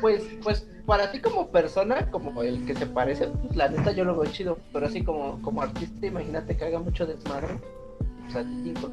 Pues, 0.00 0.22
pues 0.42 0.66
para 0.84 1.10
ti 1.10 1.20
como 1.20 1.50
persona, 1.50 2.10
como 2.10 2.42
el 2.42 2.64
que 2.66 2.74
se 2.74 2.86
parece, 2.86 3.28
pues, 3.28 3.56
la 3.56 3.68
neta 3.68 3.92
yo 3.92 4.04
lo 4.04 4.16
veo 4.16 4.30
chido, 4.30 4.58
pero 4.72 4.86
así 4.86 5.02
como, 5.02 5.40
como 5.42 5.62
artista, 5.62 6.06
imagínate 6.06 6.56
que 6.56 6.64
haga 6.64 6.78
mucho 6.78 7.06
desmadre. 7.06 7.58
O 8.28 8.30
sea, 8.30 8.42
eso 8.42 8.90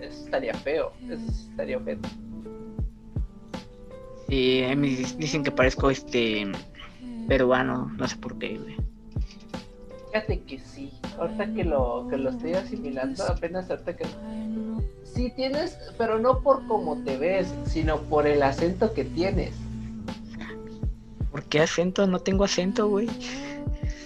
estaría 0.00 0.54
feo, 0.54 0.92
estaría 1.10 1.78
feo. 1.80 1.98
Sí, 4.28 4.64
me 4.76 4.88
dicen 4.88 5.44
que 5.44 5.50
parezco 5.50 5.90
este 5.90 6.50
peruano, 7.28 7.92
no 7.96 8.08
sé 8.08 8.16
por 8.16 8.38
qué, 8.38 8.58
güey. 8.58 8.76
Fíjate 10.14 10.42
que 10.42 10.60
sí. 10.60 10.92
Ahorita 11.18 11.52
que 11.54 11.64
lo, 11.64 12.06
que 12.08 12.16
lo 12.16 12.30
estoy 12.30 12.54
asimilando, 12.54 13.24
apenas 13.24 13.68
ahorita 13.68 13.96
que. 13.96 14.04
Sí 15.02 15.32
tienes, 15.34 15.76
pero 15.98 16.20
no 16.20 16.40
por 16.40 16.64
cómo 16.68 17.02
te 17.02 17.16
ves, 17.16 17.52
sino 17.66 18.00
por 18.02 18.28
el 18.28 18.44
acento 18.44 18.94
que 18.94 19.04
tienes. 19.04 19.56
¿Por 21.32 21.42
qué 21.42 21.62
acento? 21.62 22.06
No 22.06 22.20
tengo 22.20 22.44
acento, 22.44 22.88
güey. 22.88 23.08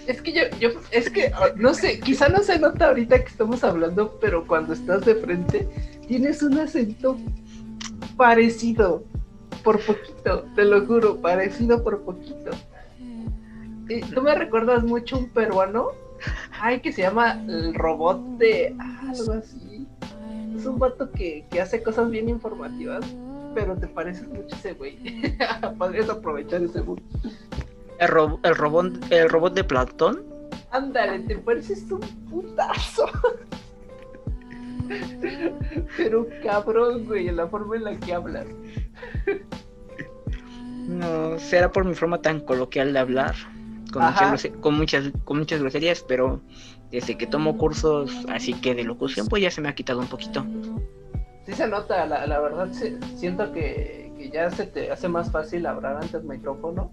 Es 0.06 0.22
que 0.22 0.32
yo, 0.32 0.42
yo, 0.58 0.70
es 0.92 1.10
que, 1.10 1.26
ah, 1.26 1.50
no 1.56 1.74
sé, 1.74 2.00
quizá 2.00 2.30
no 2.30 2.42
se 2.42 2.58
nota 2.58 2.88
ahorita 2.88 3.22
que 3.22 3.28
estamos 3.28 3.62
hablando, 3.62 4.18
pero 4.18 4.46
cuando 4.46 4.72
estás 4.72 5.04
de 5.04 5.14
frente, 5.14 5.68
tienes 6.06 6.42
un 6.42 6.58
acento 6.58 7.18
parecido, 8.16 9.04
por 9.62 9.78
poquito, 9.84 10.46
te 10.54 10.64
lo 10.64 10.86
juro, 10.86 11.20
parecido 11.20 11.84
por 11.84 12.00
poquito. 12.00 12.50
¿Tú 14.14 14.22
me 14.22 14.34
recuerdas 14.34 14.84
mucho 14.84 15.18
un 15.18 15.28
peruano? 15.30 15.88
Ay, 16.60 16.80
que 16.80 16.92
se 16.92 17.02
llama 17.02 17.40
el 17.48 17.74
robot 17.74 18.20
de 18.38 18.74
algo 19.08 19.32
así. 19.34 19.86
es 20.56 20.66
un 20.66 20.78
vato 20.78 21.10
que, 21.12 21.44
que 21.50 21.60
hace 21.60 21.82
cosas 21.82 22.10
bien 22.10 22.28
informativas, 22.28 23.04
pero 23.54 23.76
te 23.76 23.86
pareces 23.86 24.28
mucho 24.28 24.54
ese 24.56 24.72
güey. 24.74 24.98
Podrías 25.78 26.08
aprovechar 26.10 26.62
ese 26.62 26.80
boom. 26.80 27.00
¿El, 27.98 28.08
ro- 28.08 28.40
el, 28.42 28.54
robot, 28.54 28.92
¿El 29.10 29.28
robot 29.28 29.54
de 29.54 29.64
Platón? 29.64 30.22
Ándale, 30.70 31.20
te 31.20 31.36
pareces 31.36 31.90
un 31.90 32.00
putazo. 32.30 33.06
Pero 35.96 36.26
cabrón, 36.42 37.06
güey, 37.06 37.28
en 37.28 37.36
la 37.36 37.46
forma 37.46 37.76
en 37.76 37.84
la 37.84 37.96
que 37.98 38.12
hablas. 38.14 38.46
No, 40.86 41.38
será 41.38 41.70
por 41.70 41.84
mi 41.84 41.94
forma 41.94 42.20
tan 42.22 42.40
coloquial 42.40 42.92
de 42.92 42.98
hablar, 42.98 43.34
con, 43.92 44.04
muchas, 44.04 44.48
con, 44.60 44.74
muchas, 44.76 45.10
con 45.24 45.38
muchas 45.38 45.60
groserías, 45.60 46.04
pero 46.06 46.40
desde 46.90 47.16
que 47.18 47.26
tomo 47.26 47.56
cursos 47.56 48.10
así 48.28 48.54
que 48.54 48.74
de 48.74 48.84
locución, 48.84 49.26
pues 49.28 49.42
ya 49.42 49.50
se 49.50 49.60
me 49.60 49.68
ha 49.68 49.74
quitado 49.74 50.00
un 50.00 50.06
poquito. 50.06 50.44
Sí 51.46 51.52
se 51.54 51.66
nota, 51.66 52.04
la, 52.06 52.26
la 52.26 52.40
verdad 52.40 52.68
sí- 52.72 52.98
siento 53.16 53.52
que, 53.52 54.12
que 54.18 54.30
ya 54.30 54.50
se 54.50 54.66
te 54.66 54.90
hace 54.90 55.08
más 55.08 55.30
fácil 55.30 55.64
hablar 55.66 55.96
ante 56.02 56.16
el 56.18 56.24
micrófono 56.24 56.92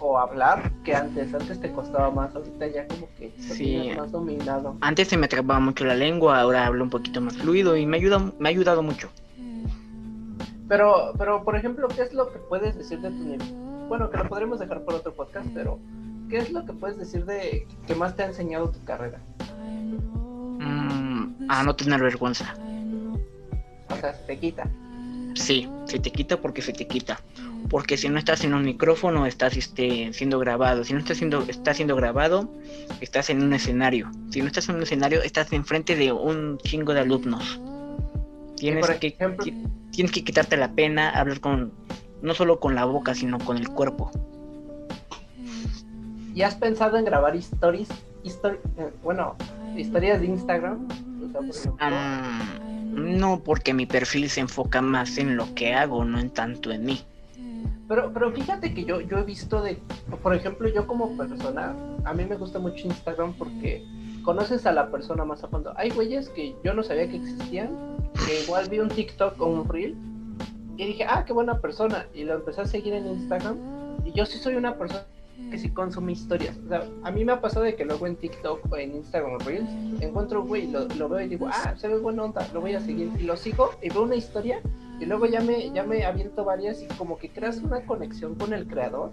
o 0.00 0.18
hablar 0.18 0.72
que 0.84 0.94
antes. 0.94 1.32
Antes 1.32 1.60
te 1.60 1.70
costaba 1.72 2.10
más, 2.10 2.34
ahorita 2.34 2.66
ya 2.66 2.86
como 2.88 3.08
que 3.16 3.32
Sí. 3.38 3.90
más 3.96 4.10
dominado. 4.12 4.76
Antes 4.80 5.08
se 5.08 5.16
me 5.16 5.28
trababa 5.28 5.60
mucho 5.60 5.84
la 5.84 5.94
lengua, 5.94 6.40
ahora 6.40 6.66
hablo 6.66 6.82
un 6.84 6.90
poquito 6.90 7.20
más 7.20 7.36
fluido 7.36 7.76
y 7.76 7.86
me 7.86 7.96
ayuda, 7.96 8.18
me 8.38 8.48
ha 8.48 8.50
ayudado 8.50 8.82
mucho. 8.82 9.08
Pero, 10.68 11.12
pero 11.16 11.44
por 11.44 11.56
ejemplo, 11.56 11.86
¿qué 11.88 12.02
es 12.02 12.12
lo 12.12 12.32
que 12.32 12.38
puedes 12.40 12.76
decir 12.76 13.00
de 13.00 13.10
tu 13.10 13.16
nivel? 13.24 13.54
Bueno, 13.88 14.10
que 14.10 14.16
lo 14.18 14.28
podremos 14.28 14.58
dejar 14.58 14.82
por 14.84 14.94
otro 14.94 15.14
podcast, 15.14 15.46
pero 15.54 15.78
¿qué 16.28 16.38
es 16.38 16.50
lo 16.52 16.64
que 16.64 16.72
puedes 16.72 16.98
decir 16.98 17.24
de 17.24 17.66
que 17.86 17.94
más 17.94 18.16
te 18.16 18.22
ha 18.22 18.26
enseñado 18.26 18.70
tu 18.70 18.82
carrera? 18.84 19.20
Mm, 20.58 21.46
a 21.48 21.62
no 21.62 21.74
tener 21.76 22.00
vergüenza. 22.02 22.54
O 23.90 23.96
sea, 23.96 24.14
se 24.14 24.22
te 24.24 24.38
quita. 24.38 24.68
Sí, 25.34 25.68
se 25.84 25.98
te 25.98 26.10
quita 26.10 26.40
porque 26.40 26.62
se 26.62 26.72
te 26.72 26.86
quita. 26.86 27.20
Porque 27.68 27.96
si 27.96 28.08
no 28.08 28.18
estás 28.18 28.44
en 28.44 28.54
un 28.54 28.62
micrófono, 28.64 29.26
estás 29.26 29.56
este, 29.56 30.12
siendo 30.12 30.38
grabado. 30.38 30.84
Si 30.84 30.92
no 30.92 30.98
estás 31.00 31.18
siendo, 31.18 31.42
estás 31.48 31.76
siendo 31.76 31.96
grabado, 31.96 32.48
estás 33.00 33.28
en 33.30 33.42
un 33.42 33.52
escenario. 33.52 34.10
Si 34.30 34.40
no 34.40 34.46
estás 34.46 34.68
en 34.68 34.76
un 34.76 34.82
escenario, 34.82 35.22
estás 35.22 35.52
enfrente 35.52 35.96
de 35.96 36.12
un 36.12 36.58
chingo 36.58 36.94
de 36.94 37.00
alumnos. 37.00 37.60
Tienes 38.56 38.86
por 38.86 38.98
que, 38.98 39.08
ejemplo- 39.08 39.44
tienes 39.90 40.12
que 40.12 40.24
quitarte 40.24 40.56
la 40.56 40.72
pena, 40.72 41.10
hablar 41.10 41.40
con, 41.40 41.72
no 42.22 42.34
solo 42.34 42.58
con 42.60 42.74
la 42.74 42.84
boca, 42.84 43.14
sino 43.14 43.38
con 43.38 43.58
el 43.58 43.68
cuerpo. 43.68 44.10
¿Y 46.36 46.42
has 46.42 46.54
pensado 46.54 46.98
en 46.98 47.06
grabar 47.06 47.34
stories, 47.34 47.88
histori- 48.22 48.58
eh, 48.76 48.92
bueno, 49.02 49.36
historias 49.74 50.20
de 50.20 50.26
Instagram? 50.26 50.86
O 50.86 51.32
sea, 51.32 51.40
por 51.40 51.48
ejemplo, 51.48 51.76
Ah, 51.80 52.58
no, 52.92 53.40
porque 53.40 53.72
mi 53.72 53.86
perfil 53.86 54.28
se 54.28 54.40
enfoca 54.40 54.82
más 54.82 55.16
en 55.16 55.38
lo 55.38 55.54
que 55.54 55.72
hago, 55.72 56.04
no 56.04 56.18
en 56.20 56.28
tanto 56.28 56.70
en 56.72 56.84
mí. 56.84 57.00
Pero, 57.88 58.12
pero 58.12 58.32
fíjate 58.32 58.74
que 58.74 58.84
yo, 58.84 59.00
yo 59.00 59.16
he 59.16 59.22
visto 59.22 59.62
de, 59.62 59.78
por 60.22 60.34
ejemplo, 60.34 60.68
yo 60.68 60.86
como 60.86 61.16
persona, 61.16 61.74
a 62.04 62.12
mí 62.12 62.26
me 62.26 62.36
gusta 62.36 62.58
mucho 62.58 62.86
Instagram 62.86 63.32
porque 63.38 63.82
conoces 64.22 64.66
a 64.66 64.72
la 64.72 64.90
persona 64.90 65.24
más 65.24 65.42
a 65.42 65.48
fondo. 65.48 65.72
Hay 65.78 65.88
güeyes 65.88 66.28
que 66.28 66.54
yo 66.62 66.74
no 66.74 66.82
sabía 66.82 67.08
que 67.08 67.16
existían, 67.16 67.70
que 68.26 68.42
igual 68.42 68.68
vi 68.68 68.80
un 68.80 68.88
TikTok 68.90 69.40
o 69.40 69.46
un 69.46 69.66
Reel 69.66 69.96
y 70.76 70.84
dije, 70.84 71.06
ah, 71.08 71.24
qué 71.26 71.32
buena 71.32 71.60
persona. 71.60 72.04
Y 72.12 72.24
lo 72.24 72.34
empecé 72.34 72.60
a 72.60 72.66
seguir 72.66 72.92
en 72.92 73.06
Instagram 73.06 73.56
y 74.04 74.12
yo 74.12 74.26
sí 74.26 74.36
soy 74.36 74.56
una 74.56 74.74
persona 74.76 75.04
que 75.50 75.58
sí 75.58 75.70
consume 75.70 76.12
historias. 76.12 76.56
O 76.64 76.68
sea, 76.68 76.84
a 77.04 77.10
mí 77.10 77.24
me 77.24 77.32
ha 77.32 77.40
pasado 77.40 77.64
de 77.64 77.76
que 77.76 77.84
luego 77.84 78.06
en 78.06 78.16
TikTok 78.16 78.70
o 78.70 78.76
en 78.76 78.96
Instagram 78.96 79.38
Reels 79.40 79.68
encuentro 80.00 80.42
un 80.42 80.48
güey, 80.48 80.66
lo, 80.66 80.86
lo 80.88 81.08
veo 81.08 81.20
y 81.20 81.28
digo, 81.28 81.48
ah, 81.50 81.74
se 81.76 81.88
ve 81.88 81.98
buena 81.98 82.24
onda, 82.24 82.46
lo 82.52 82.60
voy 82.60 82.74
a 82.74 82.80
seguir. 82.80 83.10
Y 83.18 83.22
lo 83.22 83.36
sigo 83.36 83.70
y 83.82 83.90
veo 83.90 84.02
una 84.02 84.16
historia 84.16 84.60
y 84.98 85.04
luego 85.04 85.26
ya 85.26 85.40
me, 85.40 85.70
ya 85.70 85.82
me 85.84 86.04
aviento 86.04 86.44
varias 86.44 86.82
y 86.82 86.86
como 86.96 87.18
que 87.18 87.30
creas 87.30 87.58
una 87.58 87.84
conexión 87.84 88.34
con 88.34 88.52
el 88.52 88.66
creador. 88.66 89.10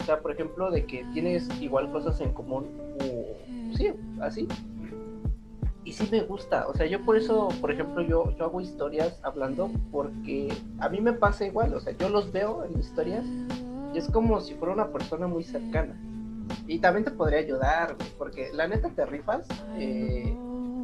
O 0.00 0.04
sea, 0.04 0.20
por 0.20 0.32
ejemplo, 0.32 0.70
de 0.70 0.84
que 0.84 1.04
tienes 1.12 1.48
igual 1.60 1.90
cosas 1.90 2.20
en 2.20 2.32
común 2.32 2.66
o 3.00 3.76
sí, 3.76 3.92
así. 4.20 4.46
Y 5.84 5.92
sí 5.92 6.08
me 6.10 6.22
gusta, 6.22 6.66
o 6.66 6.74
sea, 6.74 6.86
yo 6.86 7.04
por 7.04 7.16
eso, 7.16 7.48
por 7.60 7.70
ejemplo, 7.70 8.02
yo, 8.02 8.36
yo 8.36 8.44
hago 8.44 8.60
historias 8.60 9.20
hablando 9.22 9.70
porque 9.92 10.52
a 10.80 10.88
mí 10.88 11.00
me 11.00 11.12
pasa 11.12 11.46
igual, 11.46 11.74
o 11.74 11.80
sea, 11.80 11.96
yo 11.96 12.08
los 12.08 12.32
veo 12.32 12.64
en 12.64 12.80
historias 12.80 13.24
y 13.96 13.98
es 13.98 14.10
como 14.10 14.38
si 14.42 14.52
fuera 14.54 14.74
una 14.74 14.88
persona 14.88 15.26
muy 15.26 15.42
cercana. 15.42 15.98
Y 16.66 16.80
también 16.80 17.04
te 17.04 17.10
podría 17.10 17.38
ayudar, 17.38 17.96
güey, 17.96 18.10
porque 18.18 18.50
la 18.52 18.68
neta 18.68 18.90
te 18.90 19.06
rifas, 19.06 19.46
eh, 19.78 20.36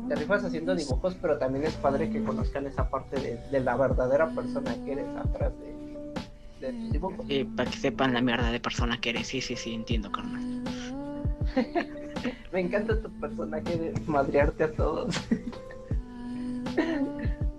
te 0.09 0.15
rifas 0.15 0.45
haciendo 0.45 0.75
dibujos, 0.75 1.15
pero 1.21 1.37
también 1.37 1.67
es 1.67 1.75
padre 1.75 2.09
que 2.09 2.25
conozcan 2.25 2.67
esa 2.67 2.89
parte 2.89 3.21
de, 3.21 3.37
de 3.51 3.61
la 3.61 3.77
verdadera 3.77 4.31
persona 4.31 4.75
que 4.87 4.93
eres 4.93 5.07
atrás 5.09 5.53
de, 5.61 6.67
de 6.67 6.73
tus 6.73 6.93
dibujos. 6.93 7.27
Sí, 7.29 7.45
para 7.45 7.71
que 7.71 7.77
sepan 7.77 8.15
la 8.15 8.23
mierda 8.23 8.51
de 8.51 8.61
persona 8.61 8.99
que 8.99 9.11
eres. 9.11 9.27
Sí, 9.27 9.43
sí, 9.43 9.57
sí, 9.57 9.75
entiendo, 9.75 10.11
carnal. 10.11 10.65
Me 12.53 12.61
encanta 12.61 12.99
tu 12.99 13.11
personaje 13.21 13.77
de 13.77 13.93
madrearte 14.07 14.65
a 14.65 14.73
todos. 14.73 15.15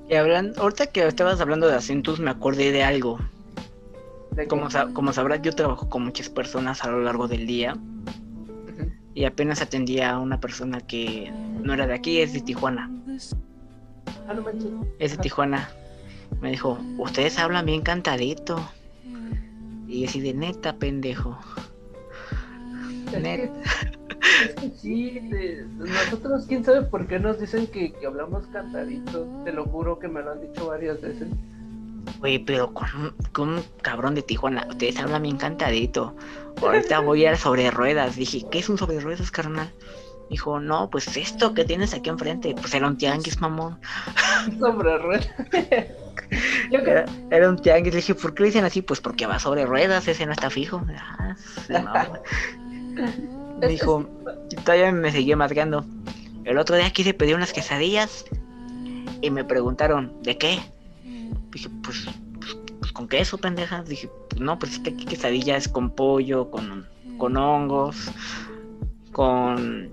Y 0.10 0.16
hablan, 0.16 0.54
ahorita 0.58 0.88
que 0.88 1.06
estabas 1.06 1.40
hablando 1.42 1.68
de 1.68 1.76
acentos, 1.76 2.20
me 2.20 2.32
acordé 2.32 2.72
de 2.72 2.84
algo. 2.84 3.20
Como, 4.48 4.70
sa- 4.70 4.88
como 4.94 5.14
sabrás, 5.14 5.42
yo 5.42 5.54
trabajo 5.54 5.90
con 5.90 6.04
muchas 6.04 6.30
personas 6.30 6.84
a 6.84 6.90
lo 6.92 7.02
largo 7.02 7.28
del 7.28 7.46
día. 7.48 7.78
Y 9.16 9.26
apenas 9.26 9.62
atendía 9.62 10.12
a 10.12 10.20
una 10.20 10.40
persona 10.40 10.82
que 10.82 11.32
no 11.62 11.74
era 11.74 11.86
de 11.86 11.94
aquí, 11.94 12.20
es 12.20 12.34
de 12.34 12.42
Tijuana. 12.42 12.90
Ah, 14.28 14.34
no. 14.34 14.44
Es 15.00 15.12
de. 15.12 15.18
Tijuana. 15.22 15.70
Me 16.42 16.50
dijo, 16.50 16.80
ustedes 16.98 17.38
hablan 17.38 17.66
bien 17.66 17.82
cantadito. 17.82 18.60
Y 19.88 20.06
así 20.06 20.20
de 20.20 20.34
neta, 20.34 20.78
pendejo. 20.78 21.38
Es 23.14 23.22
Net. 23.22 23.52
que, 23.52 23.62
es 24.50 24.56
que 24.56 24.70
sí, 24.78 25.20
de- 25.30 25.68
nosotros 25.78 26.46
quién 26.48 26.64
sabe 26.66 26.82
por 26.82 27.06
qué 27.06 27.20
nos 27.20 27.40
dicen 27.40 27.68
que, 27.68 27.94
que 27.94 28.08
hablamos 28.08 28.48
cantadito. 28.48 29.28
Te 29.46 29.52
lo 29.54 29.66
juro 29.66 30.00
que 30.00 30.08
me 30.08 30.24
lo 30.24 30.32
han 30.32 30.42
dicho 30.42 30.66
varias 30.68 31.00
veces. 31.00 31.28
Güey, 32.20 32.40
pero 32.40 32.74
con 32.74 32.88
un, 32.96 33.12
con 33.32 33.50
un 33.50 33.64
cabrón 33.82 34.16
de 34.16 34.22
Tijuana, 34.22 34.66
ustedes 34.70 35.00
hablan 35.00 35.24
bien 35.24 35.38
cantadito. 35.38 36.16
Ahorita 36.62 37.00
voy 37.00 37.26
a 37.26 37.32
ir 37.32 37.38
sobre 37.38 37.70
ruedas. 37.72 38.16
Dije, 38.16 38.46
¿qué 38.50 38.60
es 38.60 38.70
un 38.70 38.78
sobre 38.78 39.00
ruedas, 39.00 39.32
carnal? 39.32 39.72
Dijo, 40.30 40.60
no, 40.60 40.90
pues 40.90 41.16
esto 41.18 41.54
que 41.54 41.66
tienes 41.66 41.94
aquí 41.94 42.10
enfrente, 42.10 42.56
pues 42.60 42.74
era 42.74 42.88
un 42.88 42.98
tianguis, 42.98 43.40
mamón. 43.40 43.78
Sobre 44.60 44.98
ruedas. 44.98 45.30
Era, 46.72 47.06
era 47.30 47.50
un 47.50 47.58
tianguis. 47.58 47.94
Le 47.94 48.00
dije, 48.00 48.16
¿por 48.16 48.34
qué 48.34 48.44
le 48.44 48.48
dicen 48.48 48.66
así? 48.66 48.82
Pues 48.82 49.00
porque 49.02 49.28
va 49.28 49.38
sobre 49.38 49.66
ruedas, 49.66 50.08
ese 50.08 50.26
no 50.26 50.32
está 50.32 50.50
fijo. 50.50 50.82
Ah, 50.98 51.36
no, 51.70 53.68
dijo, 53.68 54.10
todavía 54.64 54.92
me 54.92 55.12
seguía 55.12 55.36
madreando. 55.36 55.86
El 56.46 56.58
otro 56.58 56.76
día 56.76 56.90
quise 56.90 57.14
pedir 57.14 57.36
unas 57.36 57.54
quesadillas 57.54 58.26
y 59.22 59.30
me 59.30 59.44
preguntaron, 59.44 60.14
¿de 60.24 60.38
qué? 60.38 60.60
Dije, 61.52 61.70
pues, 61.84 62.08
pues, 62.40 62.58
pues, 62.80 62.92
con 62.92 63.08
queso, 63.08 63.38
pendeja. 63.38 63.84
Dije, 63.84 64.10
pues 64.30 64.42
no, 64.42 64.58
pues 64.60 64.74
es 64.74 64.80
que 64.80 64.92
aquí 64.92 65.06
quesadilla 65.06 65.58
es 65.58 65.68
con 65.68 65.92
pollo, 65.92 66.50
con, 66.52 66.88
con 67.18 67.38
hongos, 67.38 68.12
con. 69.12 69.92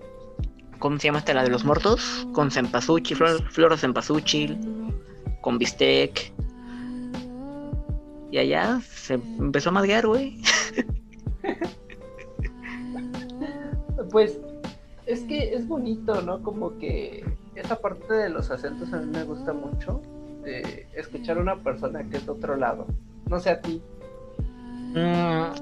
¿Cómo 0.79 0.99
se 0.99 1.09
llama 1.09 1.19
esta 1.19 1.35
la 1.35 1.43
de 1.43 1.51
los 1.51 1.65
muertos? 1.65 2.27
Con 2.33 2.51
cempasúchil, 2.51 3.17
flor, 3.17 3.43
flor 3.51 3.79
de 3.79 4.59
con 5.43 5.59
bistec. 5.59 6.33
Y 8.31 8.39
allá 8.39 8.81
se 8.81 9.15
empezó 9.15 9.69
a 9.71 9.73
madrear, 9.73 10.07
güey. 10.07 10.41
Pues 14.11 14.41
es 15.07 15.21
que 15.23 15.55
es 15.55 15.69
bonito, 15.69 16.21
¿no? 16.23 16.43
Como 16.43 16.79
que 16.79 17.25
esa 17.55 17.81
parte 17.81 18.13
de 18.13 18.29
los 18.29 18.51
acentos 18.51 18.93
a 18.93 18.99
mí 18.99 19.07
me 19.07 19.25
gusta 19.25 19.53
mucho. 19.53 20.01
De 20.43 20.87
escuchar 20.95 21.39
a 21.39 21.41
una 21.41 21.57
persona 21.57 22.03
que 22.05 22.17
es 22.17 22.27
de 22.27 22.33
otro 22.33 22.57
lado. 22.57 22.87
No 23.29 23.39
sé 23.41 23.51
a 23.51 23.61
ti. 23.61 23.81
Mm, 24.95 25.53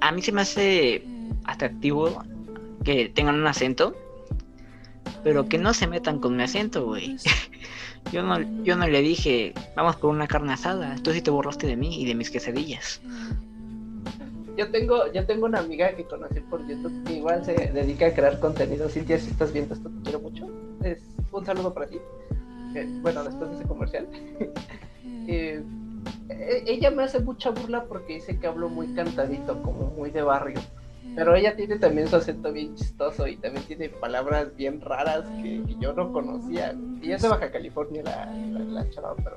a 0.00 0.12
mí 0.12 0.22
se 0.22 0.32
me 0.32 0.40
hace 0.40 1.04
atractivo 1.44 2.22
que 2.84 3.08
tengan 3.08 3.36
un 3.36 3.46
acento, 3.46 3.94
pero 5.22 5.48
que 5.48 5.58
no 5.58 5.72
se 5.72 5.86
metan 5.86 6.18
con 6.18 6.36
mi 6.36 6.42
acento, 6.42 6.84
güey. 6.84 7.16
Yo 8.10 8.22
no, 8.22 8.40
yo 8.64 8.76
no 8.76 8.86
le 8.88 9.00
dije, 9.00 9.54
vamos 9.76 9.96
por 9.96 10.10
una 10.10 10.26
carne 10.26 10.52
asada. 10.52 10.96
Tú 11.02 11.12
sí 11.12 11.22
te 11.22 11.30
borraste 11.30 11.68
de 11.68 11.76
mí 11.76 12.02
y 12.02 12.04
de 12.04 12.14
mis 12.16 12.30
quesadillas. 12.30 13.00
Yo 14.56 14.70
tengo, 14.70 15.10
yo 15.12 15.24
tengo 15.24 15.46
una 15.46 15.60
amiga 15.60 15.94
que 15.94 16.04
conocí 16.04 16.40
por 16.40 16.66
YouTube 16.66 17.04
que 17.04 17.14
igual 17.14 17.44
se 17.44 17.52
dedica 17.54 18.06
a 18.06 18.12
crear 18.12 18.40
contenido. 18.40 18.88
Cintia, 18.88 19.18
si 19.18 19.30
estás 19.30 19.52
viendo 19.52 19.74
esto, 19.74 19.88
te 19.88 20.02
quiero 20.02 20.20
mucho. 20.20 20.46
Es 20.82 20.98
un 21.30 21.46
saludo 21.46 21.72
para 21.72 21.86
ti. 21.86 21.98
Eh, 22.74 22.88
bueno, 23.00 23.24
después 23.24 23.50
de 23.50 23.56
ese 23.56 23.64
comercial. 23.66 24.08
Eh, 25.28 25.62
ella 26.66 26.90
me 26.90 27.04
hace 27.04 27.20
mucha 27.20 27.50
burla 27.50 27.84
porque 27.84 28.14
dice 28.14 28.38
que 28.38 28.46
hablo 28.46 28.68
muy 28.68 28.92
cantadito, 28.94 29.62
como 29.62 29.86
muy 29.90 30.10
de 30.10 30.22
barrio. 30.22 30.60
Pero 31.14 31.34
ella 31.34 31.54
tiene 31.54 31.78
también 31.78 32.08
su 32.08 32.16
acento 32.16 32.52
bien 32.52 32.74
chistoso 32.74 33.26
y 33.26 33.36
también 33.36 33.64
tiene 33.66 33.88
palabras 33.88 34.54
bien 34.56 34.80
raras 34.80 35.24
que, 35.42 35.62
yo 35.78 35.92
no 35.92 36.12
conocía. 36.12 36.74
Y 37.02 37.12
es 37.12 37.22
de 37.22 37.28
Baja 37.28 37.50
California 37.50 38.02
la, 38.02 38.26
la, 38.32 38.90
chava, 38.90 39.14
pero 39.16 39.36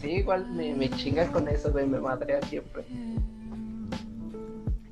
sí, 0.00 0.10
igual 0.10 0.50
me, 0.50 0.74
me 0.74 0.90
chinga 0.90 1.26
con 1.28 1.46
eso, 1.48 1.70
güey, 1.70 1.86
me 1.86 2.00
madrea 2.00 2.42
siempre. 2.42 2.84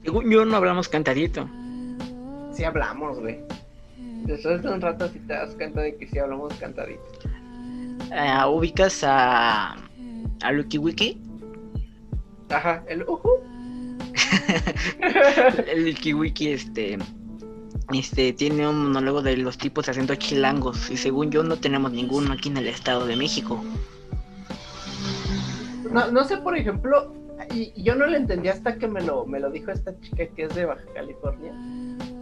Yo 0.04 0.44
no 0.44 0.56
hablamos 0.56 0.88
cantadito. 0.88 1.48
Sí 2.52 2.62
hablamos, 2.62 3.18
güey. 3.18 3.40
Después 4.26 4.62
de 4.62 4.68
un 4.68 4.80
rato 4.80 5.08
si 5.08 5.18
te 5.20 5.32
das 5.32 5.54
cuenta 5.54 5.80
de 5.80 5.96
que 5.96 6.06
sí 6.06 6.18
hablamos 6.18 6.54
cantadito. 6.54 7.02
Uh, 8.10 8.48
¿Ubicas 8.48 9.02
a, 9.04 9.76
a 10.42 10.52
Lucky 10.52 10.78
Wiki? 10.78 11.20
Ajá, 12.50 12.84
el 12.88 13.02
uhu. 13.02 13.40
el 15.66 15.94
Kiwiki, 15.96 16.48
este, 16.50 16.98
este, 17.92 18.32
tiene 18.32 18.68
un 18.68 18.84
monólogo 18.84 19.22
de 19.22 19.36
los 19.36 19.58
tipos 19.58 19.88
haciendo 19.88 20.14
chilangos. 20.14 20.90
Y 20.90 20.96
según 20.96 21.30
yo, 21.30 21.42
no 21.42 21.56
tenemos 21.56 21.92
ninguno 21.92 22.32
aquí 22.32 22.48
en 22.48 22.58
el 22.58 22.68
Estado 22.68 23.06
de 23.06 23.16
México. 23.16 23.62
No, 25.90 26.10
no 26.10 26.24
sé, 26.24 26.38
por 26.38 26.56
ejemplo, 26.56 27.12
y, 27.52 27.82
yo 27.82 27.94
no 27.94 28.06
le 28.06 28.18
entendí 28.18 28.48
hasta 28.48 28.76
que 28.76 28.88
me 28.88 29.00
lo, 29.00 29.26
me 29.26 29.40
lo 29.40 29.50
dijo 29.50 29.70
esta 29.70 29.98
chica 30.00 30.26
que 30.26 30.44
es 30.44 30.54
de 30.54 30.66
Baja 30.66 30.84
California. 30.94 31.52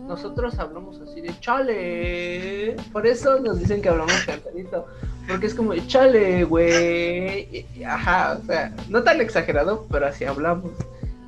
Nosotros 0.06 0.58
hablamos 0.58 1.00
así 1.00 1.20
de 1.22 1.38
chale. 1.40 2.76
Por 2.92 3.06
eso 3.06 3.40
nos 3.40 3.58
dicen 3.58 3.80
que 3.80 3.88
hablamos 3.88 4.14
cantadito. 4.26 4.86
Porque 5.28 5.46
es 5.46 5.54
como 5.54 5.74
chale, 5.86 6.44
güey. 6.44 7.66
Ajá, 7.86 8.38
o 8.42 8.46
sea, 8.46 8.74
no 8.88 9.02
tan 9.02 9.20
exagerado, 9.20 9.86
pero 9.90 10.06
así 10.06 10.24
hablamos. 10.24 10.72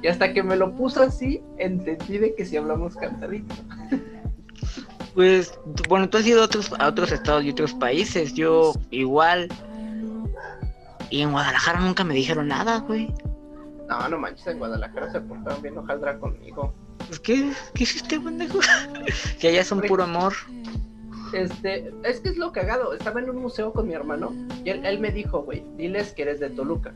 Y 0.03 0.09
hasta 0.09 0.33
que 0.33 0.43
me 0.43 0.57
lo 0.57 0.75
puso 0.75 1.03
así, 1.03 1.43
entendí 1.59 2.19
de 2.19 2.35
que 2.35 2.45
si 2.45 2.57
hablamos 2.57 2.97
cantadito. 2.97 3.55
Pues, 5.15 5.59
bueno, 5.89 6.11
tú 6.11 6.19
has 6.19 6.27
ido 6.27 6.43
a 6.43 6.45
otros, 6.45 6.73
a 6.79 6.89
otros 6.89 7.11
estados 7.11 7.43
y 7.45 7.51
otros 7.51 7.73
países. 7.73 8.35
Yo 8.35 8.75
igual. 8.91 9.49
Y 11.09 11.23
en 11.23 11.33
Guadalajara 11.33 11.81
nunca 11.81 12.05
me 12.05 12.15
dijeron 12.15 12.49
nada, 12.49 12.81
güey. 12.81 13.15
No, 13.89 14.09
no 14.09 14.19
manches, 14.19 14.47
en 14.49 14.59
Guadalajara 14.59 15.11
se 15.13 15.21
portaron 15.21 15.63
bien 15.63 15.79
hojaldra 15.79 16.19
conmigo. 16.19 16.75
Pues, 17.07 17.21
¿qué? 17.21 17.53
¿Qué 17.75 17.85
hiciste, 17.85 18.21
pendejo? 18.21 18.59
que 19.41 19.49
allá 19.49 19.65
son 19.65 19.81
puro 19.81 20.05
amor. 20.05 20.35
Este, 21.37 21.93
es 22.05 22.21
que 22.21 22.31
es 22.31 22.37
lo 22.37 22.53
cagado. 22.53 22.95
Estaba 22.95 23.21
en 23.21 23.31
un 23.31 23.37
museo 23.37 23.73
con 23.73 23.87
mi 23.87 23.95
hermano 23.95 24.33
y 24.65 24.71
él, 24.71 24.99
me 24.99 25.11
dijo, 25.11 25.43
güey, 25.43 25.65
diles 25.77 26.13
que 26.13 26.23
eres 26.23 26.41
de 26.41 26.51
Toluca 26.51 26.95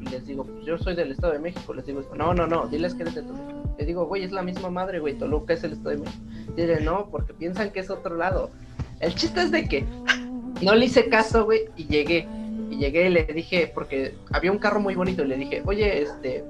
y 0.00 0.06
les 0.06 0.26
digo, 0.26 0.44
pues 0.44 0.64
yo 0.64 0.78
soy 0.78 0.96
del 0.96 1.12
Estado 1.12 1.34
de 1.34 1.38
México, 1.38 1.72
les 1.74 1.86
digo, 1.86 2.02
no, 2.16 2.34
no, 2.34 2.46
no, 2.46 2.66
diles 2.66 2.94
que 2.94 3.02
eres 3.02 3.14
de 3.14 3.22
Toluca. 3.22 3.54
Les 3.78 3.86
digo, 3.86 4.06
güey, 4.06 4.24
es 4.24 4.32
la 4.32 4.42
misma 4.42 4.70
madre, 4.70 4.98
güey, 4.98 5.14
Toluca 5.14 5.54
es 5.54 5.62
el 5.64 5.72
Estado 5.72 5.90
de 5.90 5.98
México. 5.98 6.24
Dile, 6.56 6.80
no, 6.80 7.08
porque 7.10 7.34
piensan 7.34 7.70
que 7.70 7.80
es 7.80 7.90
otro 7.90 8.16
lado. 8.16 8.50
El 9.00 9.14
chiste 9.14 9.42
es 9.42 9.50
de 9.50 9.68
que 9.68 9.84
no 10.62 10.74
le 10.74 10.86
hice 10.86 11.08
caso, 11.08 11.44
güey, 11.44 11.62
y 11.76 11.86
llegué. 11.86 12.26
Y 12.70 12.78
llegué 12.78 13.08
y 13.08 13.10
le 13.10 13.24
dije, 13.24 13.70
porque 13.72 14.14
había 14.32 14.50
un 14.50 14.58
carro 14.58 14.80
muy 14.80 14.94
bonito, 14.94 15.22
y 15.22 15.28
le 15.28 15.36
dije, 15.36 15.62
oye, 15.66 16.02
este, 16.02 16.44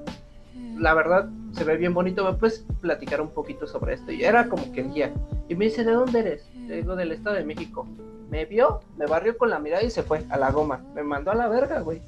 la 0.77 0.93
verdad, 0.93 1.29
se 1.51 1.63
ve 1.63 1.77
bien 1.77 1.93
bonito, 1.93 2.23
¿me 2.23 2.37
puedes 2.37 2.65
platicar 2.81 3.21
un 3.21 3.29
poquito 3.29 3.67
sobre 3.67 3.95
esto? 3.95 4.11
Y 4.11 4.23
era 4.23 4.47
como 4.47 4.71
que 4.71 4.81
el 4.81 4.93
guía. 4.93 5.13
Y 5.47 5.55
me 5.55 5.65
dice, 5.65 5.83
¿de 5.83 5.91
dónde 5.91 6.19
eres? 6.19 6.49
Digo, 6.67 6.95
del 6.95 7.11
Estado 7.11 7.35
de 7.35 7.43
México. 7.43 7.87
Me 8.29 8.45
vio, 8.45 8.81
me 8.97 9.05
barrió 9.05 9.37
con 9.37 9.49
la 9.49 9.59
mirada 9.59 9.83
y 9.83 9.91
se 9.91 10.03
fue 10.03 10.23
a 10.29 10.37
la 10.37 10.51
goma. 10.51 10.81
Me 10.95 11.03
mandó 11.03 11.31
a 11.31 11.35
la 11.35 11.47
verga, 11.47 11.81
güey. 11.81 12.01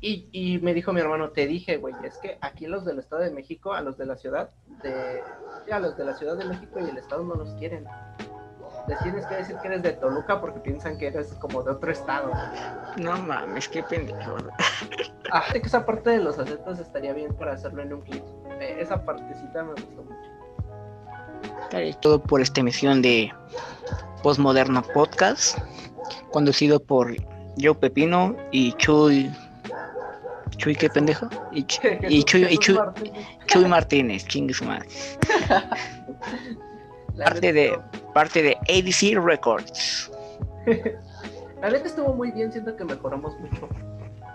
Y, 0.00 0.60
me 0.62 0.72
dijo 0.74 0.92
mi 0.92 1.00
hermano, 1.00 1.30
te 1.30 1.46
dije, 1.46 1.78
güey, 1.78 1.94
es 2.04 2.18
que 2.18 2.38
aquí 2.40 2.66
los 2.66 2.84
del 2.84 2.98
Estado 3.00 3.22
de 3.22 3.30
México, 3.30 3.72
a 3.72 3.80
los 3.80 3.96
de 3.98 4.06
la 4.06 4.16
ciudad, 4.16 4.50
de, 4.82 5.20
a 5.72 5.80
los 5.80 5.96
de 5.96 6.04
la 6.04 6.14
Ciudad 6.14 6.36
de 6.36 6.44
México 6.44 6.78
y 6.78 6.88
el 6.88 6.98
Estado 6.98 7.24
no 7.24 7.34
los 7.34 7.50
quieren. 7.54 7.86
Les 8.86 8.98
tienes 9.00 9.26
que 9.26 9.34
decir 9.34 9.56
que 9.56 9.66
eres 9.66 9.82
de 9.82 9.94
Toluca 9.94 10.40
porque 10.40 10.60
piensan 10.60 10.96
que 10.96 11.08
eres 11.08 11.34
como 11.34 11.62
de 11.62 11.72
otro 11.72 11.90
estado. 11.90 12.30
No 12.98 13.20
mames, 13.20 13.68
qué 13.68 13.82
pendejo. 13.82 14.36
Ah, 15.32 15.42
que 15.52 15.58
esa 15.58 15.84
parte 15.84 16.10
de 16.10 16.18
los 16.20 16.38
acentos 16.38 16.78
estaría 16.78 17.12
bien 17.12 17.34
para 17.34 17.54
hacerlo 17.54 17.82
en 17.82 17.94
un 17.94 18.02
clip. 18.02 18.22
Eh, 18.60 18.76
esa 18.78 19.04
partecita 19.04 19.64
me 19.64 19.72
gustó 19.72 20.04
mucho. 20.04 20.36
Todo 22.00 22.22
por 22.22 22.40
esta 22.40 22.60
emisión 22.60 23.02
de 23.02 23.32
Postmoderno 24.22 24.82
Podcast, 24.82 25.58
conducido 26.32 26.80
por 26.80 27.14
Joe 27.58 27.74
Pepino 27.74 28.36
y 28.50 28.72
Chuy 28.74 29.30
Chuy, 30.56 30.74
qué 30.74 30.88
pendejo. 30.88 31.28
Y, 31.52 31.64
Chuy, 31.66 31.98
y 32.08 32.24
Chuy, 32.24 32.48
Chuy, 33.46 33.64
Martínez, 33.66 34.26
chingue 34.26 34.54
su 34.54 34.64
madre. 34.64 34.88
parte 37.18 37.52
de, 37.52 37.78
parte 38.14 38.42
de 38.42 38.56
ADC 38.68 39.22
Records. 39.22 40.10
La 41.60 41.70
neta 41.70 41.86
estuvo 41.86 42.12
muy 42.12 42.30
bien, 42.32 42.52
siento 42.52 42.76
que 42.76 42.84
mejoramos 42.84 43.38
mucho. 43.40 43.68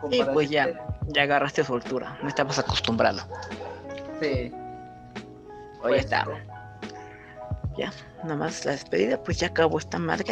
Y 0.09 0.23
pues 0.23 0.49
ya, 0.49 0.73
ya 1.09 1.23
agarraste 1.23 1.63
su 1.63 1.75
altura, 1.75 2.17
no 2.23 2.27
estabas 2.27 2.57
acostumbrado. 2.57 3.21
Sí. 4.19 4.51
Hoy 5.83 5.89
pues, 5.89 6.05
está. 6.05 6.25
Ya, 7.77 7.91
nada 8.23 8.35
más 8.35 8.65
la 8.65 8.71
despedida, 8.73 9.21
pues 9.21 9.37
ya 9.39 9.47
acabó 9.47 9.77
esta 9.79 9.99
madre. 9.99 10.25